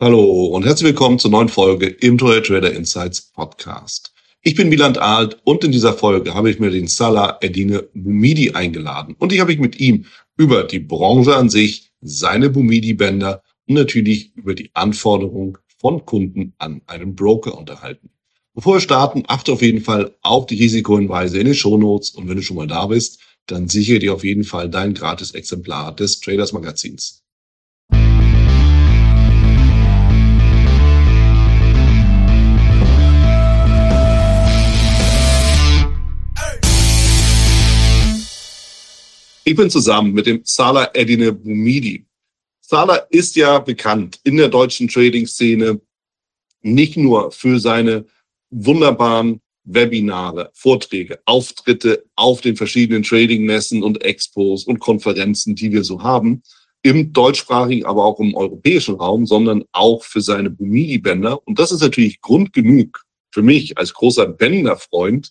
Hallo 0.00 0.46
und 0.46 0.66
herzlich 0.66 0.88
willkommen 0.88 1.20
zur 1.20 1.30
neuen 1.30 1.48
Folge 1.48 1.86
im 1.86 2.18
Trader 2.18 2.72
Insights 2.72 3.30
Podcast. 3.32 4.12
Ich 4.42 4.56
bin 4.56 4.72
Wieland 4.72 4.98
Alt 4.98 5.38
und 5.44 5.62
in 5.62 5.70
dieser 5.70 5.92
Folge 5.92 6.34
habe 6.34 6.50
ich 6.50 6.58
mir 6.58 6.70
den 6.70 6.88
Salah 6.88 7.38
Edine 7.40 7.88
Bumidi 7.94 8.50
eingeladen 8.50 9.14
und 9.16 9.32
ich 9.32 9.38
habe 9.38 9.52
mich 9.52 9.60
mit 9.60 9.78
ihm 9.78 10.06
über 10.36 10.64
die 10.64 10.80
Branche 10.80 11.36
an 11.36 11.48
sich, 11.48 11.92
seine 12.00 12.50
Bumidi-Bänder 12.50 13.40
und 13.68 13.74
natürlich 13.76 14.34
über 14.34 14.54
die 14.54 14.70
Anforderungen 14.74 15.58
von 15.78 16.04
Kunden 16.04 16.54
an 16.58 16.82
einen 16.86 17.14
Broker 17.14 17.56
unterhalten. 17.56 18.10
Bevor 18.52 18.74
wir 18.74 18.80
starten, 18.80 19.22
achte 19.28 19.52
auf 19.52 19.62
jeden 19.62 19.80
Fall 19.80 20.16
auf 20.22 20.46
die 20.46 20.56
Risikohinweise 20.56 21.38
in 21.38 21.46
den 21.46 21.54
Shownotes 21.54 22.10
und 22.10 22.28
wenn 22.28 22.36
du 22.36 22.42
schon 22.42 22.56
mal 22.56 22.66
da 22.66 22.86
bist, 22.86 23.20
dann 23.46 23.68
sichere 23.68 24.00
dir 24.00 24.14
auf 24.14 24.24
jeden 24.24 24.44
Fall 24.44 24.68
dein 24.68 24.92
gratis 24.92 25.30
Exemplar 25.30 25.94
des 25.94 26.18
Traders 26.18 26.52
Magazins. 26.52 27.23
Ich 39.46 39.54
bin 39.54 39.68
zusammen 39.68 40.14
mit 40.14 40.24
dem 40.24 40.40
Salah 40.44 40.90
Edine 40.94 41.30
Bumidi. 41.30 42.06
Salah 42.62 43.06
ist 43.10 43.36
ja 43.36 43.58
bekannt 43.58 44.18
in 44.24 44.38
der 44.38 44.48
deutschen 44.48 44.88
Trading-Szene 44.88 45.82
nicht 46.62 46.96
nur 46.96 47.30
für 47.30 47.60
seine 47.60 48.06
wunderbaren 48.48 49.42
Webinare, 49.64 50.50
Vorträge, 50.54 51.20
Auftritte 51.26 52.06
auf 52.16 52.40
den 52.40 52.56
verschiedenen 52.56 53.02
Trading-Messen 53.02 53.82
und 53.82 54.02
Expos 54.02 54.64
und 54.64 54.78
Konferenzen, 54.78 55.54
die 55.54 55.72
wir 55.72 55.84
so 55.84 56.02
haben, 56.02 56.42
im 56.82 57.12
deutschsprachigen, 57.12 57.84
aber 57.84 58.02
auch 58.06 58.20
im 58.20 58.34
europäischen 58.34 58.94
Raum, 58.94 59.26
sondern 59.26 59.64
auch 59.72 60.04
für 60.04 60.22
seine 60.22 60.48
Bumidi-Bänder. 60.48 61.46
Und 61.46 61.58
das 61.58 61.70
ist 61.70 61.82
natürlich 61.82 62.22
Grund 62.22 62.54
genug 62.54 63.04
für 63.30 63.42
mich 63.42 63.76
als 63.76 63.92
großer 63.92 64.26
Bänderfreund, 64.26 65.30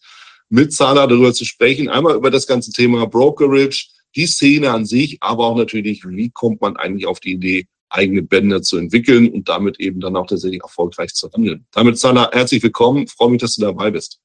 mit 0.49 0.71
Salah 0.71 1.07
darüber 1.07 1.33
zu 1.33 1.45
sprechen. 1.45 1.89
Einmal 1.89 2.15
über 2.15 2.29
das 2.29 2.45
ganze 2.45 2.71
Thema 2.71 3.07
Brokerage, 3.07 3.87
die 4.15 4.27
Szene 4.27 4.71
an 4.71 4.85
sich, 4.85 5.17
aber 5.21 5.47
auch 5.47 5.57
natürlich, 5.57 6.05
wie 6.07 6.29
kommt 6.29 6.61
man 6.61 6.77
eigentlich 6.77 7.07
auf 7.07 7.19
die 7.19 7.33
Idee, 7.33 7.67
eigene 7.89 8.23
Bänder 8.23 8.61
zu 8.61 8.77
entwickeln 8.77 9.29
und 9.29 9.49
damit 9.49 9.79
eben 9.79 9.99
dann 9.99 10.15
auch 10.15 10.27
tatsächlich 10.27 10.61
erfolgreich 10.61 11.13
zu 11.13 11.31
handeln. 11.31 11.65
Damit, 11.71 11.99
Sana, 11.99 12.29
herzlich 12.31 12.63
willkommen. 12.63 13.03
Ich 13.03 13.11
freue 13.11 13.29
mich, 13.29 13.41
dass 13.41 13.55
du 13.55 13.61
dabei 13.61 13.91
bist. 13.91 14.19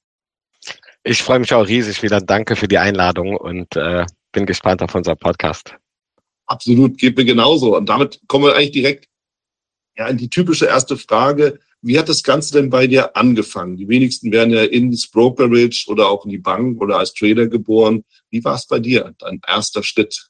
Ich 1.04 1.22
freue 1.22 1.38
mich 1.38 1.52
auch 1.54 1.66
riesig 1.66 2.02
wieder. 2.02 2.20
Danke 2.20 2.56
für 2.56 2.68
die 2.68 2.78
Einladung 2.78 3.36
und 3.36 3.76
äh, 3.76 4.04
bin 4.32 4.46
gespannt 4.46 4.82
auf 4.82 4.94
unser 4.94 5.16
Podcast. 5.16 5.74
Absolut, 6.46 6.98
geht 6.98 7.16
mir 7.16 7.24
genauso. 7.24 7.76
Und 7.76 7.88
damit 7.88 8.20
kommen 8.26 8.46
wir 8.46 8.56
eigentlich 8.56 8.72
direkt 8.72 9.06
ja, 9.96 10.08
in 10.08 10.16
die 10.16 10.30
typische 10.30 10.66
erste 10.66 10.96
Frage. 10.96 11.58
Wie 11.80 11.98
hat 11.98 12.08
das 12.08 12.22
Ganze 12.22 12.54
denn 12.54 12.70
bei 12.70 12.86
dir 12.86 13.16
angefangen? 13.16 13.76
Die 13.76 13.88
wenigsten 13.88 14.32
werden 14.32 14.52
ja 14.52 14.64
ins 14.64 15.08
Brokerage 15.08 15.86
oder 15.88 16.08
auch 16.08 16.24
in 16.24 16.30
die 16.30 16.38
Bank 16.38 16.80
oder 16.80 16.98
als 16.98 17.14
Trader 17.14 17.46
geboren. 17.46 18.04
Wie 18.30 18.42
war 18.44 18.56
es 18.56 18.66
bei 18.66 18.80
dir, 18.80 19.14
dein 19.18 19.40
erster 19.46 19.82
Schritt? 19.82 20.28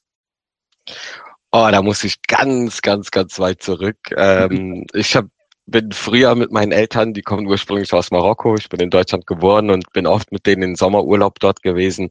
Oh, 1.51 1.67
da 1.71 1.81
muss 1.81 2.03
ich 2.03 2.21
ganz, 2.27 2.81
ganz, 2.81 3.09
ganz 3.09 3.39
weit 3.39 3.63
zurück. 3.63 3.97
Ähm, 4.15 4.85
ich 4.93 5.15
hab, 5.15 5.25
bin 5.65 5.91
früher 5.91 6.35
mit 6.35 6.51
meinen 6.51 6.71
Eltern, 6.71 7.13
die 7.13 7.23
kommen 7.23 7.47
ursprünglich 7.47 7.91
aus 7.93 8.11
Marokko. 8.11 8.55
Ich 8.55 8.69
bin 8.69 8.79
in 8.79 8.91
Deutschland 8.91 9.25
geboren 9.25 9.71
und 9.71 9.91
bin 9.91 10.05
oft 10.05 10.31
mit 10.31 10.45
denen 10.45 10.61
in 10.61 10.75
Sommerurlaub 10.75 11.39
dort 11.39 11.63
gewesen. 11.63 12.09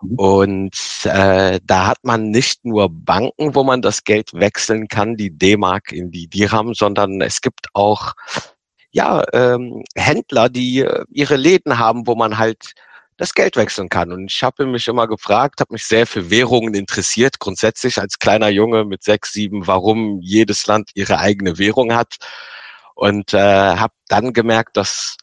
Mhm. 0.00 0.14
Und 0.16 0.76
äh, 1.04 1.60
da 1.64 1.86
hat 1.88 1.98
man 2.02 2.30
nicht 2.30 2.64
nur 2.64 2.88
Banken, 2.90 3.54
wo 3.54 3.62
man 3.62 3.82
das 3.82 4.04
Geld 4.04 4.32
wechseln 4.32 4.88
kann, 4.88 5.16
die 5.16 5.36
D-Mark 5.36 5.92
in 5.92 6.10
die 6.10 6.28
Dirham, 6.28 6.72
sondern 6.72 7.20
es 7.20 7.42
gibt 7.42 7.68
auch 7.74 8.14
ja, 8.92 9.24
ähm, 9.32 9.84
Händler, 9.96 10.48
die 10.48 10.80
äh, 10.80 11.04
ihre 11.10 11.36
Läden 11.36 11.78
haben, 11.78 12.06
wo 12.06 12.14
man 12.14 12.38
halt 12.38 12.74
das 13.16 13.34
Geld 13.34 13.56
wechseln 13.56 13.88
kann. 13.90 14.12
Und 14.12 14.32
ich 14.32 14.42
habe 14.42 14.66
mich 14.66 14.88
immer 14.88 15.06
gefragt, 15.06 15.60
habe 15.60 15.74
mich 15.74 15.84
sehr 15.84 16.06
für 16.06 16.30
Währungen 16.30 16.74
interessiert, 16.74 17.38
grundsätzlich 17.38 17.98
als 17.98 18.18
kleiner 18.18 18.48
Junge 18.48 18.84
mit 18.84 19.02
sechs, 19.04 19.32
sieben, 19.32 19.66
warum 19.66 20.20
jedes 20.22 20.66
Land 20.66 20.90
ihre 20.94 21.18
eigene 21.18 21.58
Währung 21.58 21.94
hat. 21.94 22.16
Und 22.94 23.34
äh, 23.34 23.38
habe 23.76 23.94
dann 24.08 24.32
gemerkt, 24.32 24.76
dass 24.76 25.16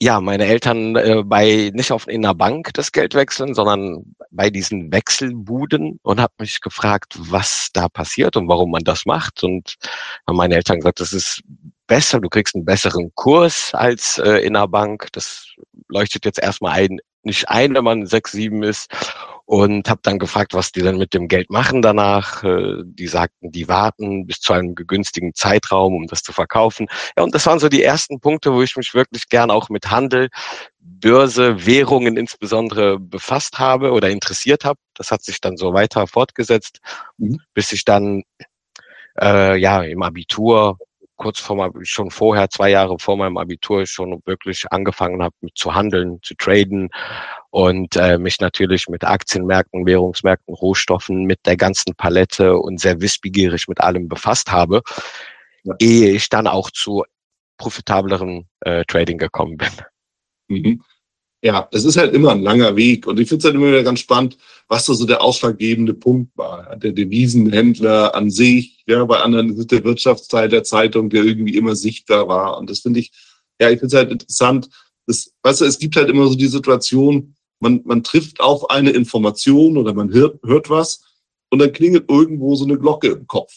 ja, 0.00 0.20
meine 0.20 0.44
Eltern 0.46 0.96
äh, 0.96 1.22
bei 1.24 1.70
nicht 1.74 1.92
auf 1.92 2.06
in 2.08 2.24
einer 2.24 2.34
Bank 2.34 2.70
das 2.74 2.92
Geld 2.92 3.14
wechseln, 3.14 3.54
sondern 3.54 4.14
bei 4.30 4.50
diesen 4.50 4.92
Wechselbuden 4.92 5.98
und 6.02 6.20
habe 6.20 6.34
mich 6.38 6.60
gefragt, 6.60 7.14
was 7.18 7.70
da 7.72 7.88
passiert 7.88 8.36
und 8.36 8.48
warum 8.48 8.70
man 8.72 8.84
das 8.84 9.06
macht. 9.06 9.42
Und 9.44 9.76
haben 10.26 10.36
meine 10.36 10.56
Eltern 10.56 10.78
gesagt, 10.78 11.00
das 11.00 11.12
ist 11.12 11.42
besser, 11.86 12.20
du 12.20 12.28
kriegst 12.28 12.54
einen 12.54 12.64
besseren 12.64 13.12
Kurs 13.14 13.70
als 13.74 14.18
äh, 14.18 14.38
in 14.38 14.56
einer 14.56 14.68
Bank. 14.68 15.08
Das 15.12 15.54
leuchtet 15.88 16.24
jetzt 16.24 16.38
erstmal 16.38 16.72
ein, 16.72 16.98
nicht 17.22 17.48
ein, 17.48 17.74
wenn 17.74 17.84
man 17.84 18.06
sechs, 18.06 18.32
sieben 18.32 18.62
ist 18.62 18.88
und 19.46 19.90
habe 19.90 20.00
dann 20.02 20.18
gefragt, 20.18 20.54
was 20.54 20.72
die 20.72 20.80
denn 20.80 20.96
mit 20.96 21.12
dem 21.12 21.28
Geld 21.28 21.50
machen 21.50 21.82
danach. 21.82 22.42
Äh, 22.44 22.82
die 22.84 23.06
sagten, 23.06 23.52
die 23.52 23.68
warten 23.68 24.26
bis 24.26 24.40
zu 24.40 24.52
einem 24.52 24.74
begünstigen 24.74 25.34
Zeitraum, 25.34 25.94
um 25.94 26.06
das 26.06 26.22
zu 26.22 26.32
verkaufen. 26.32 26.86
Ja, 27.16 27.22
und 27.22 27.34
das 27.34 27.46
waren 27.46 27.58
so 27.58 27.68
die 27.68 27.82
ersten 27.82 28.20
Punkte, 28.20 28.52
wo 28.52 28.62
ich 28.62 28.76
mich 28.76 28.94
wirklich 28.94 29.28
gern 29.28 29.50
auch 29.50 29.68
mit 29.68 29.90
Handel, 29.90 30.28
Börse, 30.78 31.66
Währungen 31.66 32.16
insbesondere 32.16 32.98
befasst 32.98 33.58
habe 33.58 33.92
oder 33.92 34.08
interessiert 34.08 34.64
habe. 34.64 34.78
Das 34.94 35.10
hat 35.10 35.22
sich 35.22 35.40
dann 35.40 35.56
so 35.56 35.74
weiter 35.74 36.06
fortgesetzt, 36.06 36.80
mhm. 37.18 37.40
bis 37.52 37.72
ich 37.72 37.84
dann 37.84 38.22
äh, 39.20 39.56
ja 39.58 39.82
im 39.82 40.02
Abitur 40.02 40.78
kurz 41.16 41.38
vor 41.38 41.72
schon 41.82 42.10
vorher, 42.10 42.50
zwei 42.50 42.70
Jahre 42.70 42.98
vor 42.98 43.16
meinem 43.16 43.36
Abitur, 43.36 43.86
schon 43.86 44.20
wirklich 44.24 44.64
angefangen 44.70 45.22
habe 45.22 45.34
zu 45.54 45.74
handeln, 45.74 46.18
zu 46.22 46.34
traden 46.34 46.90
und 47.50 47.96
äh, 47.96 48.18
mich 48.18 48.40
natürlich 48.40 48.88
mit 48.88 49.04
Aktienmärkten, 49.04 49.86
Währungsmärkten, 49.86 50.54
Rohstoffen, 50.54 51.24
mit 51.24 51.40
der 51.46 51.56
ganzen 51.56 51.94
Palette 51.94 52.56
und 52.56 52.80
sehr 52.80 53.00
wissbegierig 53.00 53.68
mit 53.68 53.80
allem 53.80 54.08
befasst 54.08 54.50
habe, 54.50 54.82
ja. 55.62 55.74
ehe 55.78 56.10
ich 56.10 56.28
dann 56.28 56.46
auch 56.46 56.70
zu 56.70 57.04
profitableren 57.58 58.48
äh, 58.60 58.84
Trading 58.84 59.18
gekommen 59.18 59.56
bin. 59.56 59.70
Mhm 60.48 60.80
ja, 61.44 61.68
es 61.72 61.84
ist 61.84 61.98
halt 61.98 62.14
immer 62.14 62.32
ein 62.32 62.42
langer 62.42 62.74
Weg. 62.74 63.06
Und 63.06 63.20
ich 63.20 63.28
finde 63.28 63.40
es 63.40 63.44
halt 63.44 63.54
immer 63.54 63.68
wieder 63.68 63.82
ganz 63.82 64.00
spannend, 64.00 64.38
was 64.66 64.86
da 64.86 64.94
so 64.94 65.04
der 65.04 65.22
ausschlaggebende 65.22 65.92
Punkt 65.92 66.34
war. 66.38 66.74
Der 66.76 66.92
Devisenhändler 66.92 68.14
an 68.14 68.30
sich, 68.30 68.82
ja, 68.86 69.04
bei 69.04 69.18
anderen 69.18 69.50
ist 69.50 69.58
es 69.58 69.66
der 69.66 69.84
Wirtschaftsteil 69.84 70.48
der 70.48 70.64
Zeitung, 70.64 71.10
der 71.10 71.22
irgendwie 71.22 71.54
immer 71.58 71.76
sichtbar 71.76 72.28
war. 72.28 72.56
Und 72.56 72.70
das 72.70 72.80
finde 72.80 73.00
ich, 73.00 73.12
ja, 73.60 73.68
ich 73.68 73.78
finde 73.78 73.94
es 73.94 74.02
halt 74.02 74.10
interessant. 74.10 74.70
Das, 75.06 75.34
weißt 75.42 75.60
du, 75.60 75.64
es 75.66 75.78
gibt 75.78 75.96
halt 75.96 76.08
immer 76.08 76.26
so 76.28 76.34
die 76.34 76.46
Situation, 76.46 77.34
man, 77.60 77.82
man 77.84 78.02
trifft 78.02 78.40
auf 78.40 78.70
eine 78.70 78.90
Information 78.90 79.76
oder 79.76 79.92
man 79.92 80.14
hört, 80.14 80.40
hört 80.46 80.70
was 80.70 81.02
und 81.50 81.58
dann 81.58 81.74
klingelt 81.74 82.08
irgendwo 82.08 82.54
so 82.56 82.64
eine 82.64 82.78
Glocke 82.78 83.08
im 83.08 83.26
Kopf. 83.26 83.52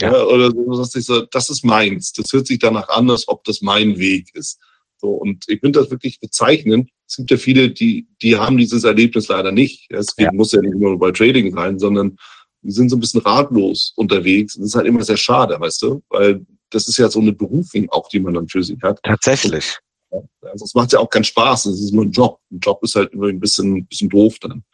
Ja. 0.00 0.24
oder 0.24 0.50
so, 0.50 1.26
das 1.30 1.50
ist 1.50 1.64
meins. 1.64 2.12
Das 2.12 2.32
hört 2.32 2.46
sich 2.46 2.58
danach 2.58 2.88
an, 2.88 3.10
als 3.10 3.28
ob 3.28 3.44
das 3.44 3.60
mein 3.60 3.98
Weg 3.98 4.34
ist. 4.34 4.58
So, 4.98 5.10
und 5.10 5.44
ich 5.48 5.60
finde 5.60 5.80
das 5.80 5.90
wirklich 5.90 6.20
bezeichnend. 6.20 6.90
Es 7.06 7.16
gibt 7.16 7.30
ja 7.30 7.36
viele, 7.36 7.70
die, 7.70 8.08
die 8.22 8.36
haben 8.36 8.56
dieses 8.56 8.84
Erlebnis 8.84 9.28
leider 9.28 9.52
nicht. 9.52 9.86
Es 9.90 10.08
ja. 10.16 10.32
muss 10.32 10.52
ja 10.52 10.60
nicht 10.60 10.76
nur 10.76 10.98
bei 10.98 11.12
Trading 11.12 11.54
sein, 11.54 11.78
sondern 11.78 12.16
die 12.62 12.72
sind 12.72 12.88
so 12.88 12.96
ein 12.96 13.00
bisschen 13.00 13.20
ratlos 13.20 13.92
unterwegs. 13.96 14.56
Und 14.56 14.62
das 14.62 14.70
ist 14.70 14.74
halt 14.74 14.86
immer 14.86 15.04
sehr 15.04 15.16
schade, 15.16 15.60
weißt 15.60 15.82
du? 15.82 16.02
Weil 16.08 16.44
das 16.70 16.88
ist 16.88 16.96
ja 16.96 17.08
so 17.08 17.20
eine 17.20 17.32
Berufung 17.32 17.88
auch, 17.90 18.08
die 18.08 18.20
man 18.20 18.34
dann 18.34 18.48
für 18.48 18.62
sich 18.62 18.78
hat. 18.82 18.98
Tatsächlich. 19.02 19.76
Ja, 20.10 20.20
also 20.42 20.64
es 20.64 20.74
macht 20.74 20.92
ja 20.92 20.98
auch 20.98 21.10
keinen 21.10 21.24
Spaß. 21.24 21.66
Es 21.66 21.80
ist 21.80 21.92
nur 21.92 22.04
ein 22.04 22.10
Job. 22.10 22.40
Ein 22.50 22.58
Job 22.60 22.82
ist 22.82 22.94
halt 22.94 23.12
immer 23.12 23.28
ein 23.28 23.40
bisschen, 23.40 23.76
ein 23.76 23.86
bisschen 23.86 24.08
doof 24.08 24.38
dann. 24.40 24.64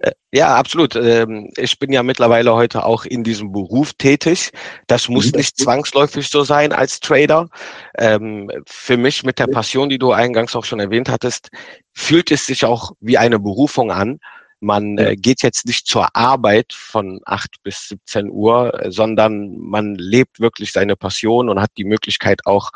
Äh, 0.00 0.12
ja, 0.32 0.54
absolut. 0.54 0.94
Ähm, 0.94 1.50
ich 1.56 1.78
bin 1.78 1.92
ja 1.92 2.02
mittlerweile 2.02 2.54
heute 2.54 2.84
auch 2.84 3.04
in 3.04 3.24
diesem 3.24 3.52
Beruf 3.52 3.92
tätig. 3.94 4.50
Das 4.86 5.08
muss 5.08 5.32
mhm. 5.32 5.38
nicht 5.38 5.58
zwangsläufig 5.58 6.28
so 6.28 6.44
sein 6.44 6.72
als 6.72 7.00
Trader. 7.00 7.48
Ähm, 7.96 8.50
für 8.66 8.96
mich 8.96 9.24
mit 9.24 9.38
der 9.38 9.46
Passion, 9.46 9.88
die 9.88 9.98
du 9.98 10.12
eingangs 10.12 10.54
auch 10.54 10.64
schon 10.64 10.80
erwähnt 10.80 11.08
hattest, 11.08 11.50
fühlt 11.92 12.30
es 12.30 12.46
sich 12.46 12.64
auch 12.64 12.92
wie 13.00 13.18
eine 13.18 13.38
Berufung 13.38 13.90
an. 13.90 14.18
Man 14.60 14.98
äh, 14.98 15.16
geht 15.16 15.42
jetzt 15.42 15.66
nicht 15.66 15.86
zur 15.86 16.14
Arbeit 16.16 16.72
von 16.72 17.20
8 17.24 17.62
bis 17.62 17.88
17 17.88 18.30
Uhr, 18.30 18.80
sondern 18.88 19.56
man 19.58 19.94
lebt 19.94 20.40
wirklich 20.40 20.72
seine 20.72 20.96
Passion 20.96 21.48
und 21.48 21.60
hat 21.60 21.70
die 21.76 21.84
Möglichkeit 21.84 22.44
auch 22.44 22.70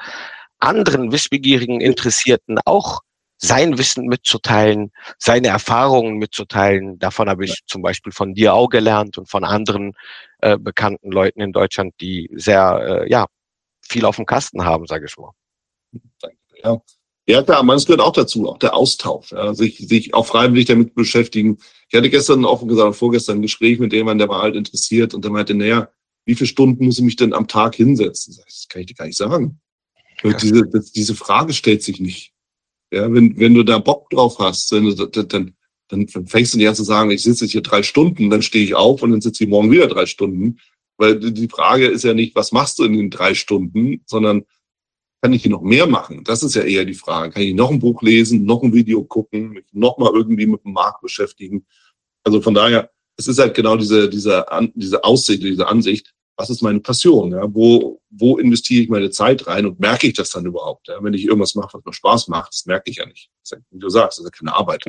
anderen 0.58 1.10
wissbegierigen 1.10 1.80
Interessierten 1.80 2.58
auch 2.64 3.00
sein 3.44 3.76
Wissen 3.76 4.06
mitzuteilen, 4.06 4.92
seine 5.18 5.48
Erfahrungen 5.48 6.16
mitzuteilen. 6.16 6.98
Davon 7.00 7.28
habe 7.28 7.44
ich 7.44 7.62
zum 7.66 7.82
Beispiel 7.82 8.12
von 8.12 8.34
dir 8.34 8.54
auch 8.54 8.68
gelernt 8.68 9.18
und 9.18 9.28
von 9.28 9.42
anderen 9.42 9.94
äh, 10.38 10.56
bekannten 10.56 11.10
Leuten 11.10 11.40
in 11.40 11.52
Deutschland, 11.52 11.94
die 12.00 12.30
sehr, 12.34 13.02
äh, 13.02 13.10
ja, 13.10 13.26
viel 13.80 14.04
auf 14.04 14.16
dem 14.16 14.26
Kasten 14.26 14.64
haben, 14.64 14.86
sage 14.86 15.06
ich 15.06 15.16
mal. 15.18 15.32
Ja. 16.62 16.80
Ja, 17.24 17.40
klar, 17.42 17.62
man, 17.62 17.76
es 17.76 17.86
gehört 17.86 18.00
auch 18.00 18.12
dazu, 18.12 18.48
auch 18.48 18.58
der 18.58 18.74
Austausch, 18.74 19.30
ja, 19.30 19.54
sich, 19.54 19.78
sich 19.78 20.12
auch 20.12 20.26
freiwillig 20.26 20.66
damit 20.66 20.94
beschäftigen. 20.94 21.58
Ich 21.88 21.96
hatte 21.96 22.10
gestern 22.10 22.44
offen 22.44 22.66
gesagt, 22.66 22.96
vorgestern 22.96 23.38
ein 23.38 23.42
Gespräch 23.42 23.78
mit 23.78 23.92
jemandem, 23.92 24.26
der 24.26 24.28
war 24.28 24.42
halt 24.42 24.56
interessiert 24.56 25.14
und 25.14 25.24
der 25.24 25.30
meinte, 25.30 25.54
naja, 25.54 25.88
wie 26.24 26.34
viele 26.34 26.48
Stunden 26.48 26.84
muss 26.84 26.98
ich 26.98 27.04
mich 27.04 27.14
denn 27.14 27.32
am 27.32 27.46
Tag 27.46 27.76
hinsetzen? 27.76 28.36
Das 28.44 28.66
kann 28.68 28.80
ich 28.80 28.88
dir 28.88 28.94
gar 28.94 29.06
nicht 29.06 29.16
sagen. 29.16 29.60
Diese, 30.24 30.68
diese 30.94 31.14
Frage 31.14 31.52
stellt 31.52 31.84
sich 31.84 32.00
nicht. 32.00 32.31
Ja, 32.92 33.10
wenn, 33.10 33.38
wenn 33.38 33.54
du 33.54 33.62
da 33.62 33.78
Bock 33.78 34.10
drauf 34.10 34.38
hast, 34.38 34.70
dann, 34.70 34.94
dann, 35.28 35.54
dann 35.88 36.08
fängst 36.26 36.52
du 36.52 36.58
nicht 36.58 36.68
an 36.68 36.74
zu 36.74 36.84
sagen, 36.84 37.10
ich 37.10 37.22
sitze 37.22 37.46
hier 37.46 37.62
drei 37.62 37.82
Stunden, 37.82 38.28
dann 38.28 38.42
stehe 38.42 38.64
ich 38.64 38.74
auf 38.74 39.02
und 39.02 39.12
dann 39.12 39.22
sitze 39.22 39.44
ich 39.44 39.50
morgen 39.50 39.70
wieder 39.70 39.86
drei 39.86 40.04
Stunden. 40.04 40.58
Weil 40.98 41.18
die 41.18 41.48
Frage 41.48 41.86
ist 41.86 42.04
ja 42.04 42.12
nicht, 42.12 42.36
was 42.36 42.52
machst 42.52 42.78
du 42.78 42.84
in 42.84 42.92
den 42.92 43.08
drei 43.08 43.34
Stunden, 43.34 44.02
sondern 44.04 44.44
kann 45.22 45.32
ich 45.32 45.42
hier 45.42 45.50
noch 45.50 45.62
mehr 45.62 45.86
machen? 45.86 46.22
Das 46.24 46.42
ist 46.42 46.54
ja 46.54 46.62
eher 46.62 46.84
die 46.84 46.94
Frage. 46.94 47.32
Kann 47.32 47.42
ich 47.42 47.54
noch 47.54 47.70
ein 47.70 47.78
Buch 47.78 48.02
lesen, 48.02 48.44
noch 48.44 48.62
ein 48.62 48.74
Video 48.74 49.02
gucken, 49.04 49.50
mich 49.50 49.64
noch 49.72 49.96
mal 49.96 50.10
irgendwie 50.12 50.46
mit 50.46 50.62
dem 50.64 50.72
Markt 50.72 51.00
beschäftigen? 51.00 51.64
Also 52.24 52.42
von 52.42 52.52
daher, 52.52 52.90
es 53.16 53.26
ist 53.26 53.38
halt 53.38 53.54
genau 53.54 53.76
diese, 53.76 54.08
diese, 54.10 54.44
diese 54.74 55.02
Aussicht, 55.02 55.42
diese 55.42 55.66
Ansicht. 55.66 56.12
Was 56.36 56.50
ist 56.50 56.62
meine 56.62 56.80
Passion? 56.80 57.32
Ja? 57.32 57.42
Wo, 57.52 58.00
wo 58.10 58.38
investiere 58.38 58.82
ich 58.82 58.88
meine 58.88 59.10
Zeit 59.10 59.46
rein 59.46 59.66
und 59.66 59.80
merke 59.80 60.06
ich 60.06 60.14
das 60.14 60.30
dann 60.30 60.46
überhaupt? 60.46 60.88
Ja? 60.88 61.02
Wenn 61.02 61.14
ich 61.14 61.24
irgendwas 61.24 61.54
mache, 61.54 61.78
was 61.78 61.84
mir 61.84 61.92
Spaß 61.92 62.28
macht, 62.28 62.52
das 62.52 62.66
merke 62.66 62.90
ich 62.90 62.96
ja 62.96 63.06
nicht. 63.06 63.30
Ist, 63.42 63.56
wie 63.70 63.78
du 63.78 63.88
sagst, 63.88 64.18
das 64.18 64.24
ist 64.24 64.32
ja 64.32 64.38
keine 64.38 64.56
Arbeit. 64.56 64.84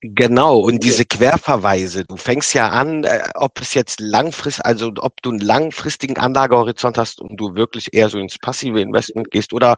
Genau, 0.00 0.58
und 0.60 0.84
diese 0.84 1.04
Querverweise, 1.04 2.04
du 2.04 2.16
fängst 2.16 2.54
ja 2.54 2.68
an, 2.68 3.02
äh, 3.02 3.18
ob 3.34 3.60
es 3.60 3.74
jetzt 3.74 3.98
langfristig, 3.98 4.64
also 4.64 4.92
ob 4.96 5.20
du 5.22 5.30
einen 5.30 5.40
langfristigen 5.40 6.16
Anlagehorizont 6.16 6.96
hast 6.96 7.20
und 7.20 7.36
du 7.36 7.56
wirklich 7.56 7.92
eher 7.92 8.08
so 8.08 8.16
ins 8.18 8.38
passive 8.38 8.80
Investment 8.80 9.28
gehst 9.32 9.52
oder 9.52 9.74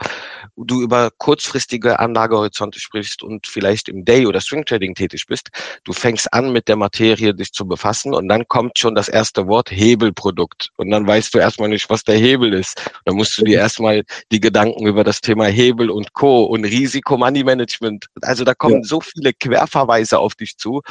du 0.59 0.83
über 0.83 1.11
kurzfristige 1.17 1.99
Anlagehorizonte 2.01 2.79
sprichst 2.79 3.23
und 3.23 3.47
vielleicht 3.47 3.89
im 3.89 4.05
Day- 4.05 4.27
oder 4.27 4.43
Swing-Trading 4.43 4.95
tätig 4.95 5.25
bist. 5.27 5.49
Du 5.85 5.95
fängst 5.95 6.31
an, 6.35 6.53
mit 6.53 6.69
der 6.69 6.77
Materie 6.77 7.33
dich 7.33 7.53
zu 7.53 7.67
befassen 7.67 8.13
und 8.13 8.29
dann 8.29 8.47
kommt 8.47 8.79
schon 8.79 8.95
das 8.95 9.09
erste 9.09 9.47
Wort 9.47 9.71
Hebelprodukt. 9.71 10.69
Und 10.77 10.91
dann 10.91 11.07
weißt 11.07 11.33
du 11.33 11.39
erstmal 11.39 11.71
nicht, 11.71 11.89
was 11.89 12.05
der 12.05 12.19
Hebel 12.19 12.53
ist. 12.53 12.79
Dann 13.07 13.17
musst 13.17 13.39
du 13.39 13.45
dir 13.45 13.61
erstmal 13.61 14.03
die 14.31 14.41
Gedanken 14.41 14.87
über 14.87 15.03
das 15.03 15.23
Thema 15.23 15.47
Hebel 15.47 15.89
und 15.89 16.13
Co. 16.13 16.45
und 16.45 16.67
Risiko-Money-Management. 16.67 18.05
Also 18.21 18.45
da 18.45 18.53
kommen 18.53 18.83
ja. 18.83 18.85
so 18.85 19.01
viele 19.01 19.33
Querverweise 19.33 20.10
Ereignisse 20.11 20.19
auf 20.19 20.35
dich 20.35 20.57
zu, 20.57 20.83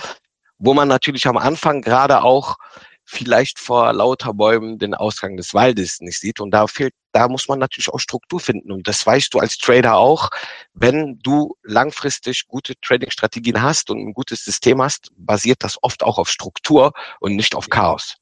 wo 0.58 0.74
man 0.74 0.88
natürlich 0.88 1.28
am 1.28 1.38
Anfang 1.38 1.82
gerade 1.82 2.24
auch 2.24 2.58
vielleicht 3.06 3.58
vor 3.58 3.92
lauter 3.92 4.36
Bäumen 4.36 4.78
den 4.78 4.94
Ausgang 4.94 5.36
des 5.36 5.56
Waldes 5.56 6.00
nicht 6.00 6.20
sieht. 6.20 6.40
Und 6.40 6.52
da 6.52 6.68
fehlt, 6.68 6.94
da 7.12 7.28
muss 7.28 7.48
man 7.48 7.58
natürlich 7.58 7.90
auch 7.90 8.00
Struktur 8.00 8.40
finden. 8.40 8.72
Und 8.72 8.88
das 8.88 9.04
weißt 9.04 9.34
du 9.34 9.40
als 9.40 9.58
Trader 9.58 9.96
auch. 9.96 10.30
Wenn 10.74 11.18
du 11.24 11.56
langfristig 11.64 12.46
gute 12.48 12.76
Trading-Strategien 12.82 13.64
hast 13.64 13.90
und 13.90 13.98
ein 14.00 14.14
gutes 14.14 14.46
System 14.46 14.80
hast, 14.80 15.12
basiert 15.18 15.64
das 15.64 15.82
oft 15.82 16.04
auch 16.04 16.20
auf 16.20 16.30
Struktur 16.30 16.92
und 17.20 17.36
nicht 17.36 17.56
auf 17.56 17.70
Chaos. 17.70 18.16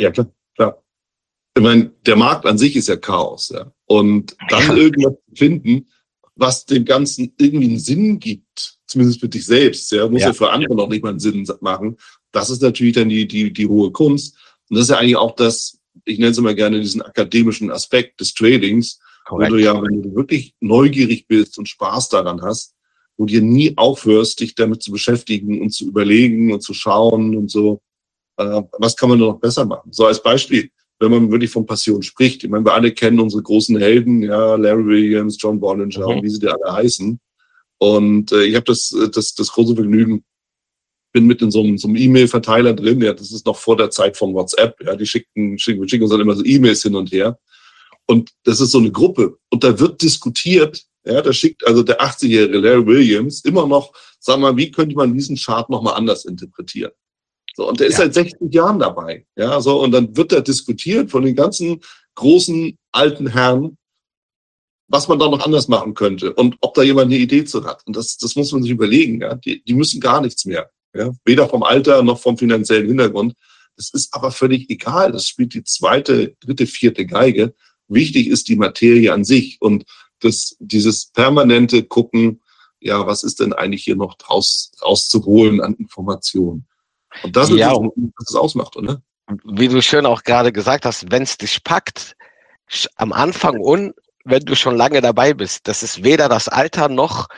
Ja, 0.00 0.10
klar, 0.10 0.26
klar. 0.56 0.82
Ich 1.56 1.62
meine, 1.62 1.90
der 2.06 2.16
Markt 2.16 2.46
an 2.46 2.56
sich 2.56 2.76
ist 2.76 2.88
ja 2.88 2.96
Chaos, 2.96 3.50
ja. 3.50 3.70
Und 3.84 4.34
dann 4.48 4.68
ja. 4.68 4.74
irgendwas 4.74 5.14
finden, 5.34 5.86
was 6.36 6.64
dem 6.66 6.84
Ganzen 6.84 7.32
irgendwie 7.38 7.66
einen 7.66 7.78
Sinn 7.78 8.18
gibt, 8.18 8.78
zumindest 8.86 9.20
für 9.20 9.28
dich 9.28 9.46
selbst, 9.46 9.90
ja, 9.92 10.08
muss 10.08 10.20
ja, 10.20 10.28
ja 10.28 10.32
für 10.32 10.50
andere 10.50 10.74
noch 10.74 10.88
nicht 10.88 11.02
mal 11.02 11.10
einen 11.10 11.20
Sinn 11.20 11.46
machen. 11.60 11.96
Das 12.32 12.50
ist 12.50 12.62
natürlich 12.62 12.94
dann 12.94 13.08
die, 13.08 13.26
die, 13.26 13.52
die 13.52 13.66
hohe 13.66 13.92
Kunst. 13.92 14.36
Und 14.68 14.76
das 14.76 14.84
ist 14.84 14.90
ja 14.90 14.98
eigentlich 14.98 15.16
auch 15.16 15.34
das, 15.36 15.78
ich 16.04 16.18
nenne 16.18 16.32
es 16.32 16.38
immer 16.38 16.54
gerne 16.54 16.80
diesen 16.80 17.02
akademischen 17.02 17.70
Aspekt 17.70 18.20
des 18.20 18.34
Tradings, 18.34 18.98
Korrekt. 19.24 19.52
wo 19.52 19.56
du 19.56 19.62
ja, 19.62 19.80
wenn 19.80 20.02
du 20.02 20.14
wirklich 20.14 20.54
neugierig 20.60 21.26
bist 21.28 21.58
und 21.58 21.68
Spaß 21.68 22.08
daran 22.08 22.42
hast, 22.42 22.74
wo 23.16 23.26
dir 23.26 23.42
nie 23.42 23.76
aufhörst, 23.76 24.40
dich 24.40 24.54
damit 24.54 24.82
zu 24.82 24.90
beschäftigen 24.90 25.60
und 25.60 25.70
zu 25.70 25.86
überlegen 25.86 26.52
und 26.52 26.62
zu 26.62 26.74
schauen 26.74 27.36
und 27.36 27.50
so, 27.50 27.80
äh, 28.36 28.62
was 28.78 28.96
kann 28.96 29.08
man 29.08 29.18
noch 29.18 29.38
besser 29.38 29.64
machen? 29.64 29.92
So 29.92 30.06
als 30.06 30.22
Beispiel, 30.22 30.70
wenn 31.00 31.10
man 31.10 31.30
wirklich 31.30 31.50
von 31.50 31.66
Passion 31.66 32.02
spricht. 32.02 32.44
Ich 32.44 32.50
meine, 32.50 32.64
wir 32.64 32.74
alle 32.74 32.92
kennen 32.92 33.20
unsere 33.20 33.42
großen 33.42 33.78
Helden, 33.78 34.22
ja, 34.22 34.54
Larry 34.54 34.86
Williams, 34.86 35.36
John 35.40 35.60
Bollinger 35.60 36.16
mhm. 36.16 36.22
wie 36.22 36.30
sie 36.30 36.38
die 36.38 36.48
alle 36.48 36.72
heißen. 36.72 37.18
Und 37.78 38.32
äh, 38.32 38.44
ich 38.44 38.54
habe 38.54 38.64
das, 38.64 38.94
das, 39.12 39.34
das 39.34 39.48
große 39.52 39.74
Vergnügen, 39.74 40.24
bin 41.12 41.26
mit 41.26 41.42
in 41.42 41.50
so 41.50 41.62
einem, 41.62 41.78
so 41.78 41.88
einem 41.88 41.96
E-Mail-Verteiler 41.96 42.74
drin, 42.74 43.00
ja, 43.00 43.12
das 43.12 43.32
ist 43.32 43.46
noch 43.46 43.56
vor 43.56 43.76
der 43.76 43.90
Zeit 43.90 44.16
von 44.16 44.34
WhatsApp, 44.34 44.76
ja, 44.84 44.96
die 44.96 45.06
schicken, 45.06 45.58
schicken, 45.58 45.88
schicken 45.88 46.02
uns 46.04 46.12
dann 46.12 46.20
immer 46.20 46.34
so 46.34 46.44
E-Mails 46.44 46.82
hin 46.82 46.96
und 46.96 47.12
her. 47.12 47.38
Und 48.06 48.30
das 48.44 48.60
ist 48.60 48.72
so 48.72 48.78
eine 48.78 48.90
Gruppe. 48.90 49.38
Und 49.50 49.64
da 49.64 49.78
wird 49.78 50.02
diskutiert, 50.02 50.84
ja, 51.04 51.22
da 51.22 51.32
schickt 51.32 51.66
also 51.66 51.82
der 51.82 52.00
80-jährige 52.00 52.58
Larry 52.58 52.86
Williams 52.86 53.44
immer 53.44 53.66
noch, 53.66 53.92
sag 54.18 54.40
mal, 54.40 54.56
wie 54.56 54.70
könnte 54.70 54.96
man 54.96 55.14
diesen 55.14 55.36
Chart 55.36 55.68
nochmal 55.70 55.94
anders 55.94 56.24
interpretieren? 56.24 56.92
So, 57.54 57.68
und 57.68 57.80
der 57.80 57.86
ist 57.86 57.98
ja. 57.98 58.04
seit 58.04 58.14
60 58.14 58.52
Jahren 58.52 58.80
dabei. 58.80 59.26
Ja, 59.36 59.60
so, 59.60 59.80
und 59.80 59.92
dann 59.92 60.16
wird 60.16 60.32
da 60.32 60.40
diskutiert 60.40 61.10
von 61.10 61.24
den 61.24 61.36
ganzen 61.36 61.80
großen 62.16 62.76
alten 62.92 63.28
Herren, 63.28 63.78
was 64.88 65.08
man 65.08 65.18
da 65.18 65.28
noch 65.28 65.44
anders 65.44 65.68
machen 65.68 65.94
könnte 65.94 66.34
und 66.34 66.56
ob 66.60 66.74
da 66.74 66.82
jemand 66.82 67.06
eine 67.06 67.20
Idee 67.20 67.44
zu 67.44 67.64
hat. 67.64 67.82
Und 67.86 67.96
das, 67.96 68.16
das 68.18 68.36
muss 68.36 68.52
man 68.52 68.62
sich 68.62 68.72
überlegen. 68.72 69.20
Ja? 69.20 69.34
Die, 69.36 69.62
die 69.64 69.74
müssen 69.74 70.00
gar 70.00 70.20
nichts 70.20 70.44
mehr. 70.44 70.70
Ja? 70.94 71.12
Weder 71.24 71.48
vom 71.48 71.62
Alter 71.62 72.02
noch 72.02 72.20
vom 72.20 72.36
finanziellen 72.36 72.86
Hintergrund. 72.86 73.34
Das 73.76 73.90
ist 73.90 74.14
aber 74.14 74.30
völlig 74.30 74.70
egal. 74.70 75.12
Das 75.12 75.26
spielt 75.26 75.54
die 75.54 75.64
zweite, 75.64 76.36
dritte, 76.40 76.66
vierte 76.66 77.06
Geige. 77.06 77.54
Wichtig 77.88 78.28
ist 78.28 78.48
die 78.48 78.56
Materie 78.56 79.12
an 79.12 79.24
sich 79.24 79.60
und 79.60 79.84
das, 80.20 80.56
dieses 80.58 81.06
permanente 81.06 81.82
Gucken, 81.82 82.40
ja, 82.80 83.06
was 83.06 83.22
ist 83.22 83.40
denn 83.40 83.52
eigentlich 83.52 83.84
hier 83.84 83.96
noch 83.96 84.14
draus, 84.14 84.72
rauszuholen 84.82 85.60
an 85.60 85.74
Informationen? 85.74 86.66
Und 87.22 87.36
das 87.36 87.50
ist, 87.50 87.56
ja, 87.56 87.72
was 87.72 88.28
es 88.28 88.34
ausmacht, 88.34 88.76
oder? 88.76 89.02
Wie 89.44 89.68
du 89.68 89.80
schön 89.80 90.06
auch 90.06 90.22
gerade 90.22 90.52
gesagt 90.52 90.84
hast, 90.84 91.10
wenn 91.10 91.22
es 91.22 91.38
dich 91.38 91.62
packt, 91.64 92.16
am 92.96 93.12
Anfang 93.12 93.60
und 93.60 93.94
wenn 94.24 94.44
du 94.44 94.56
schon 94.56 94.76
lange 94.76 95.00
dabei 95.00 95.34
bist, 95.34 95.68
das 95.68 95.82
ist 95.82 96.02
weder 96.02 96.28
das 96.28 96.48
Alter 96.48 96.88
noch 96.88 97.28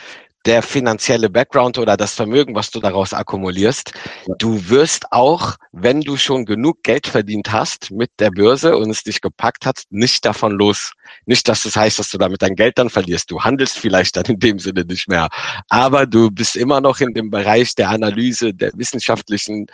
der 0.46 0.62
finanzielle 0.62 1.28
Background 1.28 1.76
oder 1.78 1.96
das 1.96 2.14
Vermögen, 2.14 2.54
was 2.54 2.70
du 2.70 2.81
daraus 2.81 3.12
akkumulierst. 3.12 3.93
Du 4.38 4.69
wirst 4.69 5.06
auch, 5.10 5.56
wenn 5.72 6.00
du 6.00 6.16
schon 6.16 6.44
genug 6.44 6.82
Geld 6.84 7.08
verdient 7.08 7.50
hast 7.52 7.90
mit 7.90 8.10
der 8.20 8.31
Börse 8.31 8.76
und 8.76 8.90
es 8.90 9.02
dich 9.02 9.20
gepackt 9.20 9.66
hat, 9.66 9.82
nicht 9.90 10.25
davon 10.25 10.52
los. 10.52 10.93
Nicht, 11.26 11.48
dass 11.48 11.64
das 11.64 11.76
heißt, 11.76 11.98
dass 11.98 12.10
du 12.10 12.19
damit 12.19 12.43
dein 12.43 12.54
Geld 12.54 12.78
dann 12.78 12.90
verlierst. 12.90 13.31
Du 13.31 13.43
handelst 13.43 13.78
vielleicht 13.78 14.16
dann 14.16 14.25
in 14.26 14.38
dem 14.38 14.58
Sinne 14.60 14.84
nicht 14.84 15.08
mehr. 15.08 15.28
Aber 15.69 16.06
du 16.06 16.31
bist 16.31 16.56
immer 16.56 16.81
noch 16.81 17.00
in 17.00 17.12
dem 17.12 17.31
Bereich 17.31 17.75
der 17.75 17.90
Analyse, 17.90 18.54
der 18.54 18.70
wissenschaftlichen 18.75 19.66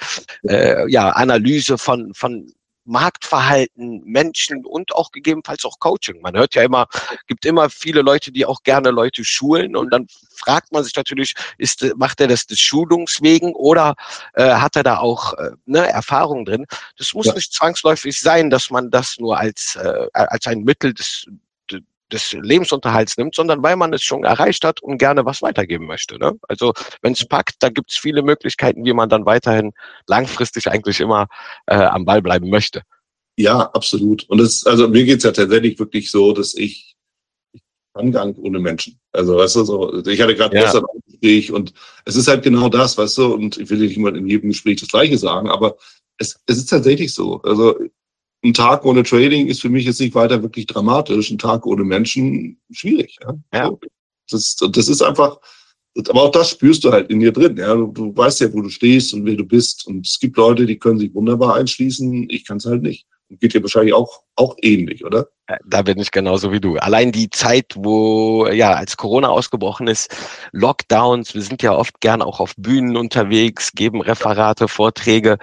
äh, 0.49 0.91
ja, 0.91 1.11
Analyse 1.11 1.77
von, 1.77 2.15
von 2.15 2.51
Marktverhalten, 2.85 4.03
Menschen 4.05 4.65
und 4.67 4.95
auch 4.95 5.13
gegebenenfalls 5.13 5.65
auch 5.65 5.79
Coaching. 5.79 6.21
Man 6.21 6.37
hört 6.37 6.55
ja 6.55 6.63
immer, 6.63 6.87
gibt 7.27 7.45
immer 7.45 7.71
viele 7.71 8.03
Leute, 8.03 8.33
die 8.33 8.47
auch 8.47 8.63
gerne 8.63 8.91
Leute 8.91 9.25
schulen 9.25 9.77
und 9.77 9.91
dann 9.93 10.07
fragt 10.35 10.73
man 10.73 10.83
sich 10.83 10.95
natürlich, 10.97 11.35
ist, 11.59 11.85
macht 11.97 12.21
er 12.21 12.29
das 12.29 12.47
des 12.47 12.61
Schulungswegen 12.61 13.55
oder 13.55 13.95
äh, 14.35 14.55
hat 14.55 14.77
er 14.77 14.83
da 14.83 14.99
auch 14.99 15.35
äh, 15.35 15.51
ne, 15.67 15.89
Erfahrung 15.89 16.45
drin? 16.45 16.67
Das 16.97 17.15
muss 17.15 17.27
ja. 17.27 17.35
nicht 17.35 17.53
zwangsläufig 17.53 18.19
sein, 18.21 18.51
dass 18.51 18.71
man 18.71 18.91
das 18.91 19.19
nur 19.19 19.39
als, 19.39 19.77
äh, 19.77 20.09
als 20.13 20.47
ein 20.47 20.63
Mittel 20.65 20.95
des 20.95 21.27
des 22.13 22.33
Lebensunterhalts 22.33 23.17
nimmt, 23.17 23.35
sondern 23.35 23.63
weil 23.63 23.77
man 23.77 23.93
es 23.93 24.03
schon 24.03 24.25
erreicht 24.25 24.65
hat 24.65 24.83
und 24.83 24.99
gerne 24.99 25.25
was 25.25 25.43
weitergeben 25.43 25.87
möchte. 25.87 26.19
Ne? 26.19 26.35
Also 26.49 26.73
wenn 27.01 27.13
es 27.13 27.27
packt, 27.27 27.57
da 27.61 27.69
gibt 27.69 27.91
es 27.91 27.97
viele 27.97 28.23
Möglichkeiten, 28.23 28.85
wie 28.85 28.93
man 28.93 29.09
dann 29.09 29.27
weiterhin 29.27 29.73
langfristig 30.07 30.69
eigentlich 30.69 31.01
immer 31.01 31.27
äh, 31.67 31.75
am 31.77 32.05
Ball 32.05 32.23
bleiben 32.23 32.51
möchte. 32.51 32.83
Ja, 33.37 33.71
absolut. 33.73 34.29
Und 34.29 34.39
das, 34.39 34.65
also 34.67 34.89
mir 34.89 35.05
geht's 35.05 35.25
ja 35.25 35.33
tatsächlich 35.33 35.79
wirklich 35.79 36.11
so, 36.11 36.33
dass 36.33 36.55
ich, 36.55 36.95
ich 37.53 37.63
kann 37.95 38.13
gar 38.13 38.27
nicht 38.27 38.39
ohne 38.39 38.59
Menschen. 38.59 39.01
Also 39.13 39.37
weißt 39.37 39.57
du, 39.57 39.65
so, 39.65 40.05
ich 40.07 40.21
hatte 40.21 40.35
gerade 40.35 40.55
ja. 40.55 40.63
gestern 40.63 40.85
ein 40.85 41.01
Gespräch 41.07 41.51
und 41.51 41.73
es 42.05 42.17
ist 42.17 42.29
halt 42.29 42.43
genau 42.43 42.69
das, 42.69 42.99
weißt 42.99 43.19
du, 43.19 43.35
und 43.35 43.57
ich 43.57 43.71
will 43.71 43.79
nicht 43.79 43.97
immer 43.97 44.15
in 44.15 44.27
jedem 44.27 44.51
Gespräch 44.51 44.81
das 44.81 44.91
Gleiche 44.91 45.17
sagen, 45.17 45.49
aber 45.49 45.77
es, 46.19 46.39
es 46.47 46.59
ist 46.59 46.67
tatsächlich 46.67 47.15
so. 47.15 47.41
Also 47.43 47.79
ein 48.45 48.55
Tag 48.55 48.85
ohne 48.85 49.03
Trading 49.03 49.47
ist 49.47 49.61
für 49.61 49.69
mich 49.69 49.85
jetzt 49.85 50.01
nicht 50.01 50.15
weiter 50.15 50.43
wirklich 50.43 50.67
dramatisch. 50.67 51.31
Ein 51.31 51.39
Tag 51.39 51.65
ohne 51.67 51.85
Menschen 51.85 52.61
schwierig. 52.73 53.17
Ja. 53.23 53.35
ja. 53.55 53.71
Das, 54.31 54.57
das 54.57 54.89
ist 54.89 55.03
einfach, 55.03 55.39
aber 56.09 56.23
auch 56.23 56.31
das 56.31 56.51
spürst 56.51 56.83
du 56.85 56.91
halt 56.91 57.11
in 57.11 57.21
dir 57.21 57.33
drin. 57.33 57.57
Ja. 57.57 57.75
Du, 57.75 57.87
du 57.89 58.17
weißt 58.17 58.41
ja, 58.41 58.53
wo 58.53 58.63
du 58.63 58.69
stehst 58.69 59.15
und 59.15 59.25
wer 59.25 59.37
du 59.37 59.45
bist. 59.45 59.87
Und 59.87 60.07
es 60.07 60.19
gibt 60.19 60.37
Leute, 60.37 60.67
die 60.67 60.79
können 60.79 60.99
sich 60.99 61.15
wunderbar 61.15 61.55
einschließen. 61.55 62.29
Ich 62.31 62.45
kann 62.45 62.57
es 62.57 62.67
halt 62.67 62.83
nicht. 62.83 63.07
Geht 63.41 63.55
dir 63.55 63.63
wahrscheinlich 63.63 63.95
auch, 63.95 64.23
auch 64.37 64.57
ähnlich, 64.61 65.07
oder? 65.07 65.29
Da 65.67 65.81
bin 65.81 65.99
ich 65.99 66.11
genauso 66.11 66.53
wie 66.53 66.61
du. 66.61 66.77
Allein 66.77 67.13
die 67.13 67.31
Zeit, 67.31 67.73
wo, 67.77 68.47
ja, 68.49 68.75
als 68.75 68.99
Corona 68.99 69.29
ausgebrochen 69.29 69.87
ist, 69.87 70.15
Lockdowns, 70.53 71.35
wir 71.35 71.41
sind 71.41 71.63
ja 71.63 71.75
oft 71.75 72.01
gern 72.01 72.21
auch 72.21 72.41
auf 72.41 72.53
Bühnen 72.59 72.95
unterwegs, 72.95 73.73
geben 73.73 74.03
Referate, 74.03 74.69
Vorträge 74.69 75.39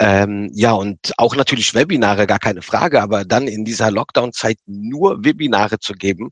Ähm, 0.00 0.50
ja, 0.54 0.72
und 0.72 1.12
auch 1.16 1.34
natürlich 1.34 1.74
Webinare, 1.74 2.28
gar 2.28 2.38
keine 2.38 2.62
Frage, 2.62 3.02
aber 3.02 3.24
dann 3.24 3.48
in 3.48 3.64
dieser 3.64 3.90
Lockdown-Zeit 3.90 4.58
nur 4.66 5.24
Webinare 5.24 5.80
zu 5.80 5.92
geben, 5.92 6.30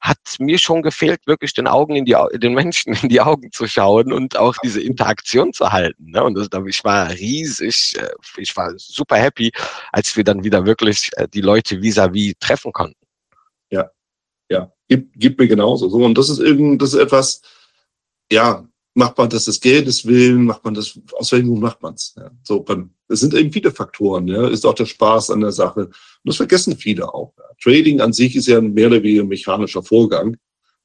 hat 0.00 0.18
mir 0.38 0.58
schon 0.58 0.82
gefehlt, 0.82 1.26
wirklich 1.26 1.52
den 1.52 1.66
Augen 1.66 1.96
in 1.96 2.04
die 2.04 2.16
den 2.34 2.54
Menschen 2.54 2.94
in 3.02 3.08
die 3.08 3.20
Augen 3.20 3.50
zu 3.50 3.66
schauen 3.66 4.12
und 4.12 4.36
auch 4.36 4.54
diese 4.62 4.80
Interaktion 4.80 5.52
zu 5.52 5.72
halten. 5.72 6.12
Ne? 6.12 6.22
Und 6.22 6.34
das, 6.34 6.48
ich 6.68 6.84
war 6.84 7.10
riesig, 7.10 7.96
äh, 7.98 8.10
ich 8.36 8.56
war 8.56 8.72
super 8.76 9.16
happy, 9.16 9.50
als 9.90 10.16
wir 10.16 10.22
dann 10.22 10.44
wieder 10.44 10.64
wirklich 10.64 11.10
äh, 11.16 11.26
die 11.26 11.40
Leute 11.40 11.82
vis-à-vis 11.82 12.34
-vis 12.34 12.38
treffen 12.38 12.72
konnten. 12.72 13.06
Ja, 13.70 13.90
ja, 14.50 14.72
gibt, 14.88 15.18
gibt 15.18 15.40
mir 15.40 15.48
genauso. 15.48 15.88
So, 15.88 15.98
und 16.04 16.16
das 16.16 16.28
ist 16.28 16.38
irgend, 16.38 16.80
das 16.80 16.94
ist 16.94 17.00
etwas, 17.00 17.42
ja, 18.30 18.69
macht 18.94 19.18
man 19.18 19.28
das 19.28 19.44
des 19.44 19.60
Geldes 19.60 20.06
willen, 20.06 20.44
macht 20.44 20.64
man 20.64 20.74
das, 20.74 20.98
aus 21.12 21.32
welchem 21.32 21.48
Grund 21.48 21.62
macht 21.62 21.82
man 21.82 21.94
es? 21.94 22.14
Ja, 22.16 22.30
so, 22.42 22.64
es 23.08 23.20
sind 23.20 23.34
eben 23.34 23.52
viele 23.52 23.70
Faktoren, 23.70 24.26
ja, 24.28 24.48
ist 24.48 24.66
auch 24.66 24.74
der 24.74 24.86
Spaß 24.86 25.30
an 25.30 25.40
der 25.40 25.52
Sache. 25.52 25.86
Und 25.86 25.94
das 26.24 26.36
vergessen 26.36 26.76
viele 26.76 27.12
auch. 27.12 27.32
Ja. 27.38 27.44
Trading 27.62 28.00
an 28.00 28.12
sich 28.12 28.36
ist 28.36 28.46
ja 28.46 28.58
ein 28.58 28.72
mehr 28.72 28.88
oder 28.88 29.02
weniger 29.02 29.24
mechanischer 29.24 29.82
Vorgang, 29.82 30.36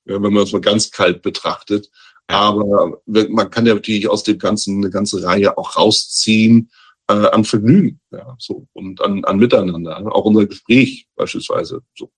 ja, 0.05 0.21
wenn 0.21 0.33
man 0.33 0.43
es 0.43 0.53
mal 0.53 0.61
ganz 0.61 0.91
kalt 0.91 1.21
betrachtet. 1.21 1.89
Aber 2.27 3.01
man 3.05 3.49
kann 3.51 3.65
ja 3.65 3.75
natürlich 3.75 4.07
aus 4.09 4.23
dem 4.23 4.39
Ganzen 4.39 4.77
eine 4.77 4.89
ganze 4.89 5.23
Reihe 5.23 5.57
auch 5.57 5.75
rausziehen 5.77 6.71
äh, 7.07 7.13
an 7.13 7.45
Vergnügen, 7.45 7.99
ja, 8.11 8.35
so 8.39 8.67
und 8.73 9.01
an, 9.01 9.23
an 9.25 9.37
Miteinander. 9.37 9.97
Auch 10.13 10.25
unser 10.25 10.47
Gespräch 10.47 11.07
beispielsweise. 11.15 11.81
So. 11.95 12.11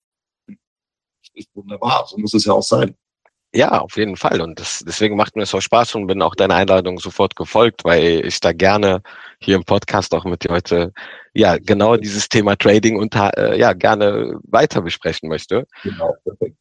Ist 1.34 1.50
wunderbar, 1.54 2.08
so 2.10 2.18
muss 2.18 2.34
es 2.34 2.46
ja 2.46 2.54
auch 2.54 2.64
sein. 2.64 2.96
Ja, 3.54 3.80
auf 3.80 3.96
jeden 3.96 4.18
Fall. 4.18 4.42
Und 4.42 4.60
das, 4.60 4.84
deswegen 4.86 5.16
macht 5.16 5.36
mir 5.36 5.44
es 5.44 5.52
so 5.52 5.62
Spaß 5.62 5.96
und 5.96 6.08
bin 6.08 6.22
auch 6.22 6.36
deiner 6.36 6.56
Einladung 6.56 7.00
sofort 7.00 7.36
gefolgt, 7.36 7.86
weil 7.86 8.26
ich 8.26 8.40
da 8.40 8.52
gerne 8.52 9.02
hier 9.40 9.56
im 9.56 9.64
Podcast 9.64 10.14
auch 10.14 10.26
mit 10.26 10.44
dir 10.44 10.52
heute 10.52 10.92
ja 11.34 11.58
genau 11.58 11.96
dieses 11.96 12.28
Thema 12.28 12.58
Trading 12.58 12.98
und 12.98 13.16
äh, 13.16 13.58
ja 13.58 13.74
gerne 13.74 14.38
weiter 14.44 14.82
besprechen 14.82 15.30
möchte. 15.30 15.66
Genau, 15.84 16.14
perfekt. 16.24 16.58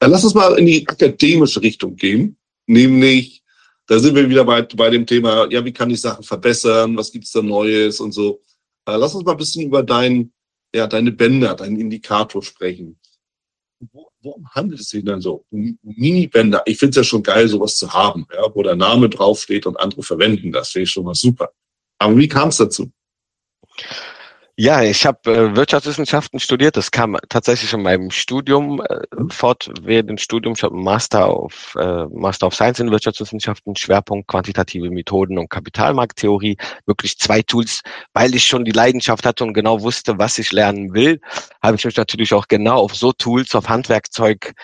Dann 0.00 0.10
lass 0.10 0.24
uns 0.24 0.34
mal 0.34 0.58
in 0.58 0.66
die 0.66 0.86
akademische 0.86 1.62
Richtung 1.62 1.94
gehen, 1.96 2.36
nämlich 2.66 3.42
da 3.86 3.98
sind 3.98 4.14
wir 4.14 4.28
wieder 4.28 4.44
bei, 4.44 4.62
bei 4.62 4.90
dem 4.90 5.06
Thema, 5.06 5.50
ja, 5.50 5.64
wie 5.64 5.72
kann 5.72 5.90
ich 5.90 6.00
Sachen 6.00 6.24
verbessern, 6.24 6.96
was 6.96 7.10
gibt's 7.10 7.32
da 7.32 7.42
Neues 7.42 8.00
und 8.00 8.12
so. 8.12 8.42
Äh, 8.86 8.96
lass 8.96 9.14
uns 9.14 9.24
mal 9.24 9.32
ein 9.32 9.38
bisschen 9.38 9.64
über 9.64 9.82
dein, 9.82 10.32
ja, 10.74 10.86
deine 10.86 11.12
Bänder, 11.12 11.54
deinen 11.54 11.80
Indikator 11.80 12.42
sprechen 12.42 12.98
worum 14.22 14.48
handelt 14.50 14.80
es 14.80 14.88
sich 14.88 15.04
denn 15.04 15.20
so? 15.20 15.44
Mini-Bänder. 15.50 16.62
Ich 16.66 16.78
finde 16.78 16.90
es 16.90 16.96
ja 16.96 17.04
schon 17.04 17.22
geil, 17.22 17.48
sowas 17.48 17.76
zu 17.76 17.92
haben, 17.92 18.26
ja, 18.32 18.54
wo 18.54 18.62
der 18.62 18.76
Name 18.76 19.08
draufsteht 19.08 19.66
und 19.66 19.78
andere 19.78 20.02
verwenden 20.02 20.52
das. 20.52 20.70
Finde 20.70 20.84
ich 20.84 20.90
schon 20.90 21.04
mal 21.04 21.14
super. 21.14 21.50
Aber 21.98 22.16
wie 22.16 22.28
kam 22.28 22.48
es 22.48 22.56
dazu? 22.56 22.90
Ja, 24.60 24.82
ich 24.82 25.06
habe 25.06 25.32
äh, 25.32 25.54
Wirtschaftswissenschaften 25.54 26.40
studiert. 26.40 26.76
Das 26.76 26.90
kam 26.90 27.16
tatsächlich 27.28 27.72
in 27.72 27.82
meinem 27.82 28.10
Studium 28.10 28.80
äh, 28.80 29.02
mhm. 29.16 29.30
fort 29.30 29.70
während 29.82 30.10
dem 30.10 30.18
Studium. 30.18 30.54
Ich 30.56 30.64
habe 30.64 30.74
einen 30.74 30.82
Master 30.82 31.26
auf 31.26 31.76
äh, 31.78 32.06
Master 32.06 32.48
of 32.48 32.56
Science 32.56 32.80
in 32.80 32.90
Wirtschaftswissenschaften, 32.90 33.76
Schwerpunkt 33.76 34.26
quantitative 34.26 34.90
Methoden 34.90 35.38
und 35.38 35.48
Kapitalmarkttheorie. 35.48 36.56
Wirklich 36.86 37.18
zwei 37.20 37.40
Tools, 37.42 37.82
weil 38.14 38.34
ich 38.34 38.48
schon 38.48 38.64
die 38.64 38.72
Leidenschaft 38.72 39.24
hatte 39.24 39.44
und 39.44 39.54
genau 39.54 39.80
wusste, 39.80 40.18
was 40.18 40.38
ich 40.38 40.50
lernen 40.50 40.92
will, 40.92 41.20
habe 41.62 41.76
ich 41.76 41.84
mich 41.84 41.96
natürlich 41.96 42.34
auch 42.34 42.48
genau 42.48 42.78
auf 42.78 42.96
so 42.96 43.12
Tools, 43.12 43.54
auf 43.54 43.68
Handwerkzeug 43.68 44.54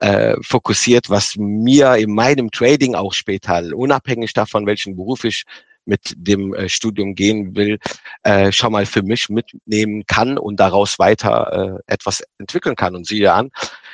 äh, 0.00 0.34
fokussiert, 0.42 1.08
was 1.08 1.36
mir 1.36 1.94
in 1.94 2.12
meinem 2.12 2.50
Trading 2.50 2.96
auch 2.96 3.12
später, 3.12 3.62
unabhängig 3.76 4.32
davon, 4.32 4.66
welchen 4.66 4.96
Beruf 4.96 5.22
ich 5.22 5.44
mit 5.86 6.14
dem 6.16 6.52
äh, 6.54 6.68
Studium 6.68 7.14
gehen 7.14 7.56
will, 7.56 7.78
äh, 8.22 8.52
schon 8.52 8.72
mal 8.72 8.86
für 8.86 9.02
mich 9.02 9.28
mitnehmen 9.28 10.04
kann 10.06 10.36
und 10.36 10.60
daraus 10.60 10.98
weiter 10.98 11.80
äh, 11.86 11.92
etwas 11.92 12.22
entwickeln 12.38 12.76
kann. 12.76 12.94
Und 12.94 13.06
siehe 13.06 13.32
an, 13.32 13.50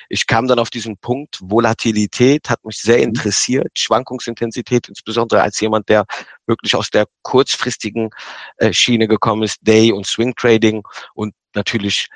ich 0.08 0.26
kam 0.26 0.46
dann 0.48 0.58
auf 0.58 0.70
diesen 0.70 0.96
Punkt, 0.96 1.38
Volatilität 1.40 2.50
hat 2.50 2.64
mich 2.64 2.78
sehr 2.78 2.98
mhm. 2.98 3.04
interessiert, 3.04 3.78
Schwankungsintensität, 3.78 4.88
insbesondere 4.88 5.42
als 5.42 5.60
jemand, 5.60 5.88
der 5.88 6.06
wirklich 6.46 6.74
aus 6.74 6.90
der 6.90 7.06
kurzfristigen 7.22 8.10
äh, 8.56 8.72
Schiene 8.72 9.06
gekommen 9.06 9.42
ist, 9.42 9.58
Day- 9.60 9.92
und 9.92 10.06
Swing-Trading 10.06 10.82
und 11.14 11.34
natürlich 11.54 12.08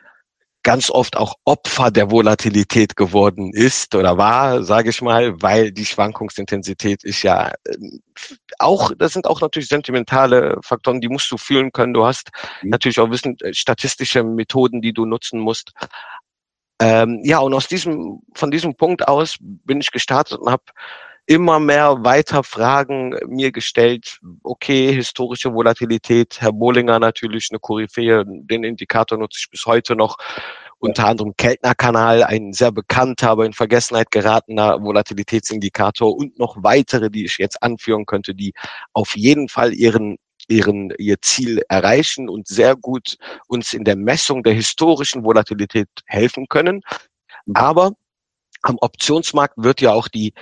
ganz 0.67 0.91
oft 0.91 1.17
auch 1.17 1.37
Opfer 1.45 1.93
der 1.93 2.11
Volatilität 2.11 2.97
geworden 2.97 3.53
ist 3.55 3.95
oder 3.95 4.19
war, 4.19 4.65
sage 4.65 4.91
ich 4.91 5.01
mal, 5.01 5.41
weil 5.41 5.71
die 5.71 5.87
Schwankungsintensität 5.87 7.05
ist 7.05 7.23
ja 7.23 7.53
ähm, 7.69 8.03
auch, 8.59 8.91
das 8.99 9.13
sind 9.13 9.29
auch 9.29 9.41
natürlich 9.41 9.69
sentimentale 9.69 10.59
Faktoren, 10.63 11.01
die 11.01 11.09
musst 11.09 11.31
du 11.31 11.37
fühlen 11.37 11.71
können. 11.71 11.95
Du 11.95 12.05
hast 12.05 12.31
mhm. 12.63 12.71
natürlich 12.71 12.99
auch 12.99 13.13
wissen, 13.13 13.37
äh, 13.43 13.55
statistische 13.55 14.25
Methoden, 14.25 14.83
die 14.83 14.93
du 14.93 15.07
nutzen 15.07 15.39
musst. 15.39 15.71
Ähm, 16.81 17.21
ja, 17.23 17.39
und 17.39 17.55
aus 17.55 17.69
diesem, 17.69 18.23
von 18.35 18.51
diesem 18.51 18.75
Punkt 18.75 19.07
aus 19.07 19.37
bin 19.41 19.81
ich 19.81 19.93
gestartet 19.93 20.41
und 20.41 20.51
habe 20.51 20.65
immer 21.27 21.59
mehr 21.59 22.05
weiter 22.05 22.43
Fragen 22.43 23.17
mir 23.27 23.53
gestellt. 23.53 24.19
Okay, 24.43 24.93
historische 24.95 25.53
Volatilität, 25.53 26.41
Herr 26.41 26.53
Bollinger 26.53 26.99
natürlich 26.99 27.49
eine 27.51 27.59
Koryphäe, 27.59 28.25
den 28.27 28.65
Indikator 28.65 29.19
nutze 29.19 29.39
ich 29.41 29.51
bis 29.51 29.67
heute 29.67 29.97
noch. 29.97 30.17
Unter 30.79 31.07
anderem 31.07 31.35
Keltner-Kanal, 31.37 32.23
ein 32.23 32.53
sehr 32.53 32.71
bekannter, 32.71 33.31
aber 33.31 33.47
in 33.47 33.55
Vergessenheit 33.55 34.11
geratener 34.11 34.83
Volatilitätsindikator 34.83 36.15
und 36.15 36.39
noch 36.39 36.63
weitere, 36.63 37.11
die 37.11 37.25
ich 37.25 37.39
jetzt 37.39 37.63
anführen 37.63 38.05
könnte, 38.05 38.35
die 38.35 38.53
auf 38.93 39.17
jeden 39.17 39.49
Fall 39.49 39.73
ihren 39.73 40.17
ihren, 40.49 40.93
ihr 40.99 41.21
Ziel 41.23 41.63
erreichen 41.69 42.29
und 42.29 42.47
sehr 42.47 42.77
gut 42.77 43.17
uns 43.49 43.73
in 43.73 43.83
der 43.83 43.97
Messung 43.97 44.45
der 44.45 44.53
historischen 44.53 45.25
Volatilität 45.25 45.89
helfen 46.07 46.47
können. 46.49 46.83
Mhm. 47.47 47.57
Aber 47.57 47.93
am 48.63 48.77
Optionsmarkt 48.81 49.55
wird 49.57 49.81
ja 49.81 49.93
auch 49.93 50.09
die 50.09 50.35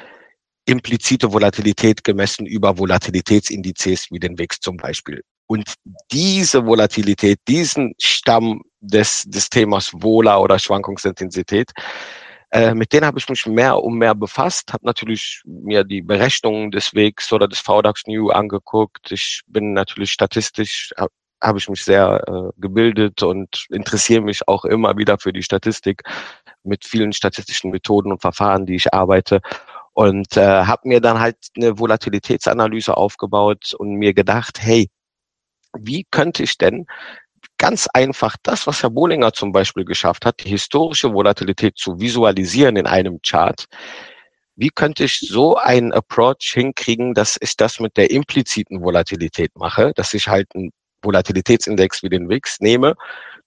implizite 0.67 1.33
Volatilität 1.33 2.05
gemessen 2.05 2.47
über 2.47 2.79
Volatilitätsindizes 2.79 4.09
wie 4.11 4.19
den 4.19 4.39
WIX 4.39 4.61
zum 4.61 4.77
Beispiel. 4.77 5.23
Und 5.47 5.75
diese 6.11 6.65
Volatilität, 6.67 7.39
diesen 7.47 7.95
Stamm 8.01 8.63
des, 8.81 9.25
des 9.27 9.51
Themas 9.51 9.91
Vola 9.93 10.39
oder 10.39 10.59
Schwankungsintensität, 10.59 11.71
äh, 12.51 12.75
mit 12.75 12.93
denen 12.93 13.05
habe 13.05 13.19
ich 13.19 13.29
mich 13.29 13.47
mehr 13.47 13.83
und 13.83 13.99
mehr 13.99 14.15
befasst, 14.15 14.73
habe 14.73 14.87
natürlich 14.87 15.43
mir 15.45 15.85
die 15.85 16.01
Berechnungen 16.01 16.71
des 16.71 16.95
WIX 16.95 17.33
oder 17.33 17.49
des 17.49 17.59
VDAX 17.59 18.03
New 18.07 18.31
angeguckt. 18.31 19.11
Ich 19.11 19.43
bin 19.47 19.73
natürlich 19.75 20.13
statistisch, 20.13 20.93
habe 20.97 21.13
hab 21.43 21.57
ich 21.57 21.69
mich 21.69 21.85
sehr 21.85 22.23
äh, 22.27 22.61
gebildet 22.61 23.23
und 23.23 23.67
interessiere 23.71 24.23
mich 24.23 24.49
auch 24.49 24.65
immer 24.65 24.97
wieder 24.97 25.19
für 25.19 25.33
die 25.33 25.43
Statistik 25.43 26.05
mit 26.63 26.87
vielen 26.87 27.13
statistischen 27.13 27.71
Methoden 27.71 28.13
und 28.13 28.23
Verfahren, 28.23 28.65
die 28.65 28.77
ich 28.77 28.95
arbeite 28.95 29.41
und 29.95 30.37
äh, 30.37 30.65
habe 30.65 30.89
mir 30.89 31.01
dann 31.01 31.21
halt 31.21 31.37
eine 31.57 31.79
Volatilitätsanalyse 31.79 32.97
aufgebaut 32.97 33.75
und 33.75 33.95
mir 33.95 34.13
gedacht, 34.13 34.59
hey, 34.61 34.89
wie 35.79 36.05
könnte 36.11 36.43
ich 36.43 36.59
denn 36.59 36.87
ganz 37.59 37.89
einfach 37.95 38.37
das, 38.43 38.67
was 38.67 38.83
Herr 38.83 38.91
Bollinger 38.91 39.33
zum 39.33 39.53
Beispiel 39.53 39.85
geschafft 39.85 40.27
hat, 40.27 40.45
die 40.45 40.51
historische 40.51 41.13
Volatilität 41.13 41.79
zu 41.79 42.01
visualisieren 42.01 42.77
in 42.77 42.87
einem 42.87 43.21
Chart, 43.23 43.67
wie 44.57 44.71
könnte 44.71 45.05
ich 45.05 45.19
so 45.21 45.57
einen 45.57 45.93
Approach 45.93 46.53
hinkriegen, 46.53 47.15
dass 47.15 47.39
ich 47.41 47.57
das 47.57 47.81
mit 47.81 47.97
der 47.97 48.11
impliziten 48.11 48.83
Volatilität 48.83 49.53
mache, 49.57 49.93
dass 49.95 50.15
ich 50.15 50.29
halt 50.29 50.49
einen 50.55 50.71
Volatilitätsindex 51.03 52.03
wie 52.03 52.09
den 52.09 52.29
WIX 52.29 52.61
nehme, 52.61 52.95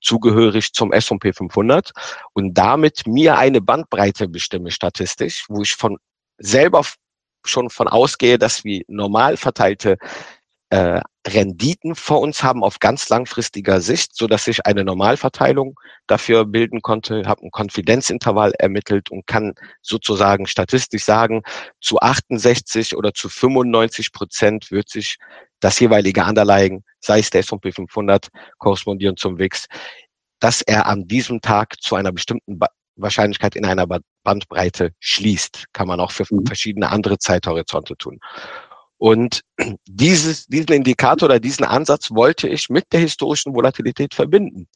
zugehörig 0.02 0.74
zum 0.74 0.92
S&P 0.94 1.34
500 1.34 1.92
und 2.34 2.54
damit 2.54 3.08
mir 3.08 3.38
eine 3.38 3.62
Bandbreite 3.62 4.28
bestimme 4.28 4.72
statistisch, 4.72 5.46
wo 5.50 5.62
ich 5.62 5.74
von 5.74 5.98
selber 6.38 6.84
schon 7.46 7.70
von 7.70 7.88
ausgehe, 7.88 8.38
dass 8.38 8.64
wir 8.64 8.84
normal 8.88 9.38
verteilte 9.38 9.98
äh, 10.70 11.00
Renditen 11.26 11.96
vor 11.96 12.20
uns 12.20 12.44
haben 12.44 12.64
auf 12.64 12.80
ganz 12.80 13.08
langfristiger 13.10 13.80
Sicht, 13.80 14.16
so 14.16 14.28
dass 14.28 14.48
ich 14.48 14.66
eine 14.66 14.84
Normalverteilung 14.84 15.80
dafür 16.08 16.46
bilden 16.46 16.82
konnte, 16.82 17.24
habe 17.26 17.46
ein 17.46 17.52
Konfidenzintervall 17.52 18.54
ermittelt 18.60 19.10
und 19.10 19.28
kann 19.28 19.54
sozusagen 19.82 20.46
statistisch 20.46 21.04
sagen, 21.04 21.44
zu 21.82 22.00
68 22.00 22.96
oder 22.96 23.14
zu 23.14 23.30
95 23.30 24.12
Prozent 24.12 24.72
wird 24.72 24.90
sich 24.90 25.18
das 25.60 25.80
jeweilige 25.80 26.24
Underlying, 26.24 26.84
sei 27.00 27.20
es 27.20 27.30
der 27.30 27.42
S&P 27.42 27.72
500, 27.72 28.28
korrespondierend 28.58 29.20
zum 29.20 29.38
WIX, 29.40 29.68
dass 30.40 30.62
er 30.62 30.86
an 30.86 31.08
diesem 31.08 31.42
Tag 31.42 31.82
zu 31.82 31.96
einer 31.96 32.12
bestimmten 32.12 32.60
Wahrscheinlichkeit 32.98 33.56
in 33.56 33.66
einer 33.66 33.88
Bandbreite 34.24 34.92
schließt. 35.00 35.66
Kann 35.74 35.88
man 35.88 36.00
auch 36.00 36.12
für 36.12 36.26
mhm. 36.30 36.46
verschiedene 36.46 36.90
andere 36.90 37.18
Zeithorizonte 37.18 37.96
tun. 37.98 38.20
Und 38.98 39.42
dieses, 39.88 40.48
diesen 40.48 40.74
Indikator 40.74 41.28
oder 41.28 41.40
diesen 41.40 41.66
Ansatz 41.66 42.12
wollte 42.12 42.48
ich 42.48 42.70
mit 42.70 42.86
der 42.92 43.02
historischen 43.02 43.54
Volatilität 43.54 44.14
verbinden, 44.14 44.68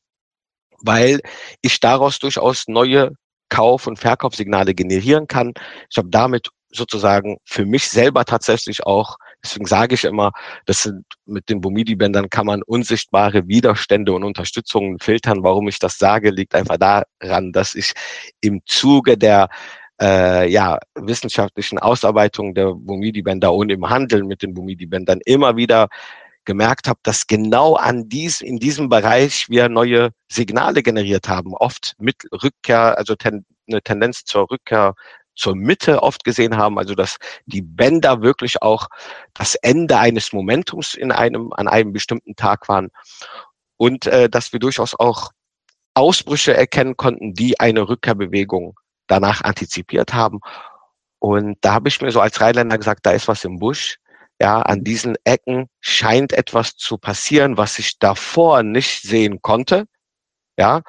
weil 0.79 1.21
ich 1.61 1.79
daraus 1.79 2.19
durchaus 2.19 2.67
neue 2.67 3.13
Kauf- 3.49 3.87
und 3.87 3.99
Verkaufssignale 3.99 4.73
generieren 4.73 5.27
kann. 5.27 5.53
Ich 5.89 5.97
habe 5.97 6.09
damit 6.09 6.49
sozusagen 6.69 7.37
für 7.45 7.65
mich 7.65 7.89
selber 7.89 8.23
tatsächlich 8.23 8.85
auch 8.85 9.17
Deswegen 9.43 9.65
sage 9.65 9.95
ich 9.95 10.03
immer, 10.03 10.31
das 10.65 10.83
sind, 10.83 11.05
mit 11.25 11.49
den 11.49 11.61
Bumidi-Bändern 11.61 12.29
kann 12.29 12.45
man 12.45 12.61
unsichtbare 12.63 13.47
Widerstände 13.47 14.13
und 14.13 14.23
Unterstützungen 14.23 14.99
filtern. 14.99 15.43
Warum 15.43 15.67
ich 15.67 15.79
das 15.79 15.97
sage, 15.97 16.29
liegt 16.29 16.55
einfach 16.55 16.77
daran, 16.77 17.51
dass 17.51 17.75
ich 17.75 17.93
im 18.41 18.61
Zuge 18.65 19.17
der 19.17 19.49
äh, 20.01 20.49
ja, 20.49 20.79
wissenschaftlichen 20.95 21.79
Ausarbeitung 21.79 22.53
der 22.53 22.73
Bumidi-Bänder 22.73 23.53
und 23.53 23.69
im 23.69 23.89
Handeln 23.89 24.27
mit 24.27 24.41
den 24.41 24.53
Bumidi-Bändern 24.53 25.21
immer 25.25 25.55
wieder 25.55 25.89
gemerkt 26.45 26.87
habe, 26.87 26.99
dass 27.03 27.27
genau 27.27 27.75
an 27.75 28.09
dies, 28.09 28.41
in 28.41 28.57
diesem 28.57 28.89
Bereich 28.89 29.47
wir 29.49 29.69
neue 29.69 30.09
Signale 30.27 30.81
generiert 30.81 31.27
haben, 31.27 31.53
oft 31.53 31.93
mit 31.99 32.15
Rückkehr, 32.31 32.97
also 32.97 33.15
ten, 33.15 33.45
eine 33.69 33.81
Tendenz 33.81 34.23
zur 34.25 34.49
Rückkehr 34.49 34.95
zur 35.35 35.55
Mitte 35.55 36.03
oft 36.03 36.23
gesehen 36.23 36.57
haben, 36.57 36.77
also 36.77 36.95
dass 36.95 37.17
die 37.45 37.61
Bänder 37.61 38.21
wirklich 38.21 38.61
auch 38.61 38.87
das 39.33 39.55
Ende 39.55 39.97
eines 39.97 40.33
Momentums 40.33 40.93
in 40.93 41.11
einem, 41.11 41.51
an 41.53 41.67
einem 41.67 41.93
bestimmten 41.93 42.35
Tag 42.35 42.67
waren 42.67 42.89
und 43.77 44.05
äh, 44.07 44.29
dass 44.29 44.53
wir 44.53 44.59
durchaus 44.59 44.93
auch 44.97 45.31
Ausbrüche 45.93 46.55
erkennen 46.55 46.95
konnten, 46.97 47.33
die 47.33 47.59
eine 47.59 47.87
Rückkehrbewegung 47.87 48.79
danach 49.07 49.41
antizipiert 49.41 50.13
haben. 50.13 50.39
Und 51.19 51.57
da 51.61 51.73
habe 51.73 51.89
ich 51.89 52.01
mir 52.01 52.11
so 52.11 52.21
als 52.21 52.39
Rheinländer 52.39 52.77
gesagt, 52.77 53.05
da 53.05 53.11
ist 53.11 53.27
was 53.27 53.43
im 53.43 53.59
Busch. 53.59 53.97
Ja, 54.41 54.61
an 54.61 54.83
diesen 54.83 55.15
Ecken 55.23 55.67
scheint 55.81 56.33
etwas 56.33 56.75
zu 56.75 56.97
passieren, 56.97 57.57
was 57.57 57.77
ich 57.77 57.99
davor 57.99 58.63
nicht 58.63 59.03
sehen 59.03 59.41
konnte. 59.41 59.85
Ja, 60.57 60.81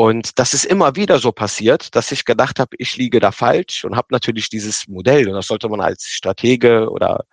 und 0.00 0.38
das 0.38 0.54
ist 0.54 0.64
immer 0.64 0.96
wieder 0.96 1.18
so 1.18 1.30
passiert, 1.30 1.94
dass 1.94 2.10
ich 2.10 2.24
gedacht 2.24 2.58
habe, 2.58 2.74
ich 2.78 2.96
liege 2.96 3.20
da 3.20 3.32
falsch 3.32 3.84
und 3.84 3.96
habe 3.96 4.06
natürlich 4.12 4.48
dieses 4.48 4.88
Modell, 4.88 5.28
und 5.28 5.34
das 5.34 5.46
sollte 5.46 5.68
man 5.68 5.82
als 5.82 6.04
Stratege 6.04 6.88
oder 6.88 7.26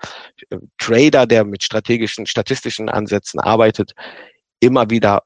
äh, 0.49 0.57
Trader, 0.77 1.25
der 1.25 1.45
mit 1.45 1.63
strategischen, 1.63 2.25
statistischen 2.25 2.89
Ansätzen 2.89 3.39
arbeitet, 3.39 3.93
immer 4.59 4.89
wieder 4.89 5.21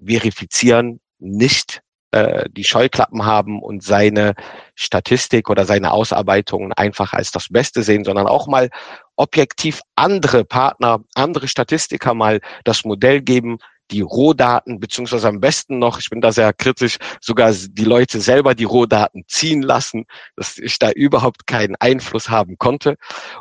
verifizieren, 0.00 1.00
nicht 1.18 1.80
äh, 2.12 2.48
die 2.52 2.62
Scheuklappen 2.62 3.24
haben 3.24 3.60
und 3.60 3.82
seine 3.82 4.36
Statistik 4.76 5.50
oder 5.50 5.64
seine 5.64 5.90
Ausarbeitungen 5.90 6.72
einfach 6.72 7.14
als 7.14 7.32
das 7.32 7.48
Beste 7.48 7.82
sehen, 7.82 8.04
sondern 8.04 8.28
auch 8.28 8.46
mal 8.46 8.70
objektiv 9.16 9.80
andere 9.96 10.44
Partner, 10.44 11.00
andere 11.16 11.48
Statistiker 11.48 12.14
mal 12.14 12.40
das 12.62 12.84
Modell 12.84 13.22
geben, 13.22 13.58
die 13.90 14.00
Rohdaten, 14.00 14.80
beziehungsweise 14.80 15.28
am 15.28 15.40
besten 15.40 15.78
noch, 15.78 15.98
ich 15.98 16.10
bin 16.10 16.20
da 16.20 16.32
sehr 16.32 16.52
kritisch, 16.52 16.96
sogar 17.20 17.52
die 17.52 17.84
Leute 17.84 18.20
selber 18.20 18.54
die 18.54 18.64
Rohdaten 18.64 19.24
ziehen 19.28 19.62
lassen, 19.62 20.06
dass 20.36 20.58
ich 20.58 20.78
da 20.78 20.90
überhaupt 20.90 21.46
keinen 21.46 21.76
Einfluss 21.76 22.28
haben 22.28 22.58
konnte 22.58 22.96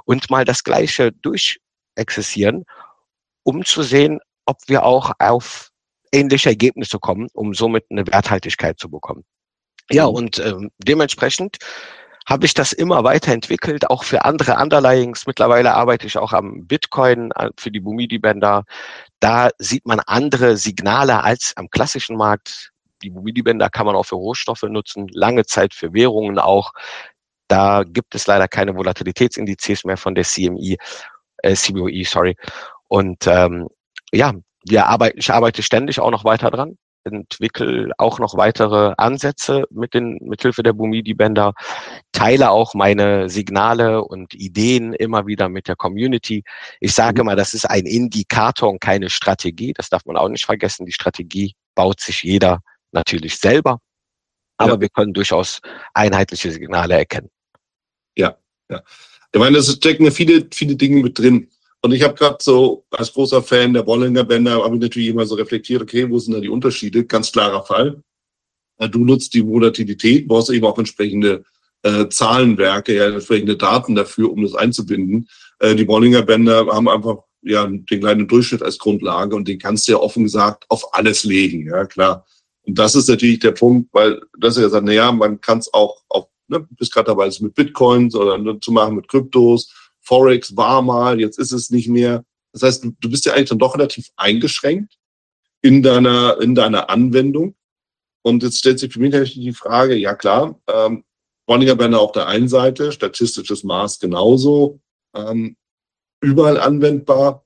und 0.05 0.29
mal 0.29 0.45
das 0.45 0.63
Gleiche 0.63 1.11
durchexerzieren, 1.11 2.65
um 3.43 3.65
zu 3.65 3.83
sehen, 3.83 4.19
ob 4.45 4.57
wir 4.67 4.83
auch 4.83 5.11
auf 5.19 5.71
ähnliche 6.11 6.49
Ergebnisse 6.49 6.99
kommen, 6.99 7.27
um 7.33 7.53
somit 7.53 7.85
eine 7.89 8.05
Werthaltigkeit 8.07 8.79
zu 8.79 8.89
bekommen. 8.89 9.23
Ja, 9.91 10.07
mhm. 10.07 10.15
und 10.15 10.39
ähm, 10.39 10.71
dementsprechend 10.77 11.57
habe 12.25 12.45
ich 12.45 12.53
das 12.53 12.73
immer 12.73 13.03
weiterentwickelt, 13.03 13.89
auch 13.89 14.03
für 14.03 14.25
andere 14.25 14.55
Underlyings. 14.55 15.27
Mittlerweile 15.27 15.73
arbeite 15.73 16.07
ich 16.07 16.17
auch 16.17 16.33
am 16.33 16.65
Bitcoin 16.65 17.31
äh, 17.31 17.49
für 17.57 17.71
die 17.71 17.79
Bumidi-Bänder. 17.79 18.63
Da 19.19 19.49
sieht 19.59 19.85
man 19.85 19.99
andere 19.99 20.57
Signale 20.57 21.23
als 21.23 21.53
am 21.55 21.69
klassischen 21.69 22.17
Markt. 22.17 22.71
Die 23.03 23.11
Bumidi-Bänder 23.11 23.69
kann 23.69 23.85
man 23.85 23.95
auch 23.95 24.05
für 24.05 24.15
Rohstoffe 24.15 24.63
nutzen, 24.63 25.07
lange 25.13 25.45
Zeit 25.45 25.73
für 25.73 25.93
Währungen 25.93 26.39
auch. 26.39 26.71
Da 27.47 27.83
gibt 27.83 28.15
es 28.15 28.25
leider 28.25 28.47
keine 28.47 28.75
Volatilitätsindizes 28.75 29.83
mehr 29.83 29.97
von 29.97 30.15
der 30.15 30.23
CMI, 30.23 30.77
äh, 31.43 31.53
CBOE, 31.53 32.03
sorry. 32.05 32.35
Und 32.87 33.27
ähm, 33.27 33.67
ja, 34.11 34.33
wir 34.67 34.87
arbeiten, 34.87 35.19
ich 35.19 35.31
arbeite 35.31 35.61
ständig 35.61 35.99
auch 35.99 36.09
noch 36.09 36.25
weiter 36.25 36.49
dran, 36.49 36.77
entwickle 37.05 37.91
auch 37.97 38.19
noch 38.19 38.35
weitere 38.35 38.93
Ansätze 38.97 39.65
mit 39.69 39.93
den, 39.93 40.17
mithilfe 40.21 40.63
der 40.63 40.73
Bumidi-Bänder, 40.73 41.53
teile 42.11 42.49
auch 42.49 42.73
meine 42.73 43.29
Signale 43.29 44.03
und 44.03 44.33
Ideen 44.33 44.93
immer 44.93 45.27
wieder 45.27 45.49
mit 45.49 45.67
der 45.67 45.75
Community. 45.75 46.43
Ich 46.79 46.93
sage 46.93 47.23
mal, 47.23 47.35
das 47.35 47.53
ist 47.53 47.65
ein 47.65 47.85
Indikator 47.85 48.69
und 48.69 48.81
keine 48.81 49.09
Strategie. 49.09 49.73
Das 49.73 49.89
darf 49.89 50.05
man 50.05 50.17
auch 50.17 50.29
nicht 50.29 50.45
vergessen. 50.45 50.85
Die 50.85 50.91
Strategie 50.91 51.53
baut 51.75 51.99
sich 51.99 52.23
jeder 52.23 52.61
natürlich 52.91 53.37
selber. 53.39 53.79
Aber 54.57 54.73
ja. 54.73 54.81
wir 54.81 54.89
können 54.89 55.13
durchaus 55.13 55.59
einheitliche 55.93 56.51
Signale 56.51 56.95
erkennen. 56.95 57.29
Ja, 58.17 58.37
ja. 58.69 58.81
Ich 59.31 59.39
meine, 59.39 59.57
es 59.57 59.71
stecken 59.71 60.09
viele, 60.11 60.47
viele 60.53 60.77
Dinge 60.77 61.03
mit 61.03 61.19
drin. 61.19 61.49
Und 61.85 61.91
ich 61.91 62.01
habe 62.01 62.15
gerade 62.15 62.37
so 62.41 62.83
als 62.89 63.13
großer 63.13 63.43
Fan 63.43 63.75
der 63.75 63.83
Bollinger 63.83 64.23
Bänder, 64.23 64.63
habe 64.63 64.75
ich 64.75 64.81
natürlich 64.81 65.09
immer 65.09 65.27
so 65.27 65.35
reflektiert, 65.35 65.83
okay, 65.83 66.09
wo 66.09 66.17
sind 66.17 66.33
da 66.33 66.39
die 66.39 66.49
Unterschiede? 66.49 67.05
Ganz 67.05 67.31
klarer 67.31 67.63
Fall. 67.63 68.01
Äh, 68.79 68.89
du 68.89 69.05
nutzt 69.05 69.35
die 69.35 69.45
Volatilität, 69.45 70.27
brauchst 70.27 70.49
eben 70.49 70.65
auch 70.65 70.79
entsprechende 70.79 71.43
äh, 71.83 72.09
Zahlenwerke, 72.09 72.95
ja, 72.95 73.09
entsprechende 73.09 73.55
Daten 73.55 73.93
dafür, 73.93 74.31
um 74.31 74.41
das 74.41 74.55
einzubinden. 74.55 75.29
Äh, 75.59 75.75
die 75.75 75.85
Bollinger 75.85 76.23
Bänder 76.23 76.65
haben 76.71 76.89
einfach 76.89 77.17
ja 77.43 77.67
den 77.67 77.85
kleinen 77.85 78.27
Durchschnitt 78.27 78.63
als 78.63 78.79
Grundlage 78.79 79.35
und 79.35 79.47
den 79.47 79.59
kannst 79.59 79.87
du 79.87 79.91
ja 79.91 79.99
offen 79.99 80.23
gesagt 80.23 80.65
auf 80.69 80.91
alles 80.95 81.23
legen, 81.23 81.67
ja 81.67 81.85
klar. 81.85 82.25
Und 82.63 82.79
das 82.79 82.95
ist 82.95 83.09
natürlich 83.09 83.37
der 83.37 83.51
Punkt, 83.51 83.89
weil 83.93 84.23
das 84.39 84.57
ja 84.57 84.67
sagt, 84.69 84.87
naja, 84.87 85.11
man 85.11 85.39
kann 85.39 85.59
es 85.59 85.71
auch 85.71 86.01
auf, 86.09 86.29
ne, 86.47 86.67
bist 86.71 86.91
gerade 86.91 87.11
dabei, 87.11 87.27
es 87.27 87.41
mit 87.41 87.53
Bitcoins 87.53 88.15
oder 88.15 88.39
ne, 88.39 88.59
zu 88.59 88.71
machen 88.71 88.95
mit 88.95 89.07
Kryptos 89.07 89.71
Forex 90.05 90.55
war 90.55 90.81
mal, 90.81 91.19
jetzt 91.19 91.39
ist 91.39 91.51
es 91.51 91.69
nicht 91.69 91.89
mehr. 91.89 92.23
Das 92.53 92.61
heißt, 92.61 92.85
du, 92.99 93.09
bist 93.09 93.25
ja 93.25 93.33
eigentlich 93.33 93.49
dann 93.49 93.59
doch 93.59 93.75
relativ 93.75 94.07
eingeschränkt 94.15 94.97
in 95.61 95.83
deiner, 95.83 96.39
in 96.39 96.55
deiner 96.55 96.89
Anwendung. 96.89 97.55
Und 98.23 98.43
jetzt 98.43 98.59
stellt 98.59 98.79
sich 98.79 98.93
für 98.93 98.99
mich 98.99 99.11
natürlich 99.11 99.33
die 99.33 99.53
Frage, 99.53 99.95
ja 99.95 100.15
klar, 100.15 100.59
ähm, 100.67 101.03
Bollinger-Bänder 101.47 101.99
auf 101.99 102.11
der 102.11 102.27
einen 102.27 102.47
Seite, 102.47 102.91
statistisches 102.91 103.63
Maß 103.63 103.99
genauso, 103.99 104.79
ähm, 105.15 105.57
überall 106.21 106.59
anwendbar. 106.59 107.45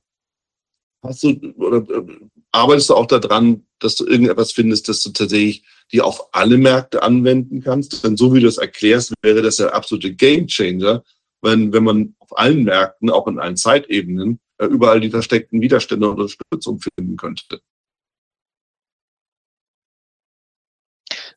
Hast 1.02 1.24
du 1.24 1.30
oder 1.58 1.78
äh, 1.78 2.06
arbeitest 2.52 2.90
du 2.90 2.96
auch 2.96 3.08
daran, 3.08 3.66
dass 3.80 3.96
du 3.96 4.06
irgendetwas 4.06 4.52
findest, 4.52 4.90
dass 4.90 5.02
du 5.02 5.12
tatsächlich 5.12 5.64
die 5.92 6.02
auf 6.02 6.34
alle 6.34 6.58
Märkte 6.58 7.04
anwenden 7.04 7.62
kannst? 7.62 8.04
Denn 8.04 8.18
so 8.18 8.34
wie 8.34 8.42
du 8.42 8.48
es 8.48 8.58
erklärst, 8.58 9.14
wäre 9.22 9.42
das 9.42 9.58
ja 9.58 9.68
absolute 9.70 10.14
Gamechanger, 10.14 11.04
wenn, 11.42 11.74
wenn 11.74 11.84
man 11.84 12.16
auf 12.20 12.38
allen 12.38 12.64
Märkten, 12.64 13.10
auch 13.10 13.28
in 13.28 13.40
allen 13.40 13.58
Zeitebenen, 13.58 14.40
äh, 14.58 14.66
überall 14.66 15.00
die 15.00 15.10
versteckten 15.10 15.62
Widerstände 15.62 16.10
und 16.10 16.20
Unterstützung 16.20 16.80
finden 16.80 17.18
könnte? 17.18 17.62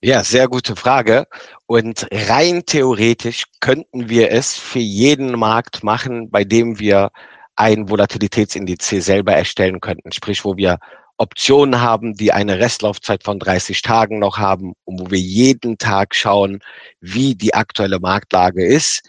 Ja, 0.04 0.24
sehr 0.24 0.48
gute 0.48 0.74
Frage. 0.74 1.26
Und 1.66 2.08
rein 2.10 2.64
theoretisch 2.66 3.44
könnten 3.60 4.08
wir 4.08 4.32
es 4.32 4.56
für 4.56 4.80
jeden 4.80 5.38
Markt 5.38 5.84
machen, 5.84 6.28
bei 6.28 6.42
dem 6.42 6.80
wir 6.80 7.12
ein 7.54 7.88
Volatilitätsindiz 7.88 8.88
selber 8.88 9.34
erstellen 9.34 9.80
könnten. 9.80 10.10
Sprich, 10.10 10.44
wo 10.44 10.56
wir 10.56 10.78
Optionen 11.18 11.80
haben, 11.80 12.14
die 12.14 12.32
eine 12.32 12.58
Restlaufzeit 12.58 13.22
von 13.22 13.38
30 13.38 13.82
Tagen 13.82 14.18
noch 14.18 14.38
haben 14.38 14.72
und 14.84 14.98
wo 14.98 15.10
wir 15.12 15.20
jeden 15.20 15.78
Tag 15.78 16.16
schauen, 16.16 16.58
wie 17.00 17.36
die 17.36 17.54
aktuelle 17.54 18.00
Marktlage 18.00 18.66
ist, 18.66 19.02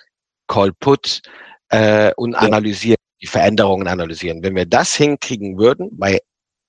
Call 0.47 0.73
Put 0.73 1.21
äh, 1.69 2.11
und 2.15 2.35
analysieren, 2.35 2.97
die 3.21 3.27
Veränderungen 3.27 3.87
analysieren. 3.87 4.43
Wenn 4.43 4.55
wir 4.55 4.65
das 4.65 4.95
hinkriegen 4.95 5.57
würden, 5.57 5.89
bei 5.93 6.19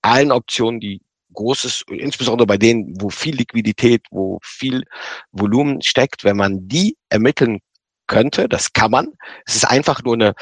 allen 0.02 0.32
Optionen, 0.32 0.80
die 0.80 1.00
großes, 1.32 1.84
insbesondere 1.88 2.46
bei 2.46 2.56
denen, 2.56 2.94
wo 3.00 3.10
viel 3.10 3.36
Liquidität, 3.36 4.06
wo 4.10 4.38
viel 4.42 4.84
Volumen 5.32 5.82
steckt, 5.82 6.24
wenn 6.24 6.36
man 6.36 6.68
die 6.68 6.96
ermitteln 7.08 7.60
könnte, 8.06 8.48
das 8.48 8.72
kann 8.72 8.90
man. 8.90 9.08
Es 9.44 9.56
ist 9.56 9.64
einfach 9.64 10.02
nur 10.02 10.14
eine 10.14 10.34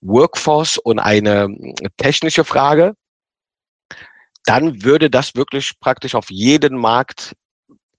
Workforce 0.00 0.78
und 0.78 0.98
eine 0.98 1.48
technische 1.96 2.44
Frage. 2.44 2.94
Dann 4.44 4.82
würde 4.82 5.10
das 5.10 5.34
wirklich 5.34 5.78
praktisch 5.80 6.14
auf 6.14 6.30
jeden 6.30 6.76
Markt 6.76 7.34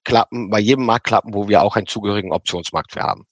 klappen, 0.04 0.50
bei 0.50 0.60
jedem 0.60 0.86
Markt 0.86 1.06
klappen, 1.06 1.34
wo 1.34 1.48
wir 1.48 1.62
auch 1.62 1.76
einen 1.76 1.88
zugehörigen 1.88 2.32
Optionsmarkt 2.32 2.94
für 2.94 3.02
haben. 3.02 3.26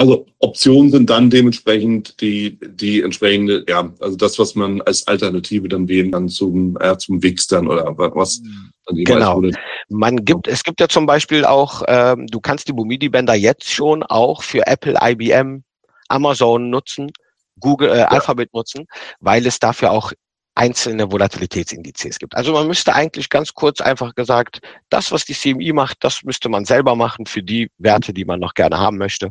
Also 0.00 0.24
Optionen 0.38 0.90
sind 0.90 1.10
dann 1.10 1.28
dementsprechend 1.28 2.22
die, 2.22 2.58
die 2.58 3.02
entsprechende, 3.02 3.66
ja, 3.68 3.92
also 4.00 4.16
das, 4.16 4.38
was 4.38 4.54
man 4.54 4.80
als 4.80 5.06
Alternative 5.06 5.68
dann 5.68 5.88
wählen 5.88 6.10
kann 6.10 6.30
zum, 6.30 6.78
äh, 6.80 6.96
zum 6.96 7.22
Wix 7.22 7.48
dann 7.48 7.68
oder 7.68 7.84
was. 7.98 8.40
Genau. 8.88 9.42
Man 9.90 10.24
gibt, 10.24 10.48
es 10.48 10.64
gibt 10.64 10.80
ja 10.80 10.88
zum 10.88 11.04
Beispiel 11.04 11.44
auch, 11.44 11.82
ähm, 11.86 12.26
du 12.28 12.40
kannst 12.40 12.66
die 12.66 12.72
Bumidi-Bänder 12.72 13.34
jetzt 13.34 13.70
schon 13.70 14.02
auch 14.02 14.42
für 14.42 14.66
Apple, 14.66 14.96
IBM, 15.02 15.64
Amazon 16.08 16.70
nutzen, 16.70 17.12
Google, 17.60 17.90
äh, 17.90 17.98
ja. 17.98 18.08
Alphabet 18.08 18.54
nutzen, 18.54 18.86
weil 19.20 19.46
es 19.46 19.58
dafür 19.58 19.90
auch 19.90 20.12
einzelne 20.54 21.12
Volatilitätsindizes 21.12 22.18
gibt. 22.18 22.34
Also 22.34 22.54
man 22.54 22.66
müsste 22.66 22.94
eigentlich 22.94 23.28
ganz 23.28 23.52
kurz 23.52 23.82
einfach 23.82 24.14
gesagt, 24.14 24.60
das, 24.88 25.12
was 25.12 25.26
die 25.26 25.34
CMI 25.34 25.74
macht, 25.74 25.98
das 26.00 26.22
müsste 26.22 26.48
man 26.48 26.64
selber 26.64 26.96
machen 26.96 27.26
für 27.26 27.42
die 27.42 27.70
Werte, 27.76 28.14
die 28.14 28.24
man 28.24 28.40
noch 28.40 28.54
gerne 28.54 28.78
haben 28.78 28.96
möchte. 28.96 29.30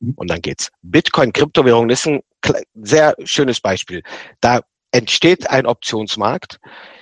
Mhm. 0.00 0.12
Und 0.16 0.30
dann 0.30 0.40
geht's. 0.40 0.70
Bitcoin, 0.82 1.32
Kryptowährung 1.32 1.90
ist 1.90 2.06
ein 2.06 2.20
sehr 2.74 3.14
schönes 3.24 3.60
Beispiel. 3.60 4.02
Da 4.40 4.60
entsteht 4.94 5.50
ein 5.50 5.66
Optionsmarkt. 5.66 6.60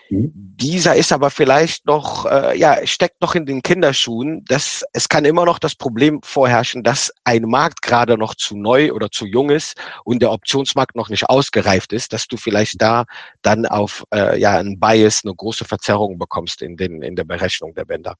Mhm. 0.08 0.30
Dieser 0.34 0.96
ist 0.96 1.12
aber 1.12 1.30
vielleicht 1.30 1.86
noch, 1.86 2.26
äh, 2.26 2.58
ja, 2.58 2.86
steckt 2.86 3.20
noch 3.20 3.34
in 3.34 3.46
den 3.46 3.62
Kinderschuhen. 3.62 4.44
Das, 4.46 4.82
es 4.92 5.08
kann 5.08 5.24
immer 5.24 5.44
noch 5.44 5.58
das 5.58 5.74
Problem 5.74 6.20
vorherrschen, 6.22 6.82
dass 6.82 7.12
ein 7.24 7.42
Markt 7.42 7.82
gerade 7.82 8.16
noch 8.16 8.34
zu 8.34 8.56
neu 8.56 8.92
oder 8.92 9.10
zu 9.10 9.26
jung 9.26 9.50
ist 9.50 9.74
und 10.04 10.22
der 10.22 10.32
Optionsmarkt 10.32 10.96
noch 10.96 11.08
nicht 11.10 11.28
ausgereift 11.28 11.92
ist, 11.92 12.12
dass 12.12 12.26
du 12.28 12.36
vielleicht 12.36 12.80
da 12.80 13.04
dann 13.42 13.66
auf 13.66 14.04
äh, 14.14 14.38
ja, 14.38 14.58
einen 14.58 14.80
Bias, 14.80 15.22
eine 15.24 15.34
große 15.34 15.64
Verzerrung 15.64 16.18
bekommst 16.18 16.62
in, 16.62 16.76
den, 16.76 17.02
in 17.02 17.16
der 17.16 17.24
Berechnung 17.24 17.74
der 17.74 17.84
Bänder. 17.84 18.16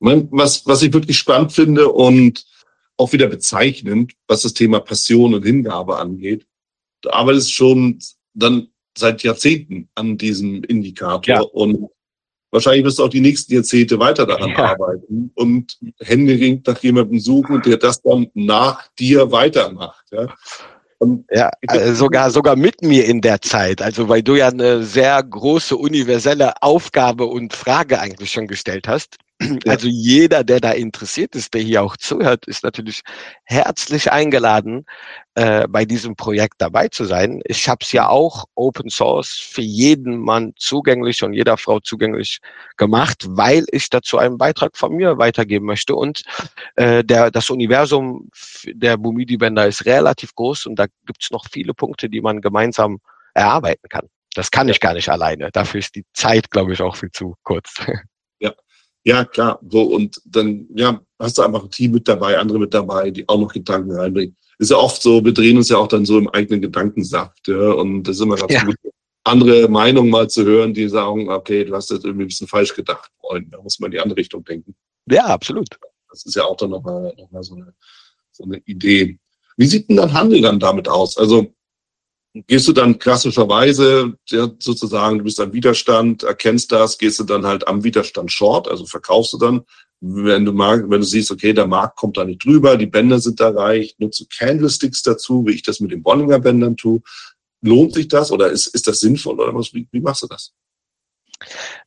Was, 0.00 0.66
was 0.66 0.82
ich 0.82 0.92
wirklich 0.92 1.16
spannend 1.16 1.52
finde 1.52 1.88
und 1.88 2.44
auch 2.96 3.12
wieder 3.12 3.26
bezeichnend, 3.26 4.12
was 4.28 4.42
das 4.42 4.54
Thema 4.54 4.80
Passion 4.80 5.34
und 5.34 5.44
Hingabe 5.44 5.98
angeht. 5.98 6.46
Du 7.02 7.10
arbeitest 7.10 7.52
schon 7.52 7.98
dann 8.34 8.68
seit 8.96 9.22
Jahrzehnten 9.22 9.88
an 9.94 10.16
diesem 10.16 10.62
Indikator 10.64 11.34
ja. 11.34 11.40
und 11.40 11.88
wahrscheinlich 12.50 12.84
wirst 12.84 12.98
du 12.98 13.04
auch 13.04 13.08
die 13.08 13.20
nächsten 13.20 13.52
Jahrzehnte 13.52 13.98
weiter 13.98 14.26
daran 14.26 14.50
ja. 14.50 14.72
arbeiten 14.72 15.30
und 15.34 15.76
händeringend 16.00 16.66
nach 16.66 16.80
jemandem 16.82 17.18
suchen, 17.18 17.60
der 17.62 17.76
das 17.76 18.00
dann 18.00 18.28
nach 18.34 18.88
dir 18.98 19.30
weitermacht. 19.32 20.06
Ja. 20.12 20.32
Und 20.98 21.26
ja, 21.30 21.50
also 21.66 21.94
sogar, 21.94 22.30
sogar 22.30 22.56
mit 22.56 22.80
mir 22.82 23.04
in 23.04 23.20
der 23.20 23.40
Zeit. 23.42 23.82
Also, 23.82 24.08
weil 24.08 24.22
du 24.22 24.36
ja 24.36 24.48
eine 24.48 24.84
sehr 24.84 25.22
große 25.22 25.76
universelle 25.76 26.62
Aufgabe 26.62 27.26
und 27.26 27.52
Frage 27.52 28.00
eigentlich 28.00 28.30
schon 28.30 28.46
gestellt 28.46 28.88
hast. 28.88 29.16
Also 29.66 29.88
jeder, 29.88 30.44
der 30.44 30.60
da 30.60 30.70
interessiert 30.70 31.34
ist, 31.34 31.54
der 31.54 31.60
hier 31.60 31.82
auch 31.82 31.96
zuhört, 31.96 32.46
ist 32.46 32.62
natürlich 32.62 33.02
herzlich 33.44 34.12
eingeladen, 34.12 34.86
äh, 35.34 35.66
bei 35.68 35.84
diesem 35.84 36.14
Projekt 36.14 36.54
dabei 36.58 36.88
zu 36.88 37.04
sein. 37.04 37.42
Ich 37.44 37.68
habe 37.68 37.80
es 37.82 37.90
ja 37.92 38.08
auch 38.08 38.44
Open 38.54 38.90
Source 38.90 39.32
für 39.32 39.60
jeden 39.62 40.18
Mann 40.18 40.52
zugänglich 40.56 41.22
und 41.24 41.32
jeder 41.32 41.56
Frau 41.56 41.80
zugänglich 41.80 42.38
gemacht, 42.76 43.24
weil 43.28 43.64
ich 43.72 43.90
dazu 43.90 44.18
einen 44.18 44.38
Beitrag 44.38 44.76
von 44.76 44.94
mir 44.94 45.18
weitergeben 45.18 45.66
möchte. 45.66 45.96
Und 45.96 46.22
äh, 46.76 47.02
der, 47.02 47.30
das 47.32 47.50
Universum 47.50 48.30
der 48.66 48.96
Bumidi-Bänder 48.96 49.66
ist 49.66 49.84
relativ 49.84 50.34
groß 50.34 50.66
und 50.66 50.76
da 50.76 50.86
gibt 51.06 51.22
es 51.22 51.30
noch 51.32 51.46
viele 51.50 51.74
Punkte, 51.74 52.08
die 52.08 52.20
man 52.20 52.40
gemeinsam 52.40 52.98
erarbeiten 53.34 53.88
kann. 53.88 54.08
Das 54.34 54.50
kann 54.50 54.68
ich 54.68 54.80
gar 54.80 54.94
nicht 54.94 55.08
alleine. 55.08 55.50
Dafür 55.52 55.80
ist 55.80 55.96
die 55.96 56.04
Zeit, 56.12 56.50
glaube 56.50 56.72
ich, 56.72 56.80
auch 56.82 56.96
viel 56.96 57.10
zu 57.10 57.34
kurz. 57.42 57.74
Ja, 59.04 59.24
klar. 59.24 59.60
So, 59.68 59.82
und 59.82 60.20
dann, 60.24 60.66
ja, 60.74 61.00
hast 61.18 61.38
du 61.38 61.42
einfach 61.42 61.64
ein 61.64 61.70
Team 61.70 61.92
mit 61.92 62.08
dabei, 62.08 62.38
andere 62.38 62.58
mit 62.58 62.72
dabei, 62.72 63.10
die 63.10 63.28
auch 63.28 63.38
noch 63.38 63.52
Gedanken 63.52 63.92
reinbringen. 63.92 64.36
Ist 64.58 64.70
ja 64.70 64.76
oft 64.76 65.02
so, 65.02 65.24
wir 65.24 65.32
drehen 65.32 65.56
uns 65.56 65.68
ja 65.68 65.76
auch 65.76 65.88
dann 65.88 66.04
so 66.04 66.18
im 66.18 66.28
eigenen 66.28 66.62
Gedankensaft, 66.62 67.48
ja, 67.48 67.72
und 67.72 68.04
das 68.04 68.16
ist 68.16 68.22
immer 68.22 68.36
ganz 68.36 68.52
ja. 68.52 68.64
gut, 68.64 68.76
andere 69.24 69.68
Meinungen 69.68 70.10
mal 70.10 70.28
zu 70.28 70.44
hören, 70.44 70.74
die 70.74 70.88
sagen, 70.88 71.28
okay, 71.30 71.64
du 71.64 71.74
hast 71.74 71.90
jetzt 71.90 72.04
irgendwie 72.04 72.24
ein 72.24 72.28
bisschen 72.28 72.46
falsch 72.46 72.74
gedacht, 72.74 73.10
Freund. 73.20 73.52
Da 73.52 73.60
muss 73.60 73.80
man 73.80 73.88
in 73.88 73.92
die 73.92 74.00
andere 74.00 74.18
Richtung 74.18 74.44
denken. 74.44 74.74
Ja, 75.10 75.24
absolut. 75.24 75.68
Das 76.10 76.24
ist 76.24 76.36
ja 76.36 76.44
auch 76.44 76.56
dann 76.56 76.70
nochmal 76.70 77.12
noch 77.16 77.30
mal 77.30 77.42
so, 77.42 77.54
eine, 77.54 77.74
so 78.30 78.44
eine 78.44 78.58
Idee. 78.66 79.18
Wie 79.56 79.66
sieht 79.66 79.88
denn 79.88 79.96
dein 79.96 80.12
Handel 80.12 80.42
dann 80.42 80.60
damit 80.60 80.88
aus? 80.88 81.16
Also, 81.16 81.54
gehst 82.34 82.66
du 82.66 82.72
dann 82.72 82.98
klassischerweise 82.98 84.14
ja, 84.28 84.48
sozusagen, 84.58 85.18
du 85.18 85.24
bist 85.24 85.40
am 85.40 85.52
Widerstand, 85.52 86.24
erkennst 86.24 86.72
das, 86.72 86.98
gehst 86.98 87.20
du 87.20 87.24
dann 87.24 87.46
halt 87.46 87.66
am 87.68 87.84
Widerstand 87.84 88.32
short, 88.32 88.68
also 88.68 88.86
verkaufst 88.86 89.32
du 89.32 89.38
dann, 89.38 89.62
wenn 90.00 90.44
du 90.44 90.52
mag, 90.52 90.82
wenn 90.90 91.00
du 91.00 91.06
siehst, 91.06 91.30
okay, 91.30 91.52
der 91.52 91.66
Markt 91.66 91.96
kommt 91.96 92.16
da 92.16 92.24
nicht 92.24 92.44
drüber, 92.44 92.76
die 92.76 92.86
Bänder 92.86 93.20
sind 93.20 93.40
erreicht, 93.40 94.00
nutzt 94.00 94.20
du 94.20 94.24
Candlesticks 94.36 95.02
dazu, 95.02 95.46
wie 95.46 95.52
ich 95.52 95.62
das 95.62 95.80
mit 95.80 95.92
den 95.92 96.02
Bollinger 96.02 96.40
Bändern 96.40 96.76
tue. 96.76 97.00
Lohnt 97.62 97.94
sich 97.94 98.08
das 98.08 98.30
oder 98.30 98.50
ist, 98.50 98.66
ist 98.66 98.86
das 98.86 99.00
sinnvoll 99.00 99.40
oder 99.40 99.54
was, 99.54 99.72
wie, 99.72 99.88
wie 99.92 100.00
machst 100.00 100.22
du 100.22 100.26
das? 100.26 100.52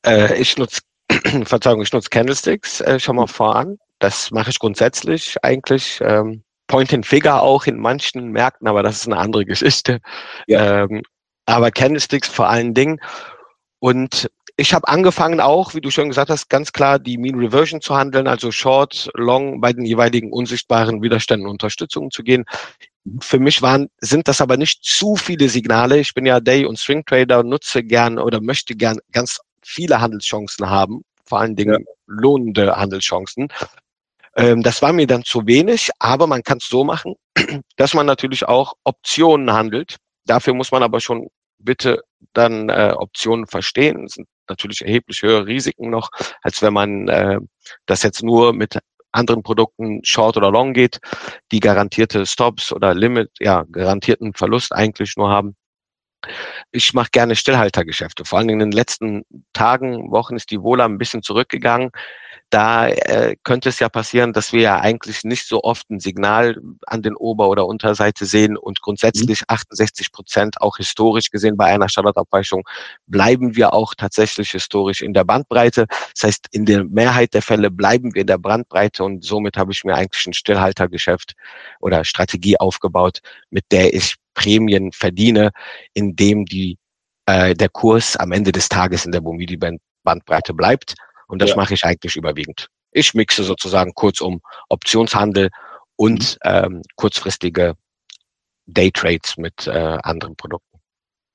Äh, 0.03 0.41
ich 0.41 0.57
nutze, 0.57 0.81
Verzeihung, 1.43 1.81
ich 1.81 1.91
nutze 1.91 2.09
Candlesticks 2.09 2.81
äh, 2.81 2.99
schon 2.99 3.17
mal 3.17 3.27
voran. 3.27 3.77
Das 3.99 4.31
mache 4.31 4.49
ich 4.49 4.59
grundsätzlich 4.59 5.35
eigentlich. 5.43 5.99
Ähm, 6.01 6.43
Point 6.67 6.93
and 6.93 7.05
Figure 7.05 7.41
auch 7.41 7.65
in 7.65 7.77
manchen 7.77 8.31
Märkten, 8.31 8.67
aber 8.67 8.83
das 8.83 8.97
ist 8.97 9.07
eine 9.07 9.17
andere 9.17 9.45
Geschichte. 9.45 9.99
Ja. 10.47 10.83
Ähm, 10.83 11.03
aber 11.45 11.71
Candlesticks 11.71 12.27
vor 12.27 12.49
allen 12.49 12.73
Dingen. 12.73 12.99
Und 13.79 14.29
ich 14.57 14.73
habe 14.73 14.87
angefangen 14.87 15.39
auch, 15.39 15.75
wie 15.75 15.81
du 15.81 15.91
schon 15.91 16.09
gesagt 16.09 16.31
hast, 16.31 16.49
ganz 16.49 16.71
klar 16.73 16.97
die 16.97 17.17
Mean 17.17 17.39
Reversion 17.39 17.79
zu 17.79 17.95
handeln, 17.95 18.27
also 18.27 18.51
Short, 18.51 19.09
Long 19.13 19.61
bei 19.61 19.71
den 19.71 19.85
jeweiligen 19.85 20.31
unsichtbaren 20.33 21.01
Widerständen 21.01 21.47
Unterstützung 21.47 22.09
zu 22.09 22.23
gehen. 22.23 22.43
Für 23.21 23.39
mich 23.39 23.61
waren, 23.61 23.87
sind 24.01 24.27
das 24.27 24.41
aber 24.41 24.57
nicht 24.57 24.83
zu 24.83 25.15
viele 25.15 25.47
Signale. 25.47 25.99
Ich 25.99 26.13
bin 26.13 26.25
ja 26.25 26.39
Day- 26.39 26.65
und 26.65 26.79
Swing 26.79 27.05
Trader 27.05 27.39
und 27.39 27.49
nutze 27.49 27.83
gern 27.83 28.17
oder 28.17 28.41
möchte 28.41 28.75
gern 28.75 28.97
ganz 29.11 29.39
viele 29.63 30.01
Handelschancen 30.01 30.69
haben, 30.69 31.03
vor 31.23 31.39
allen 31.39 31.55
Dingen 31.55 31.85
ja. 31.85 31.93
lohnende 32.07 32.75
Handelschancen. 32.75 33.49
Ähm, 34.37 34.61
das 34.61 34.81
war 34.81 34.93
mir 34.93 35.07
dann 35.07 35.23
zu 35.23 35.47
wenig, 35.47 35.89
aber 35.99 36.27
man 36.27 36.43
kann 36.43 36.59
es 36.59 36.67
so 36.67 36.83
machen, 36.83 37.15
dass 37.75 37.93
man 37.93 38.05
natürlich 38.05 38.47
auch 38.47 38.73
Optionen 38.83 39.51
handelt. 39.51 39.97
Dafür 40.25 40.53
muss 40.53 40.71
man 40.71 40.83
aber 40.83 40.99
schon 40.99 41.27
bitte 41.57 42.03
dann 42.33 42.69
äh, 42.69 42.93
Optionen 42.95 43.47
verstehen. 43.47 44.03
Das 44.03 44.13
sind 44.13 44.27
natürlich 44.47 44.81
erheblich 44.81 45.23
höhere 45.23 45.47
Risiken 45.47 45.89
noch, 45.89 46.09
als 46.43 46.61
wenn 46.61 46.73
man 46.73 47.07
äh, 47.07 47.39
das 47.87 48.03
jetzt 48.03 48.23
nur 48.23 48.53
mit 48.53 48.77
anderen 49.11 49.41
Produkten 49.41 50.01
Short 50.03 50.37
oder 50.37 50.51
Long 50.51 50.73
geht, 50.73 50.99
die 51.51 51.59
garantierte 51.59 52.25
Stops 52.27 52.71
oder 52.71 52.93
Limit, 52.93 53.31
ja, 53.39 53.65
garantierten 53.71 54.33
Verlust 54.33 54.71
eigentlich 54.71 55.15
nur 55.17 55.29
haben. 55.29 55.55
Ich 56.71 56.93
mache 56.93 57.09
gerne 57.11 57.35
Stillhaltergeschäfte. 57.35 58.25
Vor 58.25 58.39
Dingen 58.41 58.59
in 58.59 58.59
den 58.59 58.71
letzten 58.71 59.23
Tagen, 59.53 60.11
Wochen 60.11 60.35
ist 60.35 60.51
die 60.51 60.61
Wohler 60.61 60.85
ein 60.85 60.97
bisschen 60.99 61.23
zurückgegangen 61.23 61.89
da 62.49 62.87
äh, 62.87 63.35
könnte 63.43 63.69
es 63.69 63.79
ja 63.79 63.89
passieren, 63.89 64.31
dass 64.31 64.53
wir 64.53 64.61
ja 64.61 64.79
eigentlich 64.79 65.23
nicht 65.23 65.47
so 65.47 65.63
oft 65.63 65.89
ein 65.89 65.99
Signal 65.99 66.57
an 66.85 67.01
den 67.01 67.15
Ober- 67.15 67.49
oder 67.49 67.65
Unterseite 67.65 68.25
sehen 68.25 68.55
und 68.55 68.81
grundsätzlich 68.81 69.43
68 69.47 70.07
mhm. 70.07 70.15
Prozent 70.15 70.61
auch 70.61 70.77
historisch 70.77 71.29
gesehen 71.29 71.57
bei 71.57 71.65
einer 71.65 71.89
Standardabweichung 71.89 72.63
bleiben 73.05 73.55
wir 73.57 73.73
auch 73.73 73.93
tatsächlich 73.95 74.51
historisch 74.51 75.01
in 75.01 75.13
der 75.13 75.25
Bandbreite. 75.25 75.87
Das 76.13 76.23
heißt, 76.23 76.47
in 76.51 76.65
der 76.65 76.85
Mehrheit 76.85 77.33
der 77.33 77.41
Fälle 77.41 77.69
bleiben 77.69 78.13
wir 78.13 78.21
in 78.21 78.27
der 78.27 78.37
Bandbreite 78.37 79.03
und 79.03 79.25
somit 79.25 79.57
habe 79.57 79.73
ich 79.73 79.83
mir 79.83 79.95
eigentlich 79.95 80.25
ein 80.25 80.33
Stillhaltergeschäft 80.33 81.33
oder 81.81 82.05
Strategie 82.05 82.57
aufgebaut, 82.57 83.19
mit 83.49 83.65
der 83.71 83.93
ich 83.93 84.15
Prämien 84.33 84.91
verdiene, 84.93 85.51
indem 85.93 86.45
die 86.45 86.77
äh, 87.25 87.53
der 87.55 87.69
Kurs 87.69 88.15
am 88.15 88.31
Ende 88.31 88.53
des 88.53 88.69
Tages 88.69 89.05
in 89.05 89.11
der 89.11 89.21
Bomidi-Bandbreite 89.21 90.53
bleibt 90.53 90.95
und 91.27 91.41
das 91.41 91.51
ja. 91.51 91.55
mache 91.55 91.73
ich 91.73 91.83
eigentlich 91.83 92.15
überwiegend. 92.15 92.67
Ich 92.91 93.13
mixe 93.13 93.43
sozusagen 93.43 93.93
kurzum 93.93 94.41
Optionshandel 94.69 95.49
und 95.95 96.37
mhm. 96.43 96.51
ähm, 96.51 96.81
kurzfristige 96.95 97.75
Daytrades 98.65 99.37
mit 99.37 99.67
äh, 99.67 99.97
anderen 100.03 100.35
Produkten. 100.35 100.79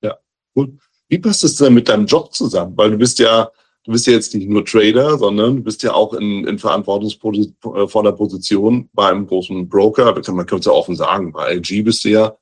Ja, 0.03 0.17
gut. 0.55 0.79
Wie 1.09 1.19
passt 1.19 1.45
es 1.45 1.57
denn 1.57 1.75
mit 1.75 1.89
deinem 1.89 2.07
Job 2.07 2.33
zusammen? 2.33 2.77
Weil 2.77 2.91
du 2.91 2.97
bist 2.97 3.19
ja, 3.19 3.51
du 3.85 3.93
bist 3.93 4.07
ja 4.07 4.15
jetzt 4.15 4.35
nicht 4.35 4.49
nur 4.49 4.65
Trader, 4.65 5.19
sondern 5.19 5.57
du 5.57 5.63
bist 5.63 5.83
ja 5.83 5.93
auch 5.93 6.15
in, 6.15 6.47
in 6.47 6.59
verantwortungsvoller 6.59 8.13
Position 8.13 8.89
bei 8.93 9.11
einem 9.11 9.27
großen 9.27 9.69
Broker. 9.69 10.07
Man 10.07 10.47
könnte 10.47 10.57
es 10.57 10.67
ja 10.67 10.73
offen 10.73 10.97
sagen, 10.97 11.33
bei 11.33 11.55
LG 11.55 11.85
bist 11.85 12.05
du 12.05 12.11
ja 12.11 12.37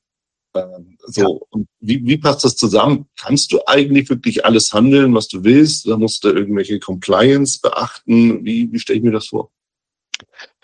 so, 0.53 1.21
ja. 1.21 1.27
und 1.51 1.67
wie, 1.79 2.05
wie 2.05 2.17
passt 2.17 2.43
das 2.43 2.55
zusammen? 2.55 3.07
Kannst 3.17 3.51
du 3.51 3.59
eigentlich 3.67 4.09
wirklich 4.09 4.45
alles 4.45 4.71
handeln, 4.73 5.13
was 5.13 5.27
du 5.27 5.43
willst? 5.43 5.87
Da 5.87 5.97
musst 5.97 6.23
du 6.23 6.29
irgendwelche 6.29 6.79
Compliance 6.79 7.59
beachten? 7.61 8.43
Wie, 8.43 8.71
wie 8.71 8.79
stelle 8.79 8.97
ich 8.97 9.03
mir 9.03 9.11
das 9.11 9.27
vor? 9.27 9.51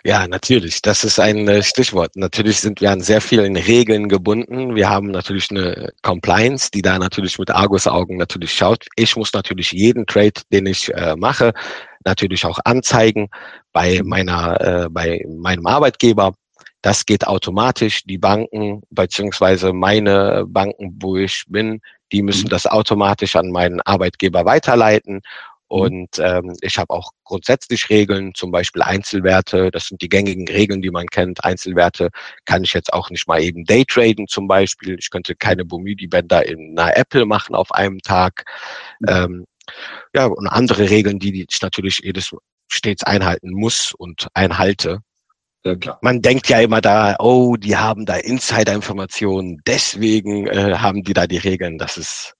Ja, 0.03 0.27
natürlich. 0.27 0.81
Das 0.81 1.03
ist 1.03 1.19
ein 1.19 1.47
äh, 1.47 1.63
Stichwort. 1.63 2.15
Natürlich 2.15 2.59
sind 2.61 2.79
wir 2.79 2.91
an 2.91 3.01
sehr 3.01 3.19
vielen 3.19 3.57
Regeln 3.57 4.07
gebunden. 4.07 4.75
Wir 4.75 4.89
haben 4.89 5.11
natürlich 5.11 5.49
eine 5.51 5.91
Compliance, 6.01 6.69
die 6.71 6.81
da 6.81 6.97
natürlich 6.97 7.37
mit 7.39 7.49
Argus-Augen 7.49 8.15
natürlich 8.17 8.53
schaut. 8.53 8.85
Ich 8.95 9.15
muss 9.15 9.33
natürlich 9.33 9.71
jeden 9.71 10.05
Trade, 10.05 10.41
den 10.53 10.67
ich 10.67 10.93
äh, 10.93 11.15
mache, 11.17 11.51
natürlich 12.05 12.45
auch 12.45 12.59
anzeigen 12.63 13.27
bei 13.73 14.01
meiner, 14.03 14.85
äh, 14.85 14.89
bei 14.89 15.25
meinem 15.27 15.65
Arbeitgeber. 15.65 16.35
Das 16.81 17.05
geht 17.05 17.27
automatisch. 17.27 18.03
Die 18.03 18.17
Banken 18.17 18.81
beziehungsweise 18.89 19.73
meine 19.73 20.45
Banken, 20.47 20.97
wo 21.01 21.17
ich 21.17 21.43
bin, 21.47 21.81
die 22.11 22.21
müssen 22.21 22.45
mhm. 22.45 22.49
das 22.49 22.67
automatisch 22.67 23.35
an 23.35 23.51
meinen 23.51 23.81
Arbeitgeber 23.81 24.45
weiterleiten. 24.45 25.15
Mhm. 25.15 25.21
Und 25.69 26.19
ähm, 26.19 26.55
ich 26.61 26.77
habe 26.77 26.93
auch 26.93 27.11
grundsätzlich 27.23 27.89
Regeln, 27.89 28.33
zum 28.33 28.51
Beispiel 28.51 28.81
Einzelwerte. 28.81 29.69
Das 29.71 29.87
sind 29.87 30.01
die 30.01 30.09
gängigen 30.09 30.47
Regeln, 30.47 30.81
die 30.81 30.91
man 30.91 31.07
kennt. 31.07 31.43
Einzelwerte 31.43 32.09
kann 32.45 32.63
ich 32.63 32.73
jetzt 32.73 32.93
auch 32.93 33.09
nicht 33.09 33.27
mal 33.27 33.41
eben 33.41 33.65
daytraden 33.65 34.27
zum 34.27 34.47
Beispiel. 34.47 34.97
Ich 34.99 35.09
könnte 35.09 35.35
keine 35.35 35.65
Bumidi-Bänder 35.65 36.45
in 36.47 36.77
einer 36.77 36.95
Apple 36.95 37.25
machen 37.25 37.55
auf 37.55 37.71
einem 37.71 37.99
Tag. 37.99 38.45
Mhm. 38.99 39.07
Ähm, 39.09 39.45
ja, 40.13 40.25
und 40.25 40.47
andere 40.47 40.89
Regeln, 40.89 41.19
die 41.19 41.45
ich 41.49 41.61
natürlich 41.61 41.99
jedes 42.01 42.33
stets 42.69 43.03
einhalten 43.03 43.51
muss 43.51 43.93
und 43.93 44.27
einhalte. 44.33 45.01
Ja, 45.67 45.75
klar. 45.75 45.99
Man 46.01 46.21
denkt 46.21 46.47
ja 46.47 46.61
immer 46.61 46.79
da, 46.79 47.17
oh, 47.19 47.57
die 47.57 47.75
haben 47.75 48.05
da 48.05 48.15
Insider-Informationen, 48.15 49.61
deswegen 49.67 50.47
äh, 50.47 50.77
haben 50.77 51.03
die 51.03 51.11
da 51.11 51.27
die 51.27 51.39
Regeln. 51.39 51.77
Das 51.77 51.97
ist, 51.97 52.35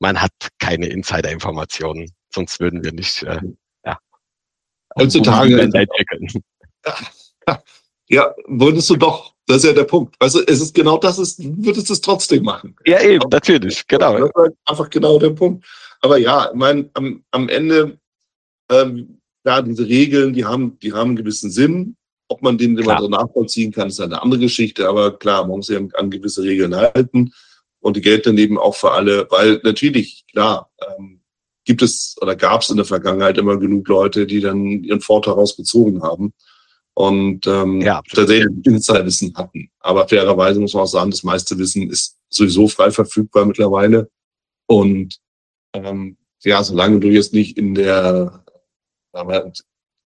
man 0.00 0.20
hat 0.20 0.32
keine 0.58 0.86
Insider-Informationen, 0.88 2.10
sonst 2.34 2.58
würden 2.58 2.82
wir 2.82 2.92
nicht, 2.92 3.22
äh, 3.22 3.38
ja. 3.84 3.98
Heutzutage 4.98 5.60
entwickeln. 5.60 6.42
Ja, 6.84 7.62
ja, 8.08 8.34
würdest 8.48 8.90
du 8.90 8.96
doch. 8.96 9.32
Das 9.46 9.58
ist 9.58 9.64
ja 9.64 9.72
der 9.72 9.84
Punkt. 9.84 10.16
Also 10.18 10.40
es 10.44 10.60
ist 10.60 10.74
genau 10.74 10.98
das, 10.98 11.20
ist, 11.20 11.38
würdest 11.40 11.88
du 11.88 11.92
es 11.92 12.00
trotzdem 12.00 12.42
machen. 12.42 12.74
Ja, 12.84 13.00
eben, 13.00 13.28
natürlich, 13.30 13.86
genau. 13.86 14.18
Das 14.18 14.28
ist 14.28 14.34
halt 14.34 14.56
einfach 14.66 14.90
genau 14.90 15.20
der 15.20 15.30
Punkt. 15.30 15.64
Aber 16.00 16.18
ja, 16.18 16.48
ich 16.50 16.56
meine, 16.56 16.90
am, 16.94 17.22
am 17.30 17.48
Ende, 17.48 17.96
ähm, 18.72 19.20
ja, 19.44 19.62
diese 19.62 19.86
Regeln, 19.86 20.32
die 20.32 20.44
haben, 20.44 20.80
die 20.80 20.92
haben 20.92 21.10
einen 21.10 21.16
gewissen 21.16 21.50
Sinn. 21.52 21.96
Ob 22.32 22.42
man 22.42 22.56
den 22.56 22.78
immer 22.78 22.98
so 22.98 23.08
nachvollziehen 23.08 23.72
kann, 23.72 23.88
ist 23.88 24.00
eine 24.00 24.22
andere 24.22 24.40
Geschichte. 24.40 24.88
Aber 24.88 25.18
klar, 25.18 25.46
man 25.46 25.58
muss 25.58 25.66
sich 25.66 25.76
an, 25.76 26.10
gewisse 26.10 26.42
Regeln 26.42 26.74
halten. 26.74 27.32
Und 27.80 27.96
die 27.96 28.00
gelten 28.00 28.38
eben 28.38 28.58
auch 28.58 28.74
für 28.74 28.92
alle, 28.92 29.26
weil 29.30 29.60
natürlich, 29.64 30.24
klar, 30.30 30.70
ähm, 30.96 31.20
gibt 31.64 31.82
es 31.82 32.16
oder 32.22 32.36
gab 32.36 32.62
es 32.62 32.70
in 32.70 32.76
der 32.76 32.86
Vergangenheit 32.86 33.36
immer 33.36 33.58
genug 33.58 33.86
Leute, 33.88 34.26
die 34.26 34.40
dann 34.40 34.82
ihren 34.82 35.00
Vorteil 35.00 35.34
rausgezogen 35.34 36.02
haben 36.02 36.32
und 36.94 37.46
ähm, 37.46 37.80
ja, 37.80 38.02
tatsächlich 38.12 38.48
Insiderwissen 38.64 39.34
hatten. 39.34 39.70
Aber 39.80 40.06
fairerweise 40.08 40.60
muss 40.60 40.74
man 40.74 40.84
auch 40.84 40.86
sagen, 40.86 41.10
das 41.10 41.22
meiste 41.22 41.58
Wissen 41.58 41.90
ist 41.90 42.18
sowieso 42.28 42.68
frei 42.68 42.90
verfügbar 42.90 43.44
mittlerweile. 43.46 44.10
Und 44.66 45.18
ähm, 45.74 46.16
ja, 46.44 46.62
solange 46.62 47.00
du 47.00 47.08
jetzt 47.08 47.32
nicht 47.32 47.56
in 47.56 47.74
der, 47.74 48.44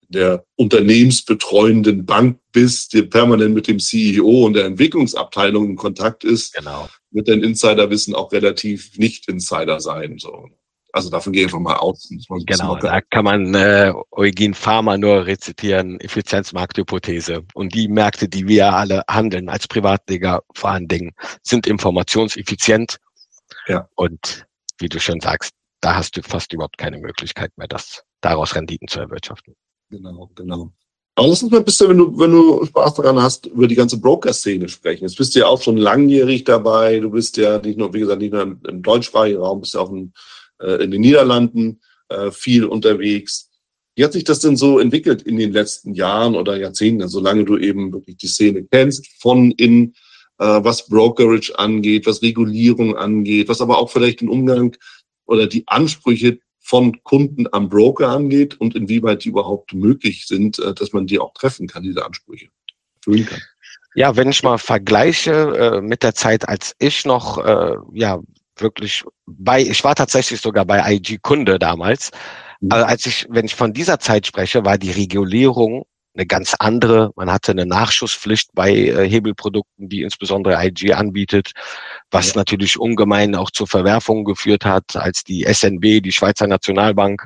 der 0.10 0.46
unternehmensbetreuenden 0.56 2.06
Bank 2.06 2.40
bist, 2.52 2.94
die 2.94 3.04
permanent 3.04 3.54
mit 3.54 3.68
dem 3.68 3.80
CEO 3.80 4.46
und 4.46 4.54
der 4.54 4.66
Entwicklungsabteilung 4.66 5.70
in 5.72 5.76
Kontakt 5.76 6.24
ist, 6.24 6.54
genau. 6.54 6.90
wird 7.12 7.28
dein 7.28 7.44
Insiderwissen 7.44 8.16
auch 8.16 8.32
relativ 8.32 8.98
nicht 8.98 9.28
Insider 9.28 9.80
sein. 9.80 10.18
So. 10.20 10.50
Also 10.96 11.10
davon 11.10 11.34
gehe 11.34 11.42
ich 11.42 11.48
einfach 11.48 11.60
mal 11.60 11.76
aus. 11.76 12.10
Genau, 12.46 12.78
da 12.78 13.02
kann 13.02 13.26
man 13.26 13.54
äh, 13.54 13.92
Eugen 14.12 14.54
Pharma 14.54 14.98
nur 14.98 15.26
rezitieren, 15.26 16.00
Effizienzmarkthypothese. 16.00 17.44
Und 17.54 17.76
die 17.76 17.90
Märkte, 17.90 18.30
die 18.30 18.48
wir 18.48 18.74
alle 18.74 19.04
handeln 19.10 19.50
als 19.50 19.68
Privatleger 19.68 20.44
vor 20.54 20.70
allen 20.70 20.88
Dingen, 20.88 21.12
sind 21.44 21.68
informationseffizient. 21.68 22.98
Ja. 23.68 23.90
Und 23.96 24.46
wie 24.78 24.88
du 24.88 25.02
schon 25.02 25.20
sagst, 25.20 25.52
da 25.82 25.96
hast 25.96 26.16
du 26.16 26.22
fast 26.22 26.54
überhaupt 26.54 26.78
keine 26.78 26.98
Möglichkeit 26.98 27.52
mehr, 27.58 27.68
das 27.68 28.04
daraus 28.22 28.56
Renditen 28.56 28.88
zu 28.88 29.02
erwirtschaften. 29.02 29.56
Genau, 29.90 30.30
genau. 30.36 30.72
Aber 31.18 31.28
lass 31.30 31.44
uns 31.44 31.52
mal 31.52 31.60
ein 31.60 31.66
bisschen, 31.66 31.90
wenn 31.90 31.98
du, 31.98 32.20
wenn 32.20 32.32
du 32.32 32.66
Spaß 32.66 32.96
daran 32.96 33.22
hast, 33.22 33.46
über 33.46 33.68
die 33.68 33.76
ganze 33.76 34.00
Broker-Szene 34.00 34.68
sprechen. 34.68 35.06
Jetzt 35.06 35.18
bist 35.18 35.34
du 35.34 35.40
ja 35.40 35.48
auch 35.48 35.62
schon 35.62 35.78
langjährig 35.78 36.44
dabei. 36.44 37.00
Du 37.00 37.10
bist 37.10 37.38
ja 37.38 37.58
nicht 37.60 37.78
nur, 37.78 37.94
wie 37.94 38.02
gesagt, 38.02 38.22
nicht 38.22 38.34
nur 38.34 38.42
im 38.42 38.82
deutschsprachigen 38.82 39.40
Raum, 39.40 39.62
bist 39.62 39.76
ja 39.76 39.80
auch 39.80 39.92
ein 39.92 40.14
äh, 40.62 40.84
in 40.84 40.92
den 40.92 41.02
Niederlanden 41.02 41.82
äh, 42.10 42.32
viel 42.32 42.66
unterwegs. 42.66 43.50
Wie 43.96 44.04
hat 44.04 44.14
sich 44.14 44.26
das 44.26 44.40
denn 44.40 44.58
so 44.58 44.80
entwickelt 44.80 45.22
in 45.22 45.38
den 45.38 45.54
letzten 45.54 45.94
Jahren 45.94 46.36
oder 46.36 46.58
Jahrzehnten, 46.58 47.08
solange 47.08 47.46
du 47.46 47.58
eben 47.58 47.94
wirklich 47.94 48.18
die 48.18 48.28
Szene 48.28 48.66
kennst, 48.70 49.08
von 49.22 49.52
in, 49.52 49.94
äh, 50.38 50.60
was 50.64 50.88
Brokerage 50.88 51.58
angeht, 51.58 52.06
was 52.06 52.22
Regulierung 52.22 52.98
angeht, 52.98 53.48
was 53.48 53.62
aber 53.62 53.78
auch 53.78 53.90
vielleicht 53.90 54.22
den 54.22 54.30
Umgang 54.30 54.76
oder 55.26 55.48
die 55.48 55.64
Ansprüche 55.68 56.40
von 56.66 57.04
Kunden 57.04 57.46
am 57.52 57.70
Broker 57.70 58.10
angeht 58.10 58.60
und 58.60 58.76
inwieweit 58.76 59.24
die 59.24 59.30
überhaupt 59.30 59.76
möglich 59.76 60.26
sind, 60.26 60.58
äh, 60.58 60.74
dass 60.74 60.94
man 60.94 61.06
die 61.06 61.20
auch 61.20 61.32
treffen 61.36 61.68
kann, 61.68 61.84
diese 61.84 62.04
Ansprüche 62.04 62.48
erfüllen 62.98 63.28
kann. 63.28 63.40
Ja, 63.94 64.16
wenn 64.16 64.32
ich 64.32 64.42
mal 64.42 64.58
vergleiche 64.58 65.32
äh, 65.32 65.82
mit 65.82 66.02
der 66.02 66.16
Zeit, 66.16 66.50
als 66.50 66.76
ich 66.80 67.06
noch 67.06 67.38
äh, 67.38 67.76
ja 67.94 68.20
wirklich 68.58 69.04
bei, 69.28 69.62
ich 69.62 69.84
war 69.84 69.94
tatsächlich 69.94 70.42
sogar 70.42 70.66
bei 70.66 70.94
IG 70.94 71.20
Kunde 71.22 71.60
damals. 71.60 72.10
Mhm. 72.62 72.72
Also 72.72 72.86
als 72.86 73.06
ich, 73.06 73.28
wenn 73.30 73.46
ich 73.46 73.54
von 73.54 73.72
dieser 73.72 74.00
Zeit 74.00 74.26
spreche, 74.26 74.66
war 74.66 74.80
die 74.80 74.92
Regulierung 74.92 75.86
eine 76.16 76.26
ganz 76.26 76.56
andere. 76.60 77.12
Man 77.16 77.32
hatte 77.32 77.52
eine 77.52 77.66
Nachschusspflicht 77.66 78.50
bei 78.54 78.72
äh, 78.72 79.10
Hebelprodukten, 79.10 79.90
die 79.90 80.02
insbesondere 80.02 80.64
IG 80.66 80.94
anbietet, 80.94 81.52
was 82.12 82.30
ja. 82.30 82.34
natürlich 82.38 82.80
ungemein 82.80 83.36
auch 83.36 83.52
zur 83.52 83.68
Verwerfung 83.68 84.24
geführt 84.24 84.66
hat, 84.66 84.96
als 84.96 85.24
die 85.24 85.44
SNB, 85.44 86.02
die 86.02 86.12
Schweizer 86.12 86.48
Nationalbank, 86.48 87.26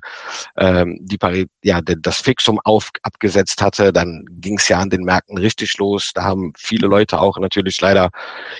ähm, 0.57 0.97
die 1.01 1.17
ja 1.63 1.81
das 1.81 2.17
Fixum 2.17 2.59
auf 2.63 2.89
abgesetzt 3.03 3.61
hatte. 3.61 3.93
Dann 3.93 4.25
ging 4.29 4.57
es 4.57 4.67
ja 4.67 4.79
an 4.79 4.89
den 4.89 5.03
Märkten 5.03 5.37
richtig 5.37 5.77
los. 5.77 6.11
Da 6.13 6.23
haben 6.23 6.53
viele 6.57 6.87
Leute 6.87 7.19
auch 7.19 7.37
natürlich 7.37 7.79
leider 7.81 8.09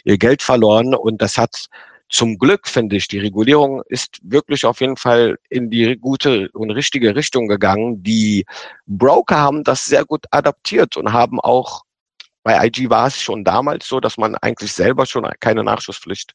ihr 0.03 0.17
Geld 0.17 0.41
verloren 0.41 0.93
und 0.93 1.21
das 1.21 1.37
hat 1.37 1.67
zum 2.09 2.37
Glück 2.37 2.67
finde 2.67 2.95
ich, 2.95 3.07
die 3.07 3.19
Regulierung 3.19 3.81
ist 3.87 4.17
wirklich 4.23 4.65
auf 4.65 4.81
jeden 4.81 4.97
Fall 4.97 5.37
in 5.49 5.69
die 5.69 5.95
gute 5.97 6.49
und 6.53 6.71
richtige 6.71 7.15
Richtung 7.15 7.47
gegangen. 7.47 8.01
Die 8.03 8.45
Broker 8.87 9.37
haben 9.37 9.63
das 9.63 9.85
sehr 9.85 10.05
gut 10.05 10.25
adaptiert 10.31 10.97
und 10.97 11.13
haben 11.13 11.39
auch 11.39 11.83
bei 12.43 12.65
IG 12.65 12.89
war 12.89 13.07
es 13.07 13.21
schon 13.21 13.43
damals 13.43 13.87
so, 13.87 13.99
dass 13.99 14.17
man 14.17 14.35
eigentlich 14.35 14.73
selber 14.73 15.05
schon 15.05 15.29
keine 15.39 15.63
Nachschusspflicht 15.63 16.33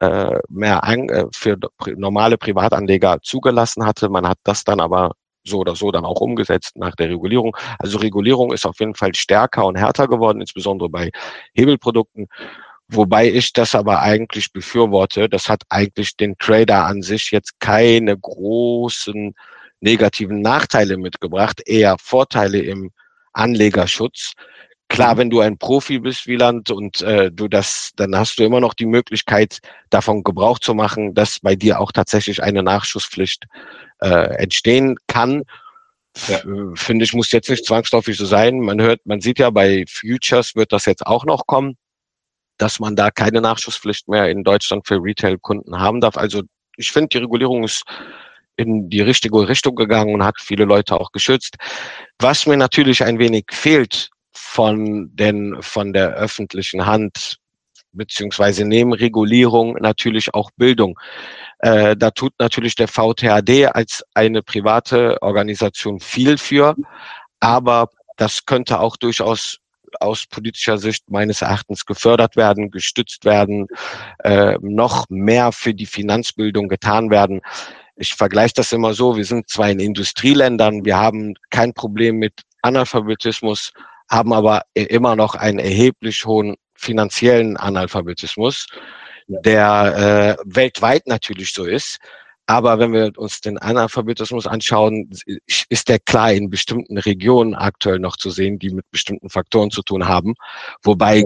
äh, 0.00 0.38
mehr 0.48 0.84
an, 0.84 1.08
äh, 1.08 1.26
für 1.32 1.56
normale 1.96 2.36
Privatanleger 2.36 3.18
zugelassen 3.22 3.86
hatte. 3.86 4.08
Man 4.08 4.28
hat 4.28 4.38
das 4.44 4.64
dann 4.64 4.80
aber 4.80 5.12
so 5.44 5.58
oder 5.60 5.74
so 5.74 5.90
dann 5.90 6.04
auch 6.04 6.20
umgesetzt 6.20 6.76
nach 6.76 6.94
der 6.96 7.08
Regulierung. 7.08 7.56
Also 7.78 7.98
Regulierung 7.98 8.52
ist 8.52 8.66
auf 8.66 8.78
jeden 8.80 8.94
Fall 8.94 9.14
stärker 9.14 9.64
und 9.64 9.76
härter 9.76 10.06
geworden, 10.06 10.40
insbesondere 10.40 10.88
bei 10.88 11.10
Hebelprodukten. 11.54 12.28
Wobei 12.90 13.30
ich 13.30 13.52
das 13.52 13.74
aber 13.74 14.00
eigentlich 14.00 14.52
befürworte. 14.52 15.28
Das 15.28 15.48
hat 15.48 15.62
eigentlich 15.68 16.16
den 16.16 16.38
Trader 16.38 16.86
an 16.86 17.02
sich 17.02 17.30
jetzt 17.30 17.60
keine 17.60 18.16
großen 18.16 19.34
negativen 19.80 20.40
Nachteile 20.40 20.96
mitgebracht, 20.96 21.60
eher 21.66 21.96
Vorteile 22.00 22.60
im 22.60 22.90
Anlegerschutz. 23.34 24.32
Klar, 24.88 25.14
mhm. 25.14 25.18
wenn 25.18 25.30
du 25.30 25.40
ein 25.40 25.58
Profi 25.58 25.98
bist, 25.98 26.26
Wieland, 26.26 26.70
und 26.70 27.02
äh, 27.02 27.30
du 27.30 27.46
das, 27.46 27.92
dann 27.96 28.16
hast 28.16 28.38
du 28.38 28.44
immer 28.44 28.60
noch 28.60 28.72
die 28.72 28.86
Möglichkeit, 28.86 29.60
davon 29.90 30.24
Gebrauch 30.24 30.58
zu 30.58 30.74
machen, 30.74 31.14
dass 31.14 31.40
bei 31.40 31.56
dir 31.56 31.80
auch 31.80 31.92
tatsächlich 31.92 32.42
eine 32.42 32.62
Nachschusspflicht 32.62 33.44
äh, 34.00 34.36
entstehen 34.38 34.96
kann. 35.06 35.42
Ja. 36.26 36.40
Finde 36.74 37.04
ich, 37.04 37.12
muss 37.12 37.30
jetzt 37.32 37.50
nicht 37.50 37.66
zwangsläufig 37.66 38.16
so 38.16 38.24
sein. 38.24 38.60
Man 38.60 38.80
hört, 38.80 39.04
man 39.04 39.20
sieht 39.20 39.38
ja 39.38 39.50
bei 39.50 39.84
Futures 39.86 40.56
wird 40.56 40.72
das 40.72 40.86
jetzt 40.86 41.06
auch 41.06 41.26
noch 41.26 41.46
kommen 41.46 41.76
dass 42.58 42.80
man 42.80 42.96
da 42.96 43.10
keine 43.10 43.40
Nachschusspflicht 43.40 44.08
mehr 44.08 44.28
in 44.30 44.44
Deutschland 44.44 44.86
für 44.86 45.02
Retail-Kunden 45.02 45.78
haben 45.78 46.00
darf. 46.00 46.16
Also 46.16 46.42
ich 46.76 46.90
finde, 46.90 47.08
die 47.08 47.18
Regulierung 47.18 47.64
ist 47.64 47.84
in 48.56 48.90
die 48.90 49.00
richtige 49.00 49.48
Richtung 49.48 49.76
gegangen 49.76 50.14
und 50.14 50.24
hat 50.24 50.36
viele 50.40 50.64
Leute 50.64 51.00
auch 51.00 51.12
geschützt. 51.12 51.56
Was 52.18 52.46
mir 52.46 52.56
natürlich 52.56 53.04
ein 53.04 53.18
wenig 53.18 53.46
fehlt 53.50 54.10
von 54.32 55.10
den, 55.14 55.56
von 55.60 55.92
der 55.92 56.10
öffentlichen 56.10 56.84
Hand, 56.84 57.38
beziehungsweise 57.92 58.64
neben 58.64 58.92
Regulierung 58.92 59.74
natürlich 59.80 60.34
auch 60.34 60.50
Bildung. 60.56 60.98
Äh, 61.60 61.96
da 61.96 62.10
tut 62.10 62.32
natürlich 62.38 62.74
der 62.74 62.88
VTHD 62.88 63.66
als 63.72 64.04
eine 64.14 64.42
private 64.42 65.20
Organisation 65.22 66.00
viel 66.00 66.38
für, 66.38 66.74
aber 67.40 67.88
das 68.16 68.44
könnte 68.46 68.80
auch 68.80 68.96
durchaus 68.96 69.58
aus 70.00 70.26
politischer 70.26 70.78
Sicht 70.78 71.10
meines 71.10 71.42
Erachtens 71.42 71.86
gefördert 71.86 72.36
werden, 72.36 72.70
gestützt 72.70 73.24
werden, 73.24 73.66
äh, 74.24 74.56
noch 74.60 75.06
mehr 75.08 75.52
für 75.52 75.74
die 75.74 75.86
Finanzbildung 75.86 76.68
getan 76.68 77.10
werden. 77.10 77.40
Ich 77.96 78.14
vergleiche 78.14 78.54
das 78.54 78.72
immer 78.72 78.94
so, 78.94 79.16
wir 79.16 79.24
sind 79.24 79.48
zwar 79.48 79.70
in 79.70 79.80
Industrieländern, 79.80 80.84
wir 80.84 80.98
haben 80.98 81.34
kein 81.50 81.74
Problem 81.74 82.16
mit 82.16 82.42
Analphabetismus, 82.62 83.72
haben 84.10 84.32
aber 84.32 84.62
immer 84.74 85.16
noch 85.16 85.34
einen 85.34 85.58
erheblich 85.58 86.24
hohen 86.24 86.56
finanziellen 86.74 87.56
Analphabetismus, 87.56 88.66
der 89.26 90.36
äh, 90.38 90.42
weltweit 90.44 91.06
natürlich 91.06 91.52
so 91.52 91.64
ist. 91.64 91.98
Aber 92.50 92.78
wenn 92.78 92.94
wir 92.94 93.12
uns 93.18 93.42
den 93.42 93.58
Analphabetismus 93.58 94.46
anschauen, 94.46 95.10
ist 95.68 95.88
der 95.88 95.98
klar 95.98 96.32
in 96.32 96.48
bestimmten 96.48 96.96
Regionen 96.96 97.54
aktuell 97.54 97.98
noch 97.98 98.16
zu 98.16 98.30
sehen, 98.30 98.58
die 98.58 98.70
mit 98.70 98.90
bestimmten 98.90 99.28
Faktoren 99.28 99.70
zu 99.70 99.82
tun 99.82 100.08
haben. 100.08 100.34
Wobei 100.82 101.24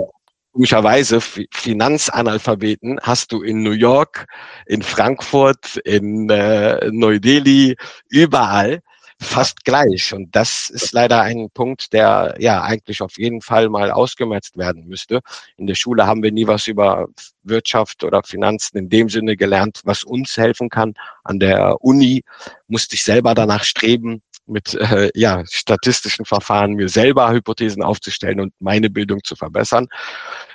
komischerweise 0.52 1.20
Finanzanalphabeten 1.20 2.98
hast 3.02 3.30
du 3.30 3.42
in 3.42 3.62
New 3.62 3.70
York, 3.70 4.26
in 4.66 4.82
Frankfurt, 4.82 5.76
in 5.84 6.28
äh, 6.28 6.90
Neu-Delhi, 6.90 7.76
überall 8.08 8.80
fast 9.20 9.64
gleich. 9.64 10.12
Und 10.12 10.34
das 10.34 10.70
ist 10.70 10.92
leider 10.92 11.20
ein 11.22 11.48
Punkt, 11.52 11.92
der 11.92 12.34
ja 12.38 12.62
eigentlich 12.62 13.02
auf 13.02 13.18
jeden 13.18 13.40
Fall 13.40 13.68
mal 13.68 13.90
ausgemerzt 13.90 14.56
werden 14.56 14.86
müsste. 14.86 15.20
In 15.56 15.66
der 15.66 15.74
Schule 15.74 16.06
haben 16.06 16.22
wir 16.22 16.32
nie 16.32 16.46
was 16.46 16.66
über 16.66 17.08
Wirtschaft 17.42 18.04
oder 18.04 18.22
Finanzen 18.22 18.78
in 18.78 18.88
dem 18.88 19.08
Sinne 19.08 19.36
gelernt, 19.36 19.80
was 19.84 20.04
uns 20.04 20.36
helfen 20.36 20.68
kann. 20.68 20.94
An 21.24 21.38
der 21.38 21.82
Uni 21.82 22.24
musste 22.68 22.94
ich 22.94 23.04
selber 23.04 23.34
danach 23.34 23.64
streben, 23.64 24.22
mit 24.46 24.74
äh, 24.74 25.10
ja, 25.14 25.44
statistischen 25.46 26.24
Verfahren 26.24 26.72
mir 26.72 26.88
selber 26.88 27.30
Hypothesen 27.30 27.82
aufzustellen 27.82 28.40
und 28.40 28.52
meine 28.58 28.90
Bildung 28.90 29.22
zu 29.22 29.36
verbessern. 29.36 29.88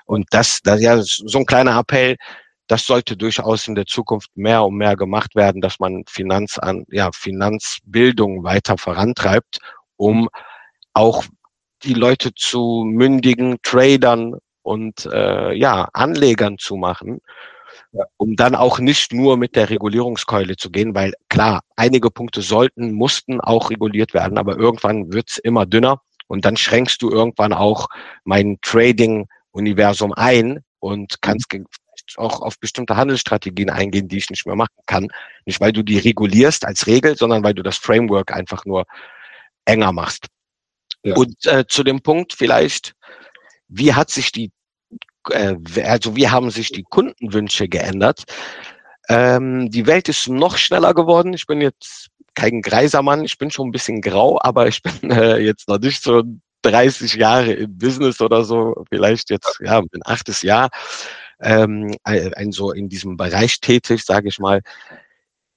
Und 0.05 0.27
das, 0.31 0.61
das 0.63 0.81
ja 0.81 1.01
so 1.01 1.39
ein 1.39 1.45
kleiner 1.45 1.77
Appell, 1.79 2.17
das 2.67 2.85
sollte 2.85 3.15
durchaus 3.15 3.67
in 3.67 3.75
der 3.75 3.85
Zukunft 3.85 4.29
mehr 4.35 4.63
und 4.63 4.75
mehr 4.75 4.95
gemacht 4.95 5.35
werden, 5.35 5.61
dass 5.61 5.79
man 5.79 6.03
Finanzan, 6.07 6.85
ja, 6.89 7.09
Finanzbildung 7.13 8.43
weiter 8.43 8.77
vorantreibt, 8.77 9.59
um 9.95 10.29
auch 10.93 11.23
die 11.83 11.93
Leute 11.93 12.33
zu 12.33 12.83
mündigen 12.85 13.57
Tradern 13.63 14.35
und 14.63 15.05
äh, 15.05 15.53
ja, 15.53 15.87
Anlegern 15.93 16.57
zu 16.57 16.75
machen, 16.75 17.21
um 18.17 18.35
dann 18.35 18.55
auch 18.55 18.79
nicht 18.79 19.13
nur 19.13 19.37
mit 19.37 19.55
der 19.55 19.69
Regulierungskeule 19.69 20.57
zu 20.57 20.69
gehen, 20.69 20.93
weil 20.93 21.13
klar, 21.29 21.61
einige 21.75 22.11
Punkte 22.11 22.41
sollten, 22.41 22.91
mussten 22.91 23.39
auch 23.39 23.69
reguliert 23.69 24.13
werden, 24.13 24.37
aber 24.37 24.57
irgendwann 24.57 25.13
wird's 25.13 25.37
immer 25.37 25.65
dünner 25.65 26.01
und 26.27 26.43
dann 26.43 26.57
schränkst 26.57 27.01
du 27.01 27.09
irgendwann 27.09 27.53
auch 27.53 27.87
mein 28.25 28.57
Trading-Universum 28.61 30.13
ein 30.13 30.63
und 30.79 31.21
kannst 31.21 31.53
mhm. 31.53 31.65
Auch 32.15 32.41
auf 32.41 32.59
bestimmte 32.59 32.95
Handelsstrategien 32.95 33.69
eingehen, 33.69 34.07
die 34.07 34.17
ich 34.17 34.29
nicht 34.29 34.45
mehr 34.45 34.55
machen 34.55 34.75
kann. 34.85 35.09
Nicht, 35.45 35.59
weil 35.59 35.73
du 35.73 35.83
die 35.83 35.97
regulierst 35.97 36.65
als 36.65 36.87
Regel, 36.87 37.17
sondern 37.17 37.43
weil 37.43 37.53
du 37.53 37.63
das 37.63 37.77
Framework 37.77 38.33
einfach 38.33 38.65
nur 38.65 38.85
enger 39.65 39.91
machst. 39.91 40.27
Ja. 41.03 41.15
Und 41.15 41.45
äh, 41.45 41.65
zu 41.67 41.83
dem 41.83 42.01
Punkt 42.01 42.33
vielleicht, 42.33 42.93
wie 43.67 43.93
hat 43.93 44.09
sich 44.09 44.31
die 44.31 44.51
äh, 45.29 45.55
also 45.83 46.15
wie 46.15 46.29
haben 46.29 46.49
sich 46.51 46.71
die 46.71 46.83
Kundenwünsche 46.83 47.67
geändert? 47.67 48.23
Ähm, 49.09 49.69
die 49.69 49.87
Welt 49.87 50.09
ist 50.09 50.27
noch 50.27 50.57
schneller 50.57 50.93
geworden. 50.93 51.33
Ich 51.33 51.45
bin 51.45 51.61
jetzt 51.61 52.09
kein 52.35 52.61
greiser 52.61 53.01
Mann, 53.01 53.23
ich 53.25 53.37
bin 53.37 53.51
schon 53.51 53.69
ein 53.69 53.71
bisschen 53.71 54.01
grau, 54.01 54.39
aber 54.41 54.67
ich 54.67 54.81
bin 54.81 54.91
äh, 55.11 55.37
jetzt 55.37 55.67
noch 55.67 55.79
nicht 55.79 56.03
so 56.03 56.23
30 56.63 57.15
Jahre 57.15 57.53
im 57.53 57.77
Business 57.77 58.19
oder 58.21 58.43
so, 58.43 58.83
vielleicht 58.89 59.29
jetzt 59.29 59.59
ja 59.61 59.79
ein 59.79 60.01
achtes 60.05 60.41
Jahr 60.41 60.69
ähm, 61.41 61.95
ein, 62.03 62.51
so 62.51 62.71
in 62.71 62.89
diesem 62.89 63.17
Bereich 63.17 63.59
tätig, 63.59 64.03
sage 64.03 64.29
ich 64.29 64.39
mal. 64.39 64.61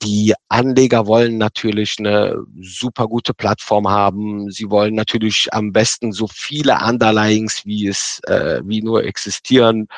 Die 0.02 0.34
Anleger 0.48 1.06
wollen 1.06 1.36
natürlich 1.36 1.96
eine 1.98 2.42
super 2.62 3.06
gute 3.06 3.34
Plattform 3.34 3.86
haben. 3.88 4.50
Sie 4.50 4.70
wollen 4.70 4.94
natürlich 4.94 5.48
am 5.52 5.72
besten 5.72 6.12
so 6.12 6.26
viele 6.26 6.78
Underlyings, 6.82 7.66
wie 7.66 7.86
es 7.86 8.20
äh, 8.26 8.62
wie 8.64 8.82
nur 8.82 9.04
existieren. 9.04 9.88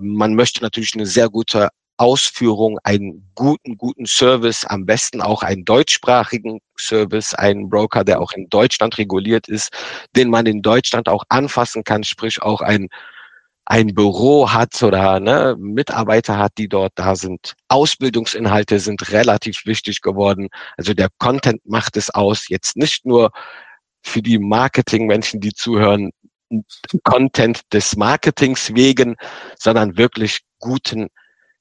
Man 0.00 0.34
möchte 0.34 0.62
natürlich 0.62 0.94
eine 0.94 1.04
sehr 1.04 1.28
gute 1.28 1.68
Ausführung, 1.98 2.78
einen 2.82 3.30
guten, 3.34 3.76
guten 3.76 4.06
Service, 4.06 4.64
am 4.64 4.86
besten 4.86 5.20
auch 5.20 5.42
einen 5.42 5.64
deutschsprachigen 5.64 6.60
Service, 6.78 7.34
einen 7.34 7.68
Broker, 7.68 8.04
der 8.04 8.20
auch 8.20 8.32
in 8.32 8.48
Deutschland 8.48 8.96
reguliert 8.98 9.48
ist, 9.48 9.70
den 10.16 10.30
man 10.30 10.46
in 10.46 10.62
Deutschland 10.62 11.08
auch 11.08 11.24
anfassen 11.28 11.84
kann, 11.84 12.04
sprich 12.04 12.40
auch 12.42 12.60
ein 12.62 12.88
ein 13.64 13.94
Büro 13.94 14.50
hat 14.50 14.82
oder 14.82 15.20
ne, 15.20 15.56
Mitarbeiter 15.58 16.38
hat, 16.38 16.52
die 16.58 16.68
dort 16.68 16.92
da 16.96 17.14
sind. 17.14 17.54
Ausbildungsinhalte 17.68 18.80
sind 18.80 19.12
relativ 19.12 19.66
wichtig 19.66 20.00
geworden. 20.00 20.48
Also 20.76 20.94
der 20.94 21.08
Content 21.18 21.60
macht 21.64 21.96
es 21.96 22.10
aus. 22.10 22.48
Jetzt 22.48 22.76
nicht 22.76 23.06
nur 23.06 23.30
für 24.02 24.22
die 24.22 24.38
Marketingmenschen, 24.38 25.40
die 25.40 25.52
zuhören, 25.52 26.10
Content 27.04 27.60
des 27.72 27.96
Marketings 27.96 28.74
wegen, 28.74 29.16
sondern 29.58 29.96
wirklich 29.96 30.40
guten, 30.58 31.08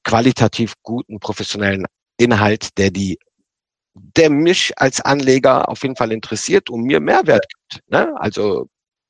qualitativ 0.04 0.74
guten, 0.82 1.20
professionellen 1.20 1.86
Inhalt, 2.18 2.78
der 2.78 2.92
die 2.92 3.18
der 3.94 4.30
mich 4.30 4.72
als 4.78 5.02
Anleger 5.02 5.68
auf 5.68 5.84
jeden 5.84 5.96
Fall 5.96 6.12
interessiert 6.12 6.70
und 6.70 6.84
mir 6.84 7.00
Mehrwert 7.00 7.46
gibt. 7.50 7.84
Ne? 7.90 8.14
Also 8.18 8.70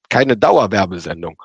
keine 0.09 0.35
Dauerwerbesendung. 0.37 1.41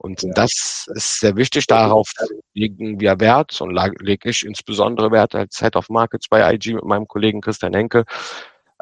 Und 0.00 0.22
ja. 0.22 0.32
das 0.32 0.86
ist 0.94 1.20
sehr 1.20 1.36
wichtig. 1.36 1.66
Darauf 1.66 2.10
legen 2.54 3.00
wir 3.00 3.20
Wert 3.20 3.60
und 3.60 3.78
lege 4.00 4.30
ich 4.30 4.46
insbesondere 4.46 5.10
Wert 5.10 5.34
als 5.34 5.58
Head 5.58 5.76
of 5.76 5.90
Markets 5.90 6.26
bei 6.28 6.54
IG 6.54 6.72
mit 6.72 6.84
meinem 6.84 7.06
Kollegen 7.06 7.42
Christian 7.42 7.74
Henke. 7.74 8.04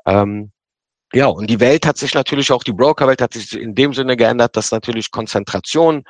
Ähm, 0.07 0.53
ja, 1.13 1.27
und 1.27 1.51
die 1.51 1.59
Welt 1.59 1.87
hat 1.87 1.97
sich 1.99 2.15
natürlich 2.15 2.53
auch, 2.53 2.63
die 2.63 2.73
Brokerwelt 2.73 3.21
hat 3.21 3.33
sich 3.33 3.59
in 3.59 3.75
dem 3.75 3.95
Sinne 3.95 4.17
geändert, 4.17 4.57
dass 4.57 4.71
natürlich 4.71 5.11
Konzentration 5.11 6.05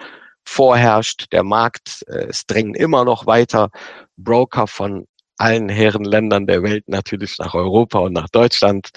vorherrscht. 0.45 1.33
Der 1.33 1.43
Markt, 1.43 2.05
äh, 2.09 2.27
es 2.29 2.45
drängen 2.45 2.75
immer 2.75 3.07
noch 3.07 3.25
weiter 3.25 3.71
Broker 4.19 4.67
von 4.67 5.07
allen 5.39 5.71
Herrenländern 5.71 6.47
der 6.47 6.63
Welt 6.63 6.87
natürlich 6.87 7.39
nach 7.39 7.55
Europa 7.55 8.01
und 8.01 8.13
nach 8.13 8.29
Deutschland 8.29 8.91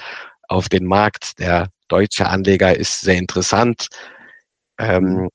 auf 0.50 0.68
den 0.68 0.86
Markt. 0.86 1.40
Der 1.40 1.70
deutsche 1.88 2.28
Anleger 2.28 2.76
ist 2.76 3.00
sehr 3.00 3.18
interessant. 3.18 3.88
Ähm, 4.78 5.30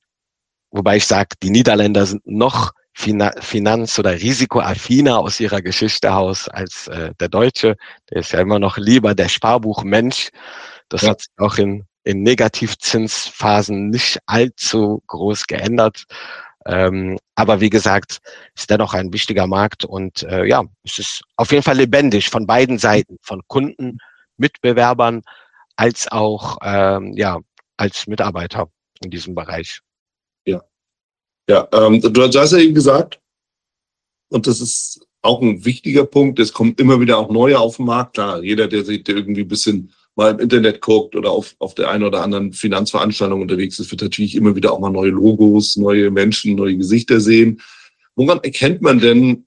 Wobei 0.77 0.99
ich 0.99 1.07
sage, 1.07 1.37
die 1.43 1.49
Niederländer 1.49 2.05
sind 2.05 2.27
noch 2.27 2.73
finanz- 2.93 3.99
oder 3.99 4.13
risikoaffiner 4.13 5.19
aus 5.19 5.41
ihrer 5.41 5.63
Geschichte 5.63 6.13
aus 6.13 6.49
als 6.49 6.87
äh, 6.89 7.13
der 7.19 7.29
Deutsche. 7.29 7.77
Der 8.11 8.21
ist 8.21 8.33
ja 8.33 8.41
immer 8.41 8.59
noch 8.59 8.77
lieber 8.77 9.15
der 9.15 9.29
Sparbuchmensch. 9.29 10.29
Das 10.91 11.03
ja. 11.03 11.11
hat 11.11 11.21
sich 11.23 11.31
auch 11.39 11.57
in, 11.57 11.85
in 12.05 12.23
Negativzinsphasen 12.23 13.89
nicht 13.89 14.19
allzu 14.27 15.03
groß 15.07 15.47
geändert. 15.47 16.05
Ähm, 16.67 17.19
aber 17.37 17.61
wie 17.61 17.71
gesagt, 17.71 18.19
ist 18.55 18.69
dennoch 18.69 18.93
ein 18.93 19.13
wichtiger 19.15 19.47
Markt 19.47 19.87
und 19.87 20.25
äh, 20.25 20.45
ja, 20.45 20.63
es 20.83 20.99
ist 20.99 21.23
auf 21.37 21.53
jeden 21.53 21.63
Fall 21.63 21.77
lebendig 21.77 22.29
von 22.29 22.47
beiden 22.47 22.79
Seiten, 22.79 23.17
von 23.23 23.41
Kunden, 23.47 23.99
Mitbewerbern 24.37 25.23
als 25.77 26.11
auch 26.11 26.59
ähm, 26.63 27.15
ja 27.17 27.39
als 27.79 28.07
Mitarbeiter 28.07 28.69
in 29.03 29.11
diesem 29.11 29.35
Bereich. 29.35 29.81
Ja. 31.49 31.69
Ähm, 31.73 32.01
du 32.01 32.23
hast 32.23 32.53
ja 32.53 32.59
eben 32.59 32.75
gesagt, 32.75 33.21
und 34.29 34.47
das 34.47 34.61
ist 34.61 35.07
auch 35.23 35.41
ein 35.43 35.65
wichtiger 35.65 36.05
Punkt, 36.05 36.39
es 36.39 36.53
kommen 36.53 36.75
immer 36.79 37.01
wieder 37.01 37.19
auch 37.19 37.31
neue 37.31 37.59
auf 37.59 37.77
den 37.77 37.87
Markt. 37.87 38.15
Klar, 38.15 38.43
jeder, 38.43 38.69
der 38.69 38.85
sich 38.85 39.09
irgendwie 39.09 39.43
ein 39.43 39.49
bisschen 39.49 39.93
mal 40.15 40.33
im 40.33 40.41
Internet 40.41 40.81
guckt 40.81 41.15
oder 41.15 41.31
auf, 41.31 41.55
auf 41.59 41.75
der 41.75 41.91
einen 41.91 42.05
oder 42.05 42.23
anderen 42.23 42.53
Finanzveranstaltung 42.53 43.43
unterwegs 43.43 43.79
ist, 43.79 43.91
wird 43.91 44.03
natürlich 44.03 44.35
immer 44.35 44.57
wieder 44.57 44.73
auch 44.73 44.81
mal 44.81 44.91
neue 44.91 45.11
Logos, 45.11 45.77
neue 45.77 46.11
Menschen, 46.11 46.55
neue 46.55 46.77
Gesichter 46.77 47.21
sehen. 47.21 47.61
Woran 48.15 48.41
erkennt 48.43 48.81
man 48.81 48.99
denn 48.99 49.47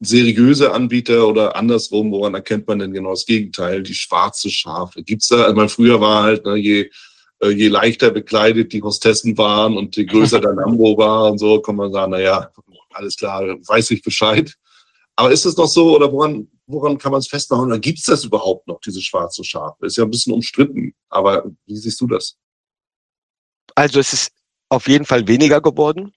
seriöse 0.00 0.72
Anbieter 0.72 1.28
oder 1.28 1.56
andersrum, 1.56 2.10
woran 2.12 2.34
erkennt 2.34 2.66
man 2.66 2.78
denn 2.78 2.92
genau 2.92 3.10
das 3.10 3.26
Gegenteil, 3.26 3.82
die 3.82 3.94
schwarze 3.94 4.50
Schafe? 4.50 5.02
Gibt's 5.02 5.28
da, 5.28 5.44
also 5.44 5.54
mein 5.54 5.68
früher 5.68 6.00
war 6.00 6.22
halt, 6.22 6.46
ne, 6.46 6.56
je 6.56 6.90
je 7.42 7.68
leichter 7.68 8.10
bekleidet 8.10 8.72
die 8.72 8.82
Hostessen 8.82 9.36
waren 9.36 9.76
und 9.76 9.96
je 9.96 10.04
größer 10.04 10.40
der 10.40 10.52
Lambo 10.54 10.96
war 10.96 11.30
und 11.30 11.38
so, 11.38 11.60
kann 11.60 11.76
man 11.76 11.92
sagen, 11.92 12.12
na 12.12 12.20
ja, 12.20 12.50
alles 12.90 13.16
klar, 13.16 13.42
weiß 13.42 13.90
ich 13.90 14.02
Bescheid. 14.02 14.54
Aber 15.16 15.30
ist 15.30 15.44
es 15.44 15.56
noch 15.56 15.68
so 15.68 15.96
oder 15.96 16.12
woran, 16.12 16.48
woran 16.66 16.98
kann 16.98 17.12
man 17.12 17.20
es 17.20 17.28
festmachen? 17.28 17.66
Oder 17.66 17.78
gibt 17.78 17.98
es 17.98 18.04
das 18.04 18.24
überhaupt 18.24 18.66
noch, 18.66 18.80
diese 18.80 19.00
schwarze 19.00 19.44
Schafe? 19.44 19.86
Ist 19.86 19.96
ja 19.96 20.04
ein 20.04 20.10
bisschen 20.10 20.32
umstritten, 20.32 20.94
aber 21.08 21.44
wie 21.66 21.76
siehst 21.76 22.00
du 22.00 22.06
das? 22.06 22.36
Also 23.74 24.00
es 24.00 24.12
ist 24.12 24.32
auf 24.68 24.88
jeden 24.88 25.04
Fall 25.04 25.28
weniger 25.28 25.60
geworden. 25.60 26.12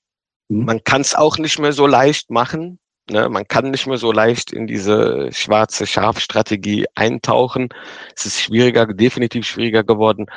Mhm. 0.50 0.66
Man 0.66 0.84
kann 0.84 1.02
es 1.02 1.16
auch 1.16 1.38
nicht 1.38 1.60
mehr 1.60 1.74
so 1.74 1.88
leicht 1.88 2.30
machen. 2.30 2.80
Ne? 3.10 3.30
Man 3.30 3.48
kann 3.48 3.72
nicht 3.72 3.88
mehr 3.88 3.98
so 3.98 4.12
leicht 4.12 4.52
in 4.52 4.68
diese 4.68 5.30
schwarze 5.32 5.88
Schafstrategie 5.88 6.86
eintauchen. 6.96 7.70
Es 8.16 8.26
ist 8.26 8.42
schwieriger, 8.42 8.86
definitiv 8.88 9.46
schwieriger 9.48 9.84
geworden. 9.84 10.28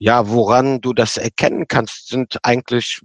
Ja, 0.00 0.28
woran 0.28 0.80
du 0.80 0.92
das 0.92 1.16
erkennen 1.16 1.66
kannst, 1.68 2.08
sind 2.08 2.38
eigentlich 2.42 3.00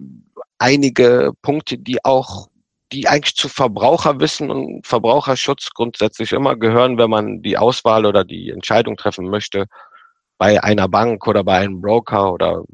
einige 0.58 1.32
Punkte, 1.42 1.78
die 1.78 2.04
auch, 2.04 2.48
die 2.92 3.08
eigentlich 3.08 3.36
zu 3.36 3.48
Verbraucherwissen 3.48 4.50
und 4.50 4.86
Verbraucherschutz 4.86 5.70
grundsätzlich 5.70 6.32
immer 6.32 6.56
gehören, 6.56 6.98
wenn 6.98 7.10
man 7.10 7.42
die 7.42 7.56
Auswahl 7.56 8.06
oder 8.06 8.24
die 8.24 8.50
Entscheidung 8.50 8.96
treffen 8.96 9.30
möchte 9.30 9.66
bei 10.38 10.62
einer 10.62 10.88
Bank 10.88 11.26
oder 11.26 11.44
bei 11.44 11.58
einem 11.58 11.80
Broker 11.80 12.32
oder 12.32 12.64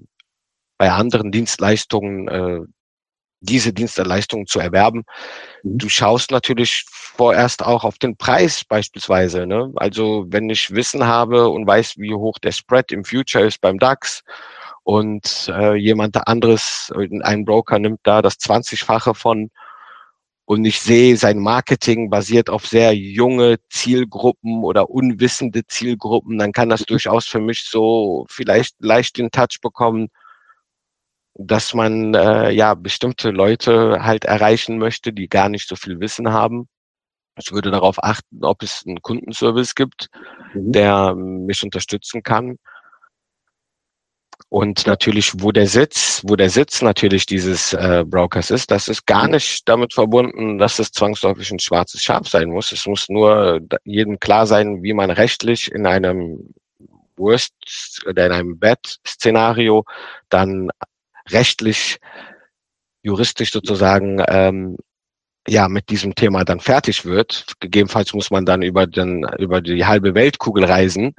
bei 0.79 0.91
anderen 0.91 1.33
Dienstleistungen, 1.33 2.29
äh, 2.29 2.61
diese 3.41 3.73
Dienstleistungen 3.73 4.47
zu 4.47 4.61
erwerben. 4.61 5.05
Mhm. 5.63 5.79
Du 5.79 5.89
schaust 5.89 6.31
natürlich 6.31 6.85
vorerst 6.89 7.65
auch 7.65 7.85
auf 7.85 7.99
den 7.99 8.17
Preis 8.17 8.65
beispielsweise. 8.65 9.47
Ne? 9.47 9.73
Also 9.77 10.27
wenn 10.29 10.51
ich 10.51 10.73
Wissen 10.73 11.07
habe 11.07 11.49
und 11.49 11.67
weiß, 11.67 11.95
wie 11.99 12.15
hoch 12.15 12.39
der 12.39 12.53
Spread 12.53 12.93
im 12.93 13.05
Future 13.05 13.45
ist 13.45 13.61
beim 13.61 13.79
DAX 13.79 14.23
und 14.85 15.51
äh, 15.53 15.75
jemand 15.75 16.17
anderes, 16.29 16.93
ein 17.23 17.45
Broker 17.45 17.79
nimmt 17.79 18.01
da 18.05 18.23
das 18.23 18.39
20-fache 18.39 19.15
von 19.15 19.51
und 20.49 20.65
ich 20.65 20.81
sehe, 20.81 21.17
sein 21.17 21.41
Marketing 21.41 22.09
basiert 22.09 22.51
auf 22.51 22.69
sehr 22.69 22.95
junge 22.95 23.57
Zielgruppen 23.69 24.63
oder 24.63 24.91
unwissende 24.91 25.67
Zielgruppen, 25.67 26.39
dann 26.39 26.53
kann 26.53 26.69
das 26.69 26.83
mhm. 26.83 26.87
durchaus 26.87 27.27
für 27.27 27.41
mich 27.41 27.65
so 27.69 28.27
vielleicht 28.29 28.77
leicht 28.79 29.19
den 29.19 29.33
Touch 29.33 29.61
bekommen, 29.61 30.09
dass 31.39 31.75
man 31.75 32.15
äh, 32.15 32.51
ja 32.51 32.75
bestimmte 32.75 33.31
Leute 33.31 33.99
halt 34.03 34.25
erreichen 34.25 34.79
möchte, 34.79 35.13
die 35.13 35.29
gar 35.29 35.49
nicht 35.49 35.69
so 35.69 35.77
viel 35.77 36.01
Wissen 36.01 36.33
haben. 36.33 36.69
Ich 37.39 37.53
würde 37.53 37.71
darauf 37.71 38.03
achten, 38.03 38.43
ob 38.43 38.63
es 38.63 38.83
einen 38.87 39.03
Kundenservice 39.03 39.75
gibt, 39.75 40.09
mhm. 40.55 40.73
der 40.73 41.15
mich 41.15 41.63
unterstützen 41.63 42.23
kann. 42.23 42.57
Und 44.49 44.87
natürlich, 44.87 45.33
wo 45.41 45.51
der 45.51 45.67
Sitz, 45.67 46.23
wo 46.25 46.37
der 46.37 46.51
Sitz 46.51 46.81
natürlich 46.81 47.27
dieses 47.27 47.73
äh, 47.73 48.05
Brokers 48.07 48.51
ist, 48.51 48.71
das 48.71 48.89
ist 48.89 49.05
gar 49.05 49.29
nicht 49.29 49.69
damit 49.69 49.93
verbunden, 49.93 50.59
dass 50.59 50.79
es 50.79 50.93
zwangsläufig 50.93 51.51
ein 51.51 51.59
schwarzes 51.59 52.03
Schaf 52.03 52.29
sein 52.29 52.51
muss. 52.51 52.73
Es 52.73 52.87
muss 52.87 53.09
nur 53.09 53.61
jedem 53.85 54.21
klar 54.21 54.47
sein, 54.47 54.83
wie 54.83 54.93
man 54.93 55.11
rechtlich 55.11 55.71
in 55.73 55.85
einem 55.87 56.55
Worst 57.17 57.53
oder 58.07 58.27
in 58.27 58.33
einem 58.33 58.59
Bad-Szenario 58.59 59.85
dann 60.29 60.71
rechtlich, 61.31 61.99
juristisch 63.03 63.53
sozusagen 63.53 64.23
ähm, 64.29 64.77
ja 65.47 65.69
mit 65.69 65.91
diesem 65.91 66.15
Thema 66.15 66.45
dann 66.45 66.61
fertig 66.61 67.05
wird. 67.05 67.47
Gegebenenfalls 67.61 68.13
muss 68.15 68.31
man 68.31 68.45
dann 68.45 68.63
über 68.63 68.87
den 68.87 69.25
über 69.39 69.61
die 69.61 69.85
halbe 69.85 70.15
Weltkugel 70.15 70.65
reisen, 70.65 71.15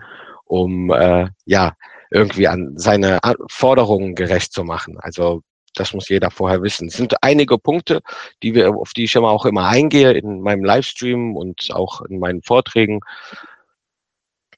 um 0.46 0.92
äh, 0.92 1.28
ja 1.46 1.74
irgendwie 2.12 2.48
an 2.48 2.74
seine 2.78 3.20
Forderungen 3.50 4.16
gerecht 4.16 4.54
zu 4.54 4.64
machen. 4.64 4.98
Also 5.00 5.42
das 5.78 5.94
muss 5.94 6.10
jeder 6.10 6.32
vorher 6.32 6.62
wissen. 6.62 6.88
Es 6.88 6.96
sind 6.96 7.16
einige 7.22 7.58
Punkte, 7.58 8.02
die 8.44 8.56
wir, 8.56 8.76
auf 8.76 8.94
die 8.94 9.04
ich 9.04 9.16
immer 9.16 9.30
auch 9.30 9.46
immer 9.46 9.68
eingehe 9.68 10.12
in 10.14 10.42
meinem 10.42 10.64
Livestream 10.64 11.36
und 11.36 11.70
auch 11.72 12.02
in 12.02 12.20
meinen 12.20 12.42
Vorträgen. 12.42 13.00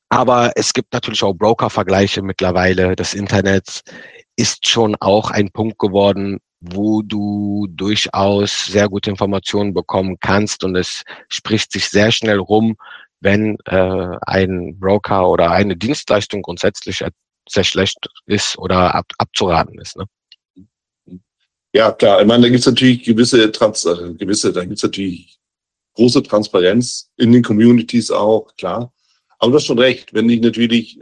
Aber 0.09 0.51
es 0.55 0.73
gibt 0.73 0.93
natürlich 0.93 1.23
auch 1.23 1.33
Broker-Vergleiche 1.33 2.21
mittlerweile. 2.21 2.95
Das 2.95 3.13
Internet 3.13 3.81
ist 4.39 4.67
schon 4.67 4.95
auch 4.95 5.31
ein 5.31 5.51
Punkt 5.51 5.79
geworden, 5.79 6.39
wo 6.61 7.01
du 7.01 7.67
durchaus 7.69 8.65
sehr 8.67 8.87
gute 8.87 9.09
Informationen 9.09 9.73
bekommen 9.73 10.17
kannst 10.21 10.63
und 10.63 10.77
es 10.77 11.03
spricht 11.27 11.73
sich 11.73 11.89
sehr 11.89 12.11
schnell 12.11 12.39
rum, 12.39 12.77
wenn 13.19 13.57
äh, 13.65 14.17
ein 14.21 14.79
Broker 14.79 15.29
oder 15.29 15.51
eine 15.51 15.75
Dienstleistung 15.75 16.41
grundsätzlich 16.41 17.03
sehr 17.49 17.63
schlecht 17.65 17.97
ist 18.27 18.57
oder 18.57 18.95
ab, 18.95 19.07
abzuraten 19.17 19.77
ist. 19.79 19.97
Ne? 19.97 20.05
Ja, 21.73 21.91
klar. 21.91 22.21
Ich 22.21 22.27
meine, 22.27 22.43
da 22.43 22.49
gibt 22.49 22.61
es 22.61 22.65
natürlich 22.65 23.03
gewisse, 23.03 23.51
Trans 23.51 23.83
äh, 23.85 24.13
gewisse, 24.13 24.53
da 24.53 24.61
gibt 24.63 24.77
es 24.77 24.83
natürlich 24.83 25.37
große 25.95 26.23
Transparenz 26.23 27.11
in 27.17 27.33
den 27.33 27.43
Communities 27.43 28.09
auch, 28.09 28.55
klar. 28.55 28.93
Aber 29.37 29.51
du 29.51 29.57
hast 29.57 29.65
schon 29.65 29.79
recht, 29.79 30.13
wenn 30.13 30.29
ich 30.29 30.39
natürlich 30.39 30.97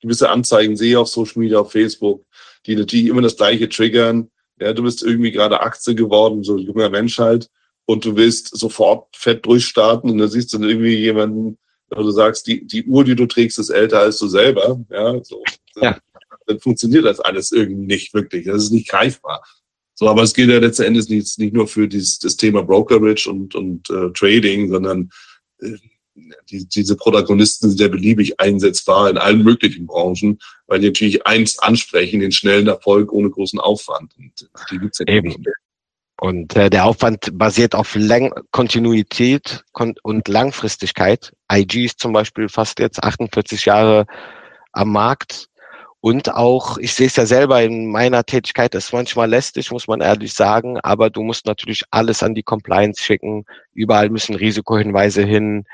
gewisse 0.00 0.30
Anzeigen 0.30 0.76
sehe 0.76 0.98
auf 0.98 1.08
Social 1.08 1.40
Media, 1.40 1.58
auf 1.58 1.72
Facebook, 1.72 2.24
die 2.68 2.76
natürlich 2.76 3.06
immer 3.06 3.22
das 3.22 3.36
gleiche 3.36 3.68
triggern, 3.68 4.30
ja, 4.60 4.72
du 4.72 4.82
bist 4.82 5.02
irgendwie 5.02 5.32
gerade 5.32 5.60
Aktie 5.60 5.94
geworden, 5.94 6.44
so 6.44 6.56
ein 6.56 6.60
junger 6.60 6.90
Mensch 6.90 7.18
halt, 7.18 7.48
und 7.86 8.04
du 8.04 8.16
willst 8.16 8.56
sofort 8.56 9.16
fett 9.16 9.46
durchstarten 9.46 10.10
und 10.10 10.18
dann 10.18 10.28
siehst 10.28 10.52
du 10.52 10.62
irgendwie 10.62 10.96
jemanden, 10.96 11.58
wo 11.90 12.02
du 12.02 12.10
sagst, 12.10 12.46
die, 12.46 12.66
die 12.66 12.84
Uhr, 12.84 13.02
die 13.02 13.16
du 13.16 13.26
trägst, 13.26 13.58
ist 13.58 13.70
älter 13.70 14.00
als 14.00 14.18
du 14.18 14.28
selber, 14.28 14.78
ja, 14.90 15.24
so. 15.24 15.42
Ja. 15.76 15.98
Dann 16.46 16.60
funktioniert 16.60 17.04
das 17.04 17.20
alles 17.20 17.52
irgendwie 17.52 17.86
nicht 17.86 18.14
wirklich. 18.14 18.46
Das 18.46 18.64
ist 18.64 18.72
nicht 18.72 18.88
greifbar. 18.88 19.42
So, 19.94 20.08
aber 20.08 20.22
es 20.22 20.34
geht 20.34 20.48
ja 20.48 20.58
letzten 20.58 20.84
Endes 20.84 21.08
nicht, 21.08 21.38
nicht 21.38 21.52
nur 21.52 21.66
für 21.66 21.88
dieses, 21.88 22.18
das 22.18 22.36
Thema 22.36 22.62
Brokerage 22.62 23.28
und, 23.28 23.54
und 23.54 23.90
äh, 23.90 24.10
Trading, 24.12 24.70
sondern 24.70 25.10
äh, 25.60 25.76
die, 26.50 26.66
diese 26.66 26.96
Protagonisten 26.96 27.68
sind 27.68 27.80
ja 27.80 27.88
beliebig 27.88 28.40
einsetzbar 28.40 29.10
in 29.10 29.18
allen 29.18 29.42
möglichen 29.42 29.86
Branchen, 29.86 30.38
weil 30.66 30.80
die 30.80 30.86
natürlich 30.86 31.26
eins 31.26 31.58
ansprechen, 31.58 32.20
den 32.20 32.32
schnellen 32.32 32.66
Erfolg 32.66 33.12
ohne 33.12 33.30
großen 33.30 33.58
Aufwand. 33.58 34.12
Und 34.18 34.50
die 34.70 34.78
gibt's 34.78 34.98
ja 34.98 35.06
Eben. 35.06 35.28
Nicht. 35.28 35.40
Und 36.20 36.56
äh, 36.56 36.68
der 36.68 36.84
Aufwand 36.84 37.30
basiert 37.32 37.74
auf 37.74 37.94
Lang 37.94 38.32
Kontinuität 38.50 39.64
kon 39.72 39.94
und 40.02 40.26
Langfristigkeit. 40.26 41.32
IG 41.50 41.84
ist 41.84 42.00
zum 42.00 42.12
Beispiel 42.12 42.48
fast 42.48 42.80
jetzt 42.80 43.02
48 43.02 43.66
Jahre 43.66 44.06
am 44.72 44.90
Markt. 44.90 45.47
Und 46.00 46.32
auch, 46.32 46.78
ich 46.78 46.92
sehe 46.94 47.08
es 47.08 47.16
ja 47.16 47.26
selber 47.26 47.60
in 47.62 47.90
meiner 47.90 48.24
Tätigkeit, 48.24 48.74
ist 48.76 48.92
manchmal 48.92 49.28
lästig, 49.28 49.72
muss 49.72 49.88
man 49.88 50.00
ehrlich 50.00 50.32
sagen, 50.32 50.78
aber 50.80 51.10
du 51.10 51.22
musst 51.22 51.46
natürlich 51.46 51.82
alles 51.90 52.22
an 52.22 52.36
die 52.36 52.44
Compliance 52.44 53.02
schicken. 53.02 53.44
Überall 53.74 54.08
müssen 54.08 54.36
Risikohinweise 54.36 55.24
hin. 55.24 55.64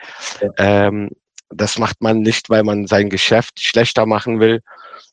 Ähm, 0.56 1.10
das 1.50 1.78
macht 1.78 2.00
man 2.00 2.20
nicht, 2.20 2.48
weil 2.48 2.64
man 2.64 2.86
sein 2.86 3.10
Geschäft 3.10 3.60
schlechter 3.60 4.06
machen 4.06 4.40
will, 4.40 4.62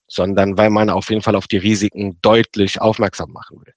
sondern 0.07 0.57
weil 0.57 0.69
man 0.69 0.89
auf 0.89 1.09
jeden 1.09 1.21
Fall 1.21 1.35
auf 1.35 1.47
die 1.47 1.57
Risiken 1.57 2.17
deutlich 2.21 2.79
aufmerksam 2.79 3.31
machen 3.31 3.59
will. 3.65 3.73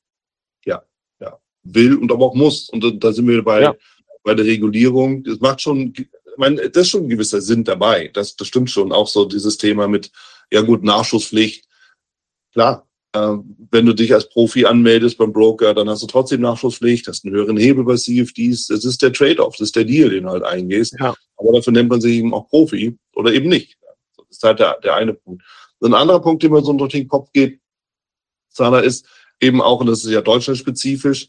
Ja, 0.65 0.83
ja. 1.21 1.37
Will 1.65 1.97
und 1.97 2.13
aber 2.13 2.27
auch 2.27 2.35
muss. 2.35 2.69
Und 2.71 3.03
da 3.03 3.13
sind 3.13 3.27
wir 3.27 3.43
bei, 3.43 3.63
ja. 3.63 3.75
bei 4.23 4.35
der 4.35 4.47
Regulierung. 4.47 5.25
Das 5.25 5.41
macht 5.41 5.63
schon, 5.63 5.93
ich 5.97 6.07
meine, 6.37 6.71
das 6.71 6.85
ist 6.85 6.91
schon 6.91 7.05
ein 7.05 7.09
gewisser 7.09 7.41
Sinn 7.41 7.65
dabei. 7.65 8.09
Das, 8.15 8.37
das 8.37 8.47
stimmt 8.47 8.71
schon. 8.71 8.93
Auch 8.93 9.09
so 9.09 9.25
dieses 9.25 9.59
Thema 9.59 9.89
mit, 9.89 10.13
ja 10.51 10.61
gut, 10.63 10.83
Nachschusspflicht. 10.83 11.65
Klar, 12.53 12.87
äh, 13.15 13.37
wenn 13.71 13.87
du 13.87 13.95
dich 13.95 14.13
als 14.13 14.29
Profi 14.29 14.65
anmeldest 14.65 15.19
beim 15.19 15.33
Broker, 15.33 15.75
dann 15.75 15.89
hast 15.89 16.03
du 16.03 16.07
trotzdem 16.07 16.41
Nachschusspflicht, 16.41 17.07
hast 17.09 17.25
einen 17.25 17.35
höheren 17.35 17.57
Hebel 17.57 17.85
bei 17.85 17.97
CFDs. 17.97 18.67
Das 18.67 18.85
ist 18.85 19.03
der 19.03 19.13
Trade-off, 19.13 19.57
das 19.57 19.69
ist 19.69 19.77
der 19.77 19.85
Deal, 19.85 20.11
den 20.11 20.25
du 20.25 20.31
halt 20.31 20.45
eingehst. 20.45 20.97
Ja. 20.99 21.15
Aber 21.37 21.53
dafür 21.53 21.73
nennt 21.73 21.91
man 21.91 22.01
sich 22.01 22.17
eben 22.17 22.35
auch 22.35 22.49
Profi 22.49 22.97
oder 23.15 23.33
eben 23.33 23.49
nicht. 23.49 23.77
Das 24.17 24.27
ist 24.31 24.43
halt 24.43 24.59
der, 24.59 24.79
der 24.81 24.97
eine 24.97 25.15
Punkt. 25.15 25.43
ein 25.83 25.95
anderer 25.95 26.21
Punkt, 26.21 26.43
der 26.43 26.51
mir 26.51 26.63
so 26.63 26.73
durch 26.73 26.93
den 26.93 27.09
Kopf 27.09 27.31
geht, 27.33 27.61
Sana, 28.49 28.81
ist 28.81 29.07
eben 29.41 29.61
auch, 29.61 29.81
und 29.81 29.87
das 29.87 30.05
ist 30.05 30.11
ja 30.11 30.21
deutschlandspezifisch, 30.21 31.29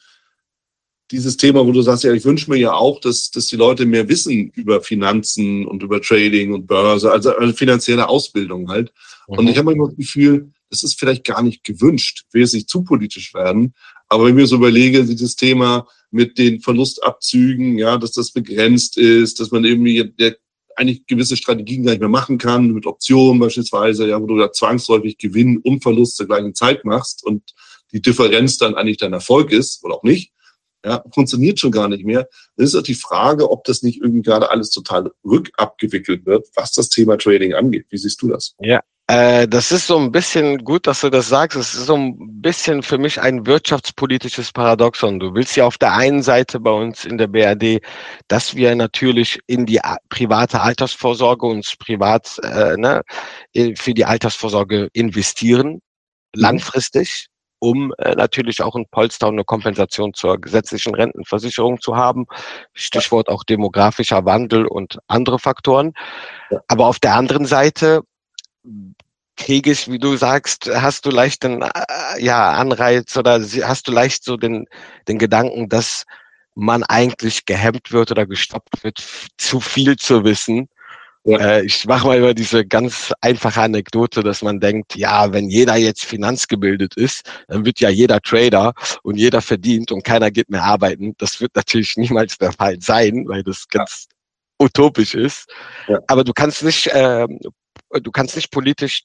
dieses 1.11 1.37
Thema, 1.37 1.65
wo 1.65 1.71
du 1.71 1.81
sagst, 1.81 2.03
ja, 2.03 2.13
ich 2.13 2.25
wünsche 2.25 2.49
mir 2.49 2.57
ja 2.57 2.73
auch, 2.73 2.99
dass, 2.99 3.29
dass 3.29 3.47
die 3.47 3.55
Leute 3.55 3.85
mehr 3.85 4.09
wissen 4.09 4.51
über 4.55 4.81
Finanzen 4.81 5.65
und 5.65 5.83
über 5.83 6.01
Trading 6.01 6.53
und 6.53 6.67
Börse, 6.67 7.11
also, 7.11 7.31
also 7.31 7.53
finanzielle 7.53 8.09
Ausbildung 8.09 8.69
halt. 8.69 8.91
Mhm. 9.27 9.37
Und 9.37 9.47
ich 9.47 9.57
habe 9.57 9.71
immer 9.73 9.87
das 9.87 9.97
Gefühl, 9.97 10.51
das 10.69 10.83
ist 10.83 10.99
vielleicht 10.99 11.23
gar 11.23 11.43
nicht 11.43 11.63
gewünscht, 11.63 12.25
will 12.31 12.41
jetzt 12.41 12.53
nicht 12.53 12.69
zu 12.69 12.83
politisch 12.83 13.33
werden, 13.33 13.73
aber 14.07 14.23
wenn 14.23 14.31
ich 14.31 14.35
mir 14.35 14.47
so 14.47 14.55
überlege, 14.57 15.03
dieses 15.03 15.35
Thema 15.35 15.87
mit 16.11 16.37
den 16.37 16.61
Verlustabzügen, 16.61 17.77
ja, 17.77 17.97
dass 17.97 18.11
das 18.11 18.31
begrenzt 18.31 18.97
ist, 18.97 19.39
dass 19.39 19.51
man 19.51 19.65
irgendwie 19.65 20.11
der, 20.17 20.37
eigentlich 20.75 21.05
gewisse 21.07 21.37
Strategien 21.37 21.83
gar 21.83 21.91
nicht 21.91 22.01
mehr 22.01 22.09
machen 22.09 22.37
kann, 22.37 22.71
mit 22.71 22.85
Optionen 22.85 23.39
beispielsweise, 23.39 24.07
ja, 24.07 24.21
wo 24.21 24.25
du 24.25 24.37
da 24.37 24.51
zwangsläufig 24.51 25.17
Gewinn 25.17 25.57
und 25.59 25.81
Verlust 25.81 26.17
zur 26.17 26.27
gleichen 26.27 26.53
Zeit 26.53 26.83
machst 26.83 27.23
und 27.23 27.53
die 27.91 28.01
Differenz 28.01 28.57
dann 28.57 28.75
eigentlich 28.75 28.97
dein 28.97 29.13
Erfolg 29.13 29.51
ist 29.51 29.83
oder 29.83 29.95
auch 29.95 30.03
nicht 30.03 30.31
ja, 30.85 31.03
funktioniert 31.13 31.59
schon 31.59 31.71
gar 31.71 31.89
nicht 31.89 32.05
mehr. 32.05 32.27
Das 32.57 32.69
ist 32.69 32.75
auch 32.75 32.83
die 32.83 32.95
Frage, 32.95 33.49
ob 33.49 33.63
das 33.63 33.81
nicht 33.81 34.01
irgendwie 34.01 34.21
gerade 34.21 34.51
alles 34.51 34.69
total 34.69 35.11
rückabgewickelt 35.25 36.25
wird, 36.25 36.47
was 36.55 36.73
das 36.73 36.89
Thema 36.89 37.17
Trading 37.17 37.53
angeht. 37.53 37.87
Wie 37.89 37.97
siehst 37.97 38.21
du 38.21 38.29
das? 38.29 38.55
Ja, 38.59 38.81
äh, 39.07 39.47
das 39.47 39.71
ist 39.71 39.85
so 39.85 39.97
ein 39.97 40.11
bisschen 40.11 40.63
gut, 40.63 40.87
dass 40.87 41.01
du 41.01 41.09
das 41.09 41.27
sagst. 41.29 41.57
Es 41.57 41.75
ist 41.75 41.85
so 41.85 41.95
ein 41.95 42.41
bisschen 42.41 42.81
für 42.81 42.97
mich 42.97 43.21
ein 43.21 43.45
wirtschaftspolitisches 43.45 44.51
Paradoxon. 44.51 45.19
Du 45.19 45.35
willst 45.35 45.55
ja 45.55 45.65
auf 45.65 45.77
der 45.77 45.93
einen 45.93 46.23
Seite 46.23 46.59
bei 46.59 46.71
uns 46.71 47.05
in 47.05 47.17
der 47.17 47.27
BRD, 47.27 47.81
dass 48.27 48.55
wir 48.55 48.75
natürlich 48.75 49.39
in 49.45 49.65
die 49.65 49.79
private 50.09 50.61
Altersvorsorge 50.61 51.45
uns 51.45 51.75
privat 51.77 52.39
äh, 52.43 52.77
ne, 52.77 53.03
für 53.75 53.93
die 53.93 54.05
Altersvorsorge 54.05 54.89
investieren, 54.93 55.73
mhm. 55.73 55.79
langfristig 56.33 57.27
um 57.59 57.93
äh, 57.97 58.15
natürlich 58.15 58.61
auch 58.61 58.75
ein 58.75 58.85
Polster 58.89 59.27
und 59.27 59.35
eine 59.35 59.43
Kompensation 59.43 60.13
zur 60.13 60.39
gesetzlichen 60.39 60.95
Rentenversicherung 60.95 61.79
zu 61.81 61.95
haben. 61.95 62.25
Stichwort 62.73 63.29
auch 63.29 63.43
demografischer 63.43 64.25
Wandel 64.25 64.65
und 64.65 64.99
andere 65.07 65.39
Faktoren. 65.39 65.93
Aber 66.67 66.87
auf 66.87 66.99
der 66.99 67.15
anderen 67.15 67.45
Seite 67.45 68.01
kriege 69.37 69.71
ich, 69.71 69.89
wie 69.89 69.99
du 69.99 70.15
sagst, 70.15 70.69
hast 70.73 71.05
du 71.05 71.09
leicht 71.09 71.43
den 71.43 71.61
äh, 71.61 71.69
ja, 72.19 72.51
Anreiz 72.51 73.15
oder 73.17 73.39
hast 73.41 73.87
du 73.87 73.91
leicht 73.91 74.23
so 74.23 74.37
den, 74.37 74.65
den 75.07 75.17
Gedanken, 75.17 75.69
dass 75.69 76.05
man 76.55 76.83
eigentlich 76.83 77.45
gehemmt 77.45 77.91
wird 77.91 78.11
oder 78.11 78.25
gestoppt 78.25 78.83
wird, 78.83 79.03
zu 79.37 79.59
viel 79.59 79.97
zu 79.97 80.23
wissen 80.23 80.69
ja. 81.25 81.39
Äh, 81.39 81.65
ich 81.65 81.85
mache 81.85 82.05
mal 82.05 82.19
über 82.19 82.35
diese 82.35 82.65
ganz 82.65 83.11
einfache 83.19 83.61
Anekdote, 83.61 84.21
dass 84.21 84.43
man 84.43 84.59
denkt, 84.59 84.95
ja, 84.95 85.33
wenn 85.33 85.49
jeder 85.49 85.75
jetzt 85.75 86.05
finanzgebildet 86.05 86.95
ist, 86.95 87.27
dann 87.47 87.65
wird 87.65 87.79
ja 87.79 87.89
jeder 87.89 88.21
Trader 88.21 88.73
und 89.01 89.17
jeder 89.17 89.41
verdient 89.41 89.91
und 89.91 90.03
keiner 90.03 90.29
geht 90.29 90.49
mehr 90.49 90.63
arbeiten. 90.63 91.15
Das 91.17 91.41
wird 91.41 91.55
natürlich 91.55 91.93
niemals 91.97 92.37
der 92.37 92.51
Fall 92.51 92.79
sein, 92.79 93.27
weil 93.27 93.41
das 93.41 93.67
ganz 93.67 94.05
ja. 94.07 94.65
utopisch 94.67 95.15
ist. 95.15 95.51
Ja. 95.87 95.99
Aber 96.07 96.23
du 96.23 96.31
kannst 96.31 96.63
nicht, 96.63 96.87
äh, 96.87 97.27
du 97.91 98.11
kannst 98.11 98.35
nicht 98.35 98.51
politisch 98.51 99.01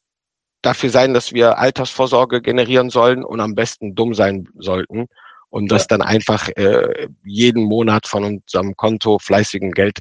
dafür 0.60 0.90
sein, 0.90 1.14
dass 1.14 1.32
wir 1.32 1.56
Altersvorsorge 1.56 2.42
generieren 2.42 2.90
sollen 2.90 3.24
und 3.24 3.40
am 3.40 3.54
besten 3.54 3.94
dumm 3.94 4.12
sein 4.12 4.46
sollten 4.58 5.06
und 5.48 5.72
das 5.72 5.86
dann 5.86 6.02
einfach 6.02 6.48
äh, 6.50 7.08
jeden 7.24 7.64
Monat 7.64 8.06
von 8.06 8.24
unserem 8.24 8.76
Konto 8.76 9.18
fleißigen 9.18 9.72
Geld 9.72 10.00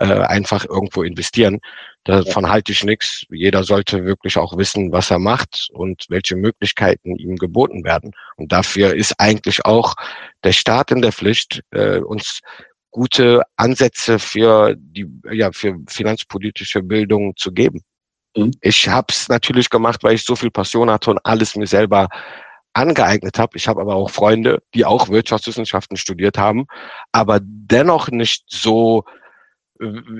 äh, 0.00 0.06
einfach 0.06 0.64
irgendwo 0.64 1.02
investieren. 1.02 1.60
Davon 2.04 2.48
halte 2.48 2.72
ich 2.72 2.84
nichts. 2.84 3.24
Jeder 3.30 3.62
sollte 3.64 4.04
wirklich 4.04 4.36
auch 4.36 4.56
wissen, 4.56 4.92
was 4.92 5.10
er 5.10 5.18
macht 5.18 5.68
und 5.72 6.06
welche 6.08 6.36
Möglichkeiten 6.36 7.16
ihm 7.16 7.36
geboten 7.36 7.84
werden. 7.84 8.12
Und 8.36 8.52
dafür 8.52 8.94
ist 8.94 9.14
eigentlich 9.18 9.64
auch 9.64 9.94
der 10.42 10.52
Staat 10.52 10.90
in 10.90 11.02
der 11.02 11.12
Pflicht, 11.12 11.62
äh, 11.70 11.98
uns 11.98 12.40
gute 12.90 13.42
Ansätze 13.56 14.18
für 14.18 14.74
die 14.76 15.06
ja 15.30 15.50
für 15.52 15.76
finanzpolitische 15.88 16.82
Bildung 16.82 17.34
zu 17.36 17.52
geben. 17.52 17.82
Mhm. 18.36 18.52
Ich 18.60 18.88
habe 18.88 19.06
es 19.10 19.28
natürlich 19.28 19.70
gemacht, 19.70 20.02
weil 20.04 20.14
ich 20.14 20.24
so 20.24 20.36
viel 20.36 20.50
Passion 20.50 20.90
hatte 20.90 21.10
und 21.10 21.20
alles 21.24 21.56
mir 21.56 21.66
selber 21.66 22.08
angeeignet 22.74 23.38
habe. 23.38 23.56
Ich 23.56 23.68
habe 23.68 23.80
aber 23.80 23.94
auch 23.94 24.10
Freunde, 24.10 24.62
die 24.74 24.84
auch 24.84 25.08
Wirtschaftswissenschaften 25.08 25.96
studiert 25.96 26.38
haben, 26.38 26.66
aber 27.12 27.38
dennoch 27.42 28.08
nicht 28.08 28.44
so 28.46 29.04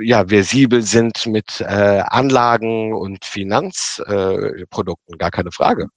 ja, 0.01 0.27
versibel 0.27 0.83
sind 0.83 1.27
mit 1.27 1.61
äh, 1.61 2.03
Anlagen 2.07 2.95
und 2.95 3.25
Finanzprodukten, 3.25 5.15
äh, 5.15 5.19
gar 5.19 5.31
keine 5.31 5.53
Frage. 5.53 5.89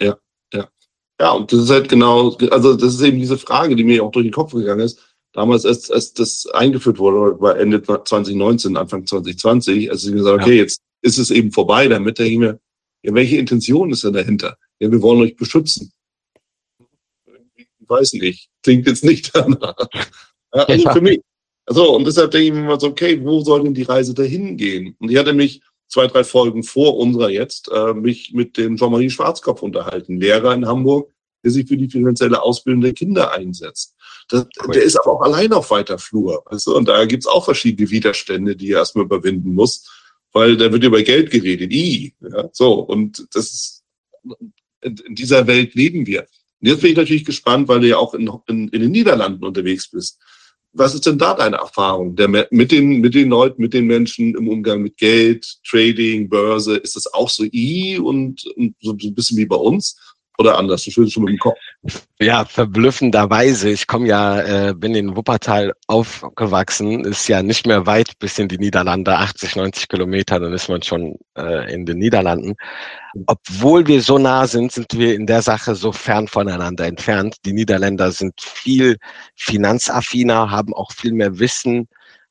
Ja, 0.00 0.16
ja. 0.52 0.68
Ja, 1.20 1.32
und 1.32 1.52
das 1.52 1.60
ist 1.60 1.70
halt 1.70 1.88
genau, 1.88 2.36
also 2.50 2.74
das 2.74 2.94
ist 2.94 3.02
eben 3.02 3.18
diese 3.18 3.36
Frage, 3.36 3.76
die 3.76 3.84
mir 3.84 4.02
auch 4.02 4.10
durch 4.10 4.24
den 4.24 4.32
Kopf 4.32 4.52
gegangen 4.52 4.80
ist. 4.80 4.98
Damals, 5.32 5.64
als, 5.64 5.90
als 5.90 6.12
das 6.14 6.46
eingeführt 6.46 6.98
wurde, 6.98 7.40
war 7.40 7.58
Ende 7.58 7.82
2019, 7.82 8.76
Anfang 8.76 9.06
2020, 9.06 9.90
als 9.90 10.04
ich 10.04 10.12
gesagt 10.12 10.42
okay, 10.42 10.56
ja. 10.56 10.62
jetzt 10.62 10.80
ist 11.02 11.18
es 11.18 11.30
eben 11.30 11.52
vorbei 11.52 11.88
damit, 11.88 12.18
denke 12.18 12.32
ich 12.32 12.38
mir, 12.38 12.60
ja, 13.02 13.14
welche 13.14 13.36
Intention 13.36 13.90
ist 13.90 14.04
denn 14.04 14.12
dahinter? 14.12 14.56
Ja, 14.78 14.90
wir 14.90 15.00
wollen 15.02 15.20
euch 15.20 15.36
beschützen. 15.36 15.92
Ich 17.56 17.66
weiß 17.86 18.14
nicht. 18.14 18.48
Klingt 18.62 18.86
jetzt 18.86 19.04
nicht 19.04 19.34
danach. 19.34 19.76
Ja, 20.54 20.64
also 20.64 20.84
ja. 20.84 20.92
für 20.92 21.00
mich. 21.00 21.20
Also, 21.70 21.94
und 21.94 22.04
deshalb 22.04 22.32
denke 22.32 22.48
ich 22.48 22.52
mir 22.52 22.62
mal 22.62 22.80
so, 22.80 22.88
okay, 22.88 23.20
wo 23.22 23.42
soll 23.42 23.62
denn 23.62 23.74
die 23.74 23.84
Reise 23.84 24.12
dahin 24.12 24.56
gehen? 24.56 24.96
Und 24.98 25.08
ich 25.08 25.16
hatte 25.16 25.32
mich 25.32 25.62
zwei, 25.86 26.08
drei 26.08 26.24
Folgen 26.24 26.64
vor 26.64 26.96
unserer 26.96 27.30
jetzt, 27.30 27.70
äh, 27.72 27.94
mich 27.94 28.32
mit 28.34 28.58
dem 28.58 28.76
Jean-Marie 28.76 29.08
Schwarzkopf 29.08 29.62
unterhalten, 29.62 30.20
Lehrer 30.20 30.52
in 30.52 30.66
Hamburg, 30.66 31.12
der 31.44 31.52
sich 31.52 31.68
für 31.68 31.76
die 31.76 31.88
finanzielle 31.88 32.42
Ausbildung 32.42 32.80
der 32.82 32.92
Kinder 32.92 33.30
einsetzt. 33.30 33.94
Das. 34.28 34.48
Der 34.74 34.82
ist 34.82 34.98
aber 34.98 35.12
auch 35.12 35.22
allein 35.22 35.52
auf 35.52 35.70
weiter 35.70 35.96
Flur. 36.00 36.42
Weißt 36.46 36.66
du? 36.66 36.76
Und 36.76 36.88
da 36.88 37.04
gibt's 37.04 37.28
auch 37.28 37.44
verschiedene 37.44 37.88
Widerstände, 37.88 38.56
die 38.56 38.72
er 38.72 38.78
erstmal 38.78 39.04
überwinden 39.04 39.54
muss, 39.54 39.88
weil 40.32 40.56
da 40.56 40.72
wird 40.72 40.82
über 40.82 41.00
Geld 41.02 41.30
geredet. 41.30 41.72
I, 41.72 42.12
ja, 42.20 42.48
so. 42.52 42.80
Und 42.80 43.28
das 43.32 43.44
ist, 43.44 43.84
in, 44.80 44.96
in 45.06 45.14
dieser 45.14 45.46
Welt 45.46 45.76
leben 45.76 46.04
wir. 46.04 46.26
Und 46.60 46.66
jetzt 46.66 46.80
bin 46.80 46.90
ich 46.90 46.96
natürlich 46.96 47.24
gespannt, 47.24 47.68
weil 47.68 47.78
du 47.78 47.86
ja 47.86 47.98
auch 47.98 48.14
in, 48.14 48.28
in, 48.48 48.66
in 48.70 48.80
den 48.80 48.90
Niederlanden 48.90 49.44
unterwegs 49.44 49.88
bist. 49.88 50.18
Was 50.72 50.94
ist 50.94 51.06
denn 51.06 51.18
da 51.18 51.34
deine 51.34 51.56
Erfahrung 51.56 52.14
der, 52.14 52.28
mit, 52.28 52.70
den, 52.70 53.00
mit 53.00 53.14
den 53.14 53.30
Leuten, 53.30 53.60
mit 53.60 53.74
den 53.74 53.86
Menschen 53.86 54.36
im 54.36 54.48
Umgang 54.48 54.82
mit 54.82 54.96
Geld, 54.96 55.58
Trading, 55.68 56.28
Börse? 56.28 56.76
Ist 56.76 56.94
das 56.94 57.12
auch 57.12 57.28
so 57.28 57.44
I 57.52 57.98
und, 57.98 58.46
und 58.56 58.76
so 58.80 58.92
ein 58.92 59.14
bisschen 59.14 59.36
wie 59.36 59.46
bei 59.46 59.56
uns? 59.56 59.96
Oder 60.40 60.56
anders? 60.56 60.84
Du 60.84 60.90
schüttelst 60.90 61.12
schon 61.12 61.24
mit 61.24 61.34
dem 61.34 61.38
Kopf. 61.38 61.58
Ja, 62.18 62.46
verblüffenderweise. 62.46 63.68
Ich 63.68 63.86
komme 63.86 64.08
ja, 64.08 64.68
äh, 64.68 64.74
bin 64.74 64.94
in 64.94 65.14
Wuppertal 65.14 65.74
aufgewachsen, 65.86 67.04
ist 67.04 67.28
ja 67.28 67.42
nicht 67.42 67.66
mehr 67.66 67.84
weit 67.84 68.18
bis 68.18 68.38
in 68.38 68.48
die 68.48 68.56
Niederlande, 68.56 69.18
80, 69.18 69.56
90 69.56 69.88
Kilometer, 69.88 70.40
dann 70.40 70.54
ist 70.54 70.70
man 70.70 70.80
schon 70.80 71.16
äh, 71.36 71.70
in 71.70 71.84
den 71.84 71.98
Niederlanden. 71.98 72.54
Obwohl 73.26 73.86
wir 73.86 74.00
so 74.00 74.16
nah 74.16 74.46
sind, 74.46 74.72
sind 74.72 74.96
wir 74.96 75.14
in 75.14 75.26
der 75.26 75.42
Sache 75.42 75.74
so 75.74 75.92
fern 75.92 76.26
voneinander 76.26 76.86
entfernt. 76.86 77.36
Die 77.44 77.52
Niederländer 77.52 78.10
sind 78.10 78.32
viel 78.40 78.96
finanzaffiner, 79.36 80.50
haben 80.50 80.72
auch 80.72 80.92
viel 80.92 81.12
mehr 81.12 81.38
Wissen 81.38 81.86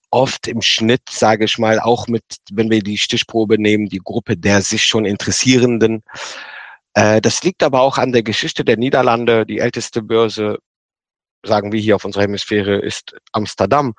oft 0.10 0.47
im 0.47 0.64
Schnitt, 0.64 1.03
sage 1.12 1.45
ich 1.45 1.60
mal, 1.60 1.80
auch 1.80 2.07
mit, 2.07 2.24
wenn 2.51 2.72
wir 2.72 2.82
die 2.82 2.97
Stichprobe 2.97 3.62
nehmen, 3.62 3.88
die 3.88 4.01
Gruppe 4.03 4.36
der 4.36 4.64
sich 4.64 4.84
schon 4.84 5.05
Interessierenden 5.05 6.01
das 6.94 7.44
liegt 7.44 7.64
aber 7.64 7.82
auch 7.82 7.98
an 7.98 8.12
der 8.12 8.24
Geschichte 8.24 8.66
der 8.66 8.78
Niederlande. 8.78 9.46
Die 9.46 9.60
älteste 9.60 10.02
Börse, 10.02 10.58
sagen 11.46 11.72
wir 11.72 11.80
hier 11.80 11.96
auf 11.96 12.06
unserer 12.06 12.24
Hemisphäre, 12.24 12.80
ist 12.80 13.16
Amsterdam. 13.32 13.94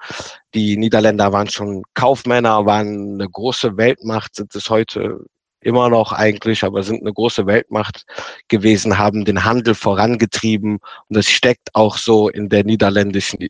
Die 0.54 0.76
Niederländer 0.76 1.32
waren 1.32 1.48
schon 1.48 1.82
Kaufmänner, 1.94 2.66
waren 2.66 3.14
eine 3.14 3.28
große 3.28 3.76
Weltmacht, 3.76 4.34
sind 4.34 4.54
es 4.54 4.68
heute 4.68 5.24
immer 5.60 5.88
noch 5.90 6.12
eigentlich, 6.12 6.64
aber 6.64 6.82
sind 6.82 7.02
eine 7.02 7.12
große 7.12 7.46
Weltmacht 7.46 8.04
gewesen, 8.48 8.98
haben 8.98 9.24
den 9.24 9.44
Handel 9.44 9.74
vorangetrieben 9.74 10.78
und 11.08 11.16
das 11.16 11.26
steckt 11.26 11.74
auch 11.74 11.98
so 11.98 12.28
in 12.28 12.48
der 12.48 12.64
niederländischen 12.64 13.48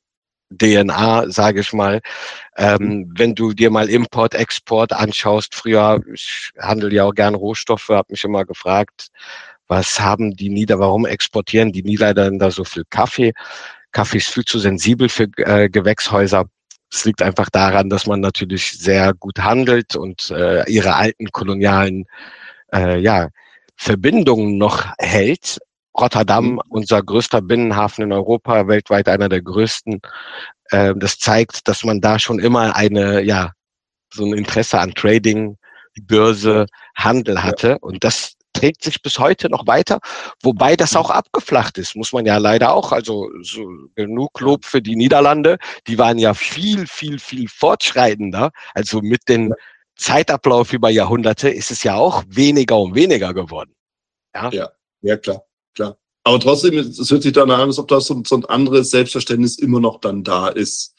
DNA, 0.50 1.30
sage 1.30 1.60
ich 1.60 1.72
mal. 1.72 2.00
Ähm, 2.56 2.78
mhm. 2.78 3.12
wenn 3.16 3.34
du 3.34 3.52
dir 3.52 3.70
mal 3.70 3.88
Import, 3.88 4.34
Export 4.34 4.92
anschaust, 4.92 5.54
früher, 5.54 6.00
ich 6.12 6.50
handle 6.58 6.92
ja 6.92 7.04
auch 7.04 7.14
gern 7.14 7.34
Rohstoffe, 7.34 7.88
habe 7.88 8.12
mich 8.12 8.24
immer 8.24 8.44
gefragt, 8.44 9.08
was 9.68 10.00
haben 10.00 10.34
die 10.36 10.48
Nieder, 10.48 10.80
warum 10.80 11.06
exportieren 11.06 11.72
die 11.72 11.84
Niederländer 11.84 12.50
so 12.50 12.64
viel 12.64 12.84
Kaffee? 12.90 13.32
Kaffee 13.92 14.18
ist 14.18 14.30
viel 14.30 14.44
zu 14.44 14.58
sensibel 14.58 15.08
für 15.08 15.28
äh, 15.36 15.68
Gewächshäuser. 15.68 16.46
Es 16.92 17.04
liegt 17.04 17.22
einfach 17.22 17.50
daran, 17.50 17.88
dass 17.88 18.06
man 18.06 18.20
natürlich 18.20 18.72
sehr 18.72 19.14
gut 19.14 19.38
handelt 19.38 19.94
und 19.94 20.30
äh, 20.30 20.68
ihre 20.68 20.96
alten 20.96 21.30
kolonialen 21.30 22.06
äh, 22.72 22.98
ja, 22.98 23.28
Verbindungen 23.76 24.58
noch 24.58 24.86
hält. 24.98 25.58
Rotterdam, 25.98 26.52
mhm. 26.52 26.60
unser 26.68 27.02
größter 27.02 27.42
Binnenhafen 27.42 28.04
in 28.04 28.12
Europa, 28.12 28.68
weltweit 28.68 29.08
einer 29.08 29.28
der 29.28 29.42
größten. 29.42 30.00
Äh, 30.70 30.94
das 30.96 31.18
zeigt, 31.18 31.68
dass 31.68 31.84
man 31.84 32.00
da 32.00 32.18
schon 32.18 32.38
immer 32.38 32.76
eine, 32.76 33.22
ja, 33.22 33.52
so 34.12 34.24
ein 34.24 34.34
Interesse 34.34 34.78
an 34.78 34.94
Trading, 34.94 35.56
Börse, 36.02 36.66
Handel 36.94 37.42
hatte. 37.42 37.78
Und 37.80 38.04
das 38.04 38.34
trägt 38.52 38.82
sich 38.82 39.00
bis 39.02 39.18
heute 39.18 39.48
noch 39.48 39.66
weiter, 39.66 40.00
wobei 40.42 40.74
das 40.74 40.96
auch 40.96 41.10
abgeflacht 41.10 41.78
ist, 41.78 41.94
muss 41.94 42.12
man 42.12 42.26
ja 42.26 42.36
leider 42.38 42.72
auch. 42.72 42.92
Also 42.92 43.30
so 43.42 43.68
genug 43.94 44.40
Lob 44.40 44.64
für 44.64 44.82
die 44.82 44.96
Niederlande, 44.96 45.58
die 45.86 45.98
waren 45.98 46.18
ja 46.18 46.34
viel, 46.34 46.86
viel, 46.86 47.18
viel 47.18 47.48
fortschreitender. 47.48 48.50
Also 48.74 49.00
mit 49.02 49.28
dem 49.28 49.54
Zeitablauf 49.96 50.72
über 50.72 50.90
Jahrhunderte 50.90 51.48
ist 51.48 51.70
es 51.70 51.82
ja 51.84 51.94
auch 51.94 52.24
weniger 52.26 52.78
und 52.78 52.94
weniger 52.94 53.34
geworden. 53.34 53.74
Ja, 54.34 54.50
ja, 54.50 54.68
ja 55.02 55.16
klar 55.16 55.42
klar. 55.74 55.98
Aber 56.24 56.38
trotzdem, 56.38 56.76
es 56.76 57.10
hört 57.10 57.22
sich 57.22 57.32
dann 57.32 57.50
an, 57.50 57.68
als 57.68 57.78
ob 57.78 57.88
das 57.88 58.06
so, 58.06 58.22
so 58.26 58.36
ein 58.36 58.44
anderes 58.44 58.90
Selbstverständnis 58.90 59.58
immer 59.58 59.80
noch 59.80 60.00
dann 60.00 60.22
da 60.22 60.48
ist. 60.48 60.94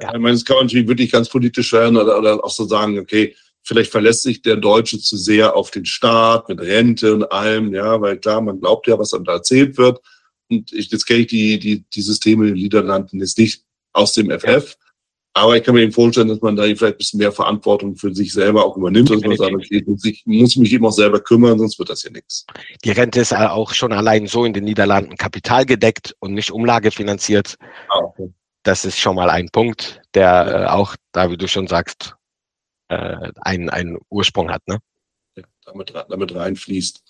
Ja. 0.00 0.12
Ich 0.12 0.20
meine, 0.20 0.34
es 0.34 0.44
kann 0.44 0.56
man 0.56 0.66
natürlich 0.66 0.88
wirklich 0.88 1.12
ganz 1.12 1.28
politisch 1.28 1.72
werden 1.72 1.96
oder, 1.96 2.18
oder 2.18 2.44
auch 2.44 2.50
so 2.50 2.66
sagen, 2.66 2.98
okay, 2.98 3.34
vielleicht 3.62 3.90
verlässt 3.90 4.22
sich 4.22 4.42
der 4.42 4.56
Deutsche 4.56 4.98
zu 4.98 5.16
sehr 5.16 5.56
auf 5.56 5.70
den 5.70 5.86
Staat 5.86 6.48
mit 6.48 6.60
Rente 6.60 7.14
und 7.14 7.24
allem, 7.32 7.74
ja, 7.74 8.00
weil 8.00 8.18
klar, 8.18 8.40
man 8.40 8.60
glaubt 8.60 8.86
ja, 8.86 8.98
was 8.98 9.10
dann 9.10 9.24
da 9.24 9.34
erzählt 9.34 9.78
wird. 9.78 10.00
Und 10.48 10.72
ich, 10.72 10.90
jetzt 10.90 11.06
kenne 11.06 11.20
ich 11.20 11.26
die, 11.26 11.58
die, 11.58 11.84
die 11.88 12.02
Systeme 12.02 12.46
in 12.46 12.54
den 12.54 12.62
Niederlanden 12.62 13.20
jetzt 13.20 13.38
nicht 13.38 13.64
aus 13.92 14.12
dem 14.12 14.30
FF. 14.30 14.76
Ja. 15.36 15.42
Aber 15.42 15.56
ich 15.56 15.62
kann 15.62 15.74
mir 15.74 15.82
eben 15.82 15.92
vorstellen, 15.92 16.28
dass 16.28 16.40
man 16.40 16.56
da 16.56 16.62
vielleicht 16.62 16.82
ein 16.82 16.96
bisschen 16.96 17.18
mehr 17.18 17.32
Verantwortung 17.32 17.96
für 17.96 18.14
sich 18.14 18.32
selber 18.32 18.64
auch 18.64 18.76
übernimmt, 18.76 19.10
dass 19.10 19.20
man 19.20 19.36
sagt, 19.36 19.54
okay, 19.54 19.84
ich 20.04 20.26
muss 20.26 20.56
mich 20.56 20.72
eben 20.72 20.86
auch 20.86 20.92
selber 20.92 21.20
kümmern, 21.20 21.58
sonst 21.58 21.78
wird 21.78 21.90
das 21.90 22.02
ja 22.02 22.10
nichts. 22.10 22.46
Die 22.84 22.90
Rente 22.90 23.20
ist 23.20 23.34
auch 23.34 23.72
schon 23.74 23.92
allein 23.92 24.26
so 24.26 24.44
in 24.44 24.52
den 24.52 24.64
Niederlanden 24.64 25.16
kapitalgedeckt 25.16 26.16
und 26.20 26.34
nicht 26.34 26.50
umlagefinanziert. 26.50 27.56
Ah, 27.90 27.98
okay. 27.98 28.32
Das 28.62 28.84
ist 28.84 28.98
schon 28.98 29.14
mal 29.14 29.30
ein 29.30 29.48
Punkt, 29.50 30.00
der 30.14 30.64
äh, 30.64 30.66
auch, 30.66 30.96
da 31.12 31.30
wie 31.30 31.36
du 31.36 31.46
schon 31.46 31.68
sagst, 31.68 32.16
äh, 32.88 33.30
einen, 33.42 33.70
einen 33.70 33.98
Ursprung 34.08 34.50
hat. 34.50 34.66
Ne? 34.66 34.78
Ja, 35.36 35.44
damit, 35.66 35.92
damit 36.08 36.34
reinfließt. 36.34 37.02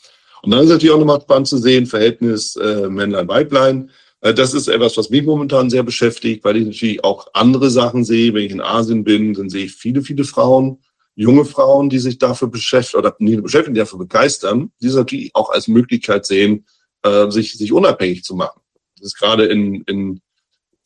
Und 0.43 0.51
dann 0.51 0.65
ist 0.65 0.69
natürlich 0.69 0.95
auch 0.95 0.99
nochmal 0.99 1.21
spannend 1.21 1.49
zu 1.49 1.59
sehen, 1.59 1.87
Verhältnis 1.87 2.57
äh, 2.57 2.89
Männlein-Weiblein. 2.89 3.91
Äh, 4.27 4.35
das 4.35 4.55
ist 4.55 4.69
etwas, 4.69 4.97
was 4.97 5.11
mich 5.11 5.25
momentan 5.25 5.71
sehr 5.71 5.83
beschäftigt, 5.83 6.45
weil 6.45 6.57
ich 6.57 6.67
natürlich 6.67 7.05
auch 7.05 7.29
andere 7.33 7.71
Sachen 7.71 8.05
sehe. 8.05 8.35
Wenn 8.35 8.45
ich 8.45 8.53
in 8.53 8.61
Asien 8.61 9.05
bin, 9.05 9.35
dann 9.35 9.49
sehe 9.49 9.67
ich 9.67 9.73
viele, 9.73 10.03
viele 10.03 10.25
Frauen, 10.25 10.83
junge 11.15 11.45
Frauen, 11.45 11.89
die 11.89 11.99
sich 12.01 12.19
dafür 12.19 12.49
beschäftigen 12.49 12.99
oder 12.99 13.15
nicht 13.21 13.43
beschäftigen, 13.43 13.75
die 13.75 13.81
dafür 13.81 14.01
begeistern, 14.01 14.73
die 14.83 14.89
es 14.89 14.95
natürlich 14.95 15.31
auch 15.35 15.51
als 15.51 15.69
Möglichkeit 15.69 16.27
sehen, 16.27 16.67
äh, 17.03 17.31
sich, 17.31 17.53
sich 17.53 17.73
unabhängig 17.73 18.25
zu 18.25 18.35
machen. 18.35 18.61
Das 18.97 19.07
ist 19.07 19.19
gerade 19.19 19.47
in, 19.47 19.83
in 19.83 20.21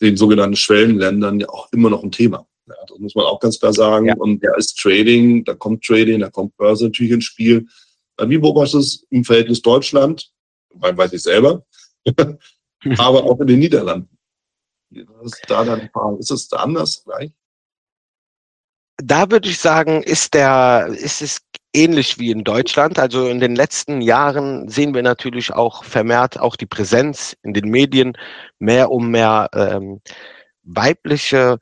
den 0.02 0.16
sogenannten 0.16 0.56
Schwellenländern 0.56 1.40
ja 1.40 1.48
auch 1.48 1.72
immer 1.72 1.88
noch 1.88 2.02
ein 2.02 2.12
Thema. 2.12 2.46
Ja, 2.66 2.74
das 2.88 2.98
muss 2.98 3.14
man 3.14 3.24
auch 3.24 3.40
ganz 3.40 3.58
klar 3.58 3.72
sagen. 3.72 4.06
Ja. 4.06 4.16
Und 4.16 4.44
da 4.44 4.54
ist 4.56 4.78
Trading, 4.78 5.44
da 5.44 5.54
kommt 5.54 5.82
Trading, 5.82 6.20
da 6.20 6.28
kommt 6.28 6.56
Börse 6.58 6.84
natürlich 6.84 7.12
ins 7.12 7.24
Spiel. 7.24 7.66
Äh, 8.18 8.28
wie 8.28 8.38
beobachtest 8.38 8.74
du 8.74 8.78
es 8.78 9.06
im 9.08 9.24
Verhältnis 9.24 9.62
Deutschland? 9.62 10.30
Weil 10.74 10.96
weiß 10.96 11.14
ich 11.14 11.22
selber. 11.22 11.64
aber 12.98 13.24
auch 13.24 13.40
in 13.40 13.46
den 13.46 13.58
Niederlanden. 13.58 14.16
Ist 14.90 15.42
da 15.46 15.64
Erfahrung? 15.64 16.18
Ist 16.18 16.30
es 16.30 16.48
da 16.48 16.58
anders 16.58 17.02
gleich? 17.04 17.32
Da 18.96 19.30
würde 19.30 19.48
ich 19.48 19.58
sagen, 19.58 20.02
ist 20.02 20.34
der, 20.34 20.88
ist 20.88 21.22
es 21.22 21.40
ähnlich 21.72 22.18
wie 22.18 22.30
in 22.30 22.44
Deutschland. 22.44 22.98
Also 22.98 23.28
in 23.28 23.40
den 23.40 23.54
letzten 23.54 24.00
Jahren 24.00 24.68
sehen 24.68 24.94
wir 24.94 25.02
natürlich 25.02 25.52
auch 25.52 25.84
vermehrt 25.84 26.38
auch 26.38 26.56
die 26.56 26.66
Präsenz 26.66 27.36
in 27.42 27.54
den 27.54 27.68
Medien 27.68 28.14
mehr 28.58 28.90
um 28.90 29.10
mehr 29.10 29.48
ähm, 29.54 30.00
weibliche 30.62 31.58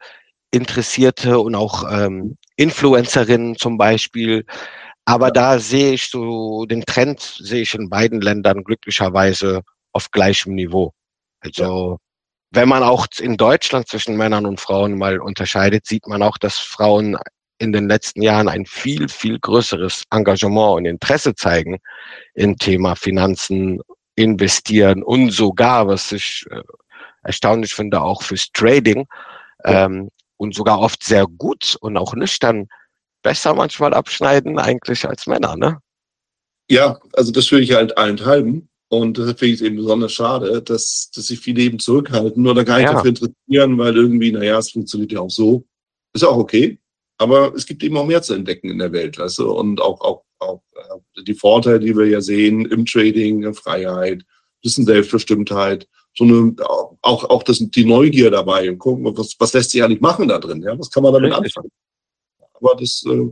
Interessierte 0.50 1.38
und 1.38 1.54
auch 1.54 1.84
ähm, 1.90 2.36
Influencerinnen 2.56 3.56
zum 3.56 3.76
Beispiel. 3.76 4.44
Aber 5.04 5.30
da 5.30 5.58
sehe 5.58 5.92
ich 5.92 6.08
so 6.08 6.64
den 6.66 6.84
Trend, 6.84 7.20
sehe 7.20 7.62
ich 7.62 7.74
in 7.74 7.88
beiden 7.88 8.20
Ländern 8.20 8.64
glücklicherweise 8.64 9.62
auf 9.92 10.10
gleichem 10.10 10.54
Niveau. 10.54 10.92
Also 11.41 11.99
wenn 12.51 12.68
man 12.68 12.82
auch 12.82 13.07
in 13.20 13.36
Deutschland 13.36 13.89
zwischen 13.89 14.16
Männern 14.16 14.47
und 14.47 14.61
Frauen 14.61 14.97
mal 14.97 15.20
unterscheidet, 15.20 15.86
sieht 15.86 16.07
man 16.07 16.22
auch, 16.22 16.39
dass 16.39 16.59
Frauen 16.59 17.18
in 17.59 17.72
den 17.72 17.89
letzten 17.89 18.22
Jahren 18.22 18.49
ein 18.49 18.64
viel, 18.66 19.09
viel 19.09 19.39
größeres 19.39 20.05
Engagement 20.11 20.76
und 20.76 20.84
Interesse 20.86 21.34
zeigen 21.34 21.78
im 22.34 22.57
Thema 22.57 22.95
Finanzen, 22.95 23.80
investieren 24.14 25.03
und 25.03 25.30
sogar, 25.30 25.89
was 25.89 26.12
ich 26.12 26.45
äh, 26.51 26.62
erstaunlich 27.22 27.74
finde, 27.74 28.01
auch 28.01 28.22
fürs 28.22 28.51
Trading 28.53 29.07
ähm, 29.64 30.11
und 30.36 30.55
sogar 30.55 30.80
oft 30.80 31.05
sehr 31.05 31.26
gut 31.26 31.76
und 31.80 31.97
auch 31.97 32.14
nüchtern 32.14 32.68
besser 33.22 33.55
manchmal 33.55 33.95
abschneiden 33.95 34.59
eigentlich 34.59 35.07
als 35.07 35.26
Männer, 35.26 35.57
ne? 35.57 35.78
Ja, 36.70 36.99
also 37.14 37.32
das 37.32 37.51
würde 37.51 37.64
ich 37.64 37.72
halt 37.72 37.97
allenthalben. 37.97 38.68
Und 38.91 39.18
deshalb 39.18 39.39
finde 39.39 39.55
ich 39.55 39.61
es 39.61 39.66
eben 39.66 39.76
besonders 39.76 40.12
schade, 40.12 40.62
dass, 40.62 41.11
dass 41.14 41.26
sich 41.26 41.39
viele 41.41 41.62
eben 41.62 41.78
zurückhalten 41.78 42.47
oder 42.47 42.64
gar 42.64 42.78
nicht 42.78 42.86
ja. 42.86 42.95
dafür 42.95 43.11
interessieren, 43.11 43.76
weil 43.76 43.95
irgendwie, 43.95 44.32
naja, 44.32 44.59
es 44.59 44.70
funktioniert 44.70 45.12
ja 45.12 45.20
auch 45.20 45.30
so. 45.30 45.64
Ist 46.14 46.24
auch 46.24 46.39
okay. 46.39 46.78
Aber 47.18 47.53
es 47.55 47.66
gibt 47.66 47.82
eben 47.82 47.97
auch 47.99 48.07
mehr 48.07 48.22
zu 48.22 48.34
entdecken 48.34 48.70
in 48.70 48.78
der 48.78 48.93
Welt, 48.93 49.18
weißt 49.18 49.39
du? 49.39 49.53
Und 49.53 49.80
auch, 49.80 50.01
auch, 50.01 50.24
auch 50.39 50.62
äh, 50.74 51.22
die 51.22 51.34
Vorteile, 51.34 51.80
die 51.80 51.97
wir 51.97 52.07
ja 52.07 52.20
sehen 52.20 52.64
im 52.66 52.86
Trading, 52.86 53.53
Freiheit, 53.53 54.24
bisschen 54.62 54.86
Selbstbestimmtheit, 54.86 55.86
so 56.16 56.24
eine, 56.24 56.55
auch, 57.03 57.24
auch 57.24 57.43
das, 57.43 57.59
die 57.59 57.84
Neugier 57.84 58.30
dabei 58.30 58.70
und 58.70 58.78
gucken, 58.78 59.05
was, 59.16 59.36
was 59.39 59.53
lässt 59.53 59.70
sich 59.70 59.82
eigentlich 59.82 60.01
machen 60.01 60.28
da 60.28 60.39
drin, 60.39 60.62
ja? 60.62 60.78
Was 60.78 60.91
kann 60.91 61.03
man 61.03 61.12
damit 61.12 61.32
anfangen? 61.32 61.70
Aber 62.55 62.74
das, 62.76 63.05
äh, 63.07 63.28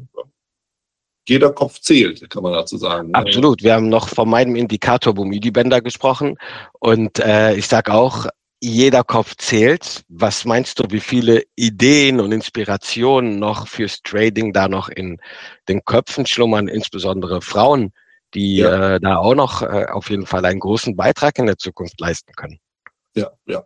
jeder 1.29 1.53
Kopf 1.53 1.81
zählt, 1.81 2.29
kann 2.31 2.43
man 2.43 2.53
dazu 2.53 2.77
sagen. 2.77 3.15
Absolut. 3.15 3.63
Wir 3.63 3.75
haben 3.75 3.89
noch 3.89 4.09
von 4.09 4.29
meinem 4.29 4.57
Indikator 4.57 5.15
Bumidi-Bänder 5.15 5.81
gesprochen 5.81 6.37
und 6.81 7.19
äh, 7.19 7.55
ich 7.55 7.67
sage 7.67 7.93
auch, 7.93 8.27
jeder 8.61 9.05
Kopf 9.05 9.35
zählt. 9.37 10.05
Was 10.09 10.45
meinst 10.45 10.79
du, 10.79 10.85
wie 10.91 11.01
viele 11.01 11.43
Ideen 11.57 12.21
und 12.21 12.33
Inspirationen 12.33 13.39
noch 13.39 13.69
fürs 13.69 14.01
Trading 14.03 14.53
da 14.53 14.69
noch 14.69 14.89
in 14.89 15.21
den 15.69 15.85
Köpfen 15.85 16.27
schlummern, 16.27 16.69
insbesondere 16.69 17.43
Frauen, 17.43 17.93
die 18.35 18.57
ja. 18.57 18.95
äh, 18.95 19.01
da 19.01 19.19
auch 19.19 19.35
noch 19.35 19.63
äh, 19.63 19.87
auf 19.87 20.11
jeden 20.11 20.27
Fall 20.27 20.45
einen 20.45 20.61
großen 20.61 20.97
Beitrag 20.97 21.39
in 21.39 21.47
der 21.47 21.59
Zukunft 21.59 22.01
leisten 22.01 22.33
können? 22.35 22.59
Ja, 23.15 23.31
ja. 23.47 23.65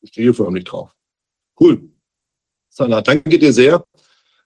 Ich 0.00 0.10
stehe 0.10 0.32
förmlich 0.32 0.64
drauf. 0.64 0.94
Cool. 1.58 1.90
Sana, 2.70 3.02
danke 3.02 3.38
dir 3.38 3.52
sehr 3.52 3.84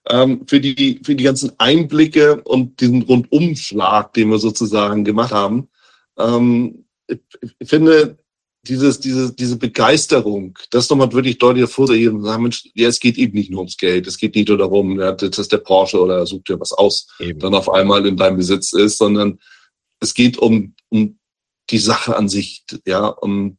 ähm, 0.09 0.45
für, 0.47 0.59
die, 0.59 1.01
für 1.03 1.15
die 1.15 1.23
ganzen 1.23 1.51
Einblicke 1.57 2.41
und 2.43 2.79
diesen 2.79 3.03
Rundumschlag, 3.03 4.13
den 4.13 4.29
wir 4.29 4.39
sozusagen 4.39 5.03
gemacht 5.03 5.31
haben. 5.31 5.69
Ähm, 6.17 6.85
ich, 7.07 7.19
ich 7.59 7.69
finde, 7.69 8.17
dieses, 8.67 8.99
diese, 8.99 9.33
diese 9.33 9.57
Begeisterung, 9.57 10.57
das 10.71 10.89
nochmal 10.89 11.11
wirklich 11.13 11.37
deutlich 11.37 11.63
hervorzuheben 11.63 12.17
und 12.17 12.23
sagen, 12.23 12.43
Mensch, 12.43 12.69
ja, 12.73 12.87
es 12.87 12.99
geht 12.99 13.17
eben 13.17 13.33
nicht 13.33 13.51
nur 13.51 13.59
ums 13.59 13.77
Geld, 13.77 14.07
es 14.07 14.17
geht 14.17 14.35
nicht 14.35 14.49
nur 14.49 14.57
darum, 14.57 14.99
ja, 14.99 15.11
dass 15.11 15.47
der 15.47 15.57
Porsche 15.57 16.01
oder 16.01 16.25
sucht 16.25 16.49
dir 16.49 16.59
was 16.59 16.71
aus, 16.71 17.07
eben. 17.19 17.39
dann 17.39 17.53
auf 17.53 17.69
einmal 17.69 18.05
in 18.05 18.17
deinem 18.17 18.37
Besitz 18.37 18.73
ist, 18.73 18.97
sondern 18.97 19.39
es 19.99 20.13
geht 20.13 20.37
um, 20.37 20.73
um 20.89 21.17
die 21.69 21.77
Sache 21.77 22.15
an 22.15 22.29
sich, 22.29 22.63
ja, 22.85 23.07
und 23.07 23.57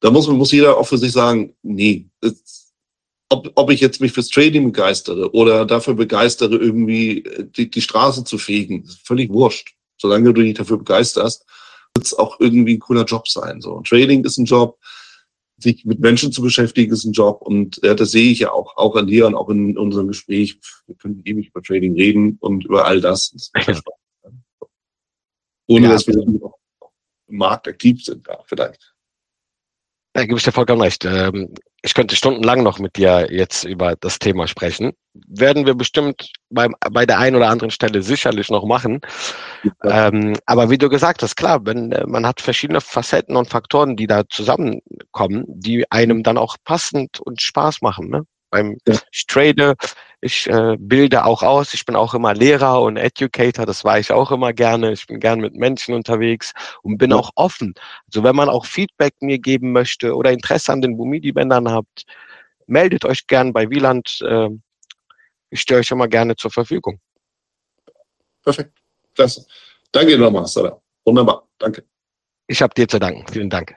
da 0.00 0.10
muss 0.10 0.28
muss 0.28 0.52
jeder 0.52 0.76
auch 0.76 0.86
für 0.86 0.98
sich 0.98 1.12
sagen, 1.12 1.54
nee, 1.62 2.08
es, 2.20 2.63
ob, 3.34 3.52
ob 3.56 3.70
ich 3.70 3.80
jetzt 3.80 4.00
mich 4.00 4.12
fürs 4.12 4.28
Trading 4.28 4.64
begeistere 4.72 5.32
oder 5.34 5.66
dafür 5.66 5.94
begeistere, 5.94 6.56
irgendwie 6.56 7.24
äh, 7.24 7.46
die, 7.50 7.68
die 7.70 7.82
Straße 7.82 8.24
zu 8.24 8.38
fegen, 8.38 8.84
ist 8.84 9.06
völlig 9.06 9.30
wurscht. 9.30 9.74
Solange 10.00 10.32
du 10.32 10.42
dich 10.42 10.54
dafür 10.54 10.78
begeisterst, 10.78 11.44
wird 11.94 12.06
es 12.06 12.14
auch 12.14 12.40
irgendwie 12.40 12.74
ein 12.74 12.80
cooler 12.80 13.04
Job 13.04 13.28
sein. 13.28 13.60
So, 13.60 13.80
Trading 13.80 14.24
ist 14.24 14.38
ein 14.38 14.44
Job, 14.44 14.78
sich 15.58 15.84
mit 15.84 16.00
Menschen 16.00 16.32
zu 16.32 16.42
beschäftigen 16.42 16.92
ist 16.92 17.04
ein 17.04 17.12
Job 17.12 17.42
und 17.42 17.80
ja, 17.82 17.94
das 17.94 18.10
sehe 18.10 18.30
ich 18.30 18.40
ja 18.40 18.52
auch, 18.52 18.76
auch 18.76 18.96
an 18.96 19.06
dir 19.06 19.26
und 19.26 19.34
auch 19.34 19.48
in 19.48 19.78
unserem 19.78 20.08
Gespräch. 20.08 20.58
Wir 20.86 20.96
können 20.96 21.22
ewig 21.24 21.48
über 21.48 21.62
Trading 21.62 21.94
reden 21.94 22.36
und 22.40 22.64
über 22.64 22.84
all 22.86 23.00
das. 23.00 23.34
das 23.52 23.52
Ohne 25.66 25.86
ja, 25.86 25.92
dass 25.92 26.06
wir 26.06 26.16
im 26.16 26.40
Markt 27.28 27.68
aktiv 27.68 28.04
sind, 28.04 28.26
ja, 28.26 28.38
vielleicht. 28.44 28.94
Da 30.12 30.26
gebe 30.26 30.38
ich 30.38 30.44
dir 30.44 30.52
vollkommen 30.52 30.82
recht. 30.82 31.04
Ähm, 31.04 31.54
ich 31.84 31.92
könnte 31.92 32.16
stundenlang 32.16 32.62
noch 32.62 32.78
mit 32.78 32.96
dir 32.96 33.28
jetzt 33.30 33.64
über 33.64 33.94
das 33.94 34.18
Thema 34.18 34.48
sprechen. 34.48 34.92
Werden 35.28 35.66
wir 35.66 35.74
bestimmt 35.74 36.32
beim, 36.48 36.74
bei 36.90 37.04
der 37.04 37.18
einen 37.18 37.36
oder 37.36 37.50
anderen 37.50 37.70
Stelle 37.70 38.00
sicherlich 38.00 38.48
noch 38.48 38.64
machen. 38.64 39.02
Ja. 39.62 40.08
Ähm, 40.08 40.34
aber 40.46 40.70
wie 40.70 40.78
du 40.78 40.88
gesagt 40.88 41.22
hast, 41.22 41.36
klar, 41.36 41.60
wenn 41.66 41.92
äh, 41.92 42.06
man 42.06 42.26
hat 42.26 42.40
verschiedene 42.40 42.80
Facetten 42.80 43.36
und 43.36 43.50
Faktoren, 43.50 43.96
die 43.96 44.06
da 44.06 44.22
zusammenkommen, 44.26 45.44
die 45.46 45.84
einem 45.92 46.22
dann 46.22 46.38
auch 46.38 46.56
passend 46.64 47.20
und 47.20 47.42
Spaß 47.42 47.82
machen. 47.82 48.08
Ne? 48.08 48.22
Beim 48.54 48.78
ich 49.10 49.26
trade, 49.26 49.74
ich 50.20 50.46
äh, 50.46 50.76
bilde 50.78 51.24
auch 51.24 51.42
aus, 51.42 51.74
ich 51.74 51.84
bin 51.84 51.96
auch 51.96 52.14
immer 52.14 52.34
Lehrer 52.34 52.82
und 52.82 52.96
Educator, 52.96 53.66
das 53.66 53.82
war 53.82 53.98
ich 53.98 54.12
auch 54.12 54.30
immer 54.30 54.52
gerne. 54.52 54.92
Ich 54.92 55.08
bin 55.08 55.18
gern 55.18 55.40
mit 55.40 55.56
Menschen 55.56 55.92
unterwegs 55.92 56.52
und 56.84 56.98
bin 56.98 57.12
auch 57.12 57.30
offen. 57.34 57.74
Also 58.06 58.22
wenn 58.22 58.36
man 58.36 58.48
auch 58.48 58.64
Feedback 58.64 59.14
mir 59.20 59.40
geben 59.40 59.72
möchte 59.72 60.14
oder 60.14 60.30
Interesse 60.30 60.72
an 60.72 60.82
den 60.82 60.96
Bumidi-Bändern 60.96 61.68
habt, 61.68 62.04
meldet 62.68 63.04
euch 63.04 63.26
gern 63.26 63.52
bei 63.52 63.68
Wieland. 63.70 64.20
Äh, 64.22 64.50
ich 65.50 65.60
stehe 65.60 65.80
euch 65.80 65.90
immer 65.90 66.06
gerne 66.06 66.36
zur 66.36 66.52
Verfügung. 66.52 67.00
Perfekt. 68.44 68.78
Klasse. 69.16 69.44
Danke 69.90 70.16
nochmal, 70.16 70.46
Sarah. 70.46 70.80
Wunderbar. 71.04 71.48
Danke. 71.58 71.84
Ich 72.46 72.62
habe 72.62 72.72
dir 72.72 72.86
zu 72.86 73.00
danken. 73.00 73.26
Vielen 73.32 73.50
Dank. 73.50 73.76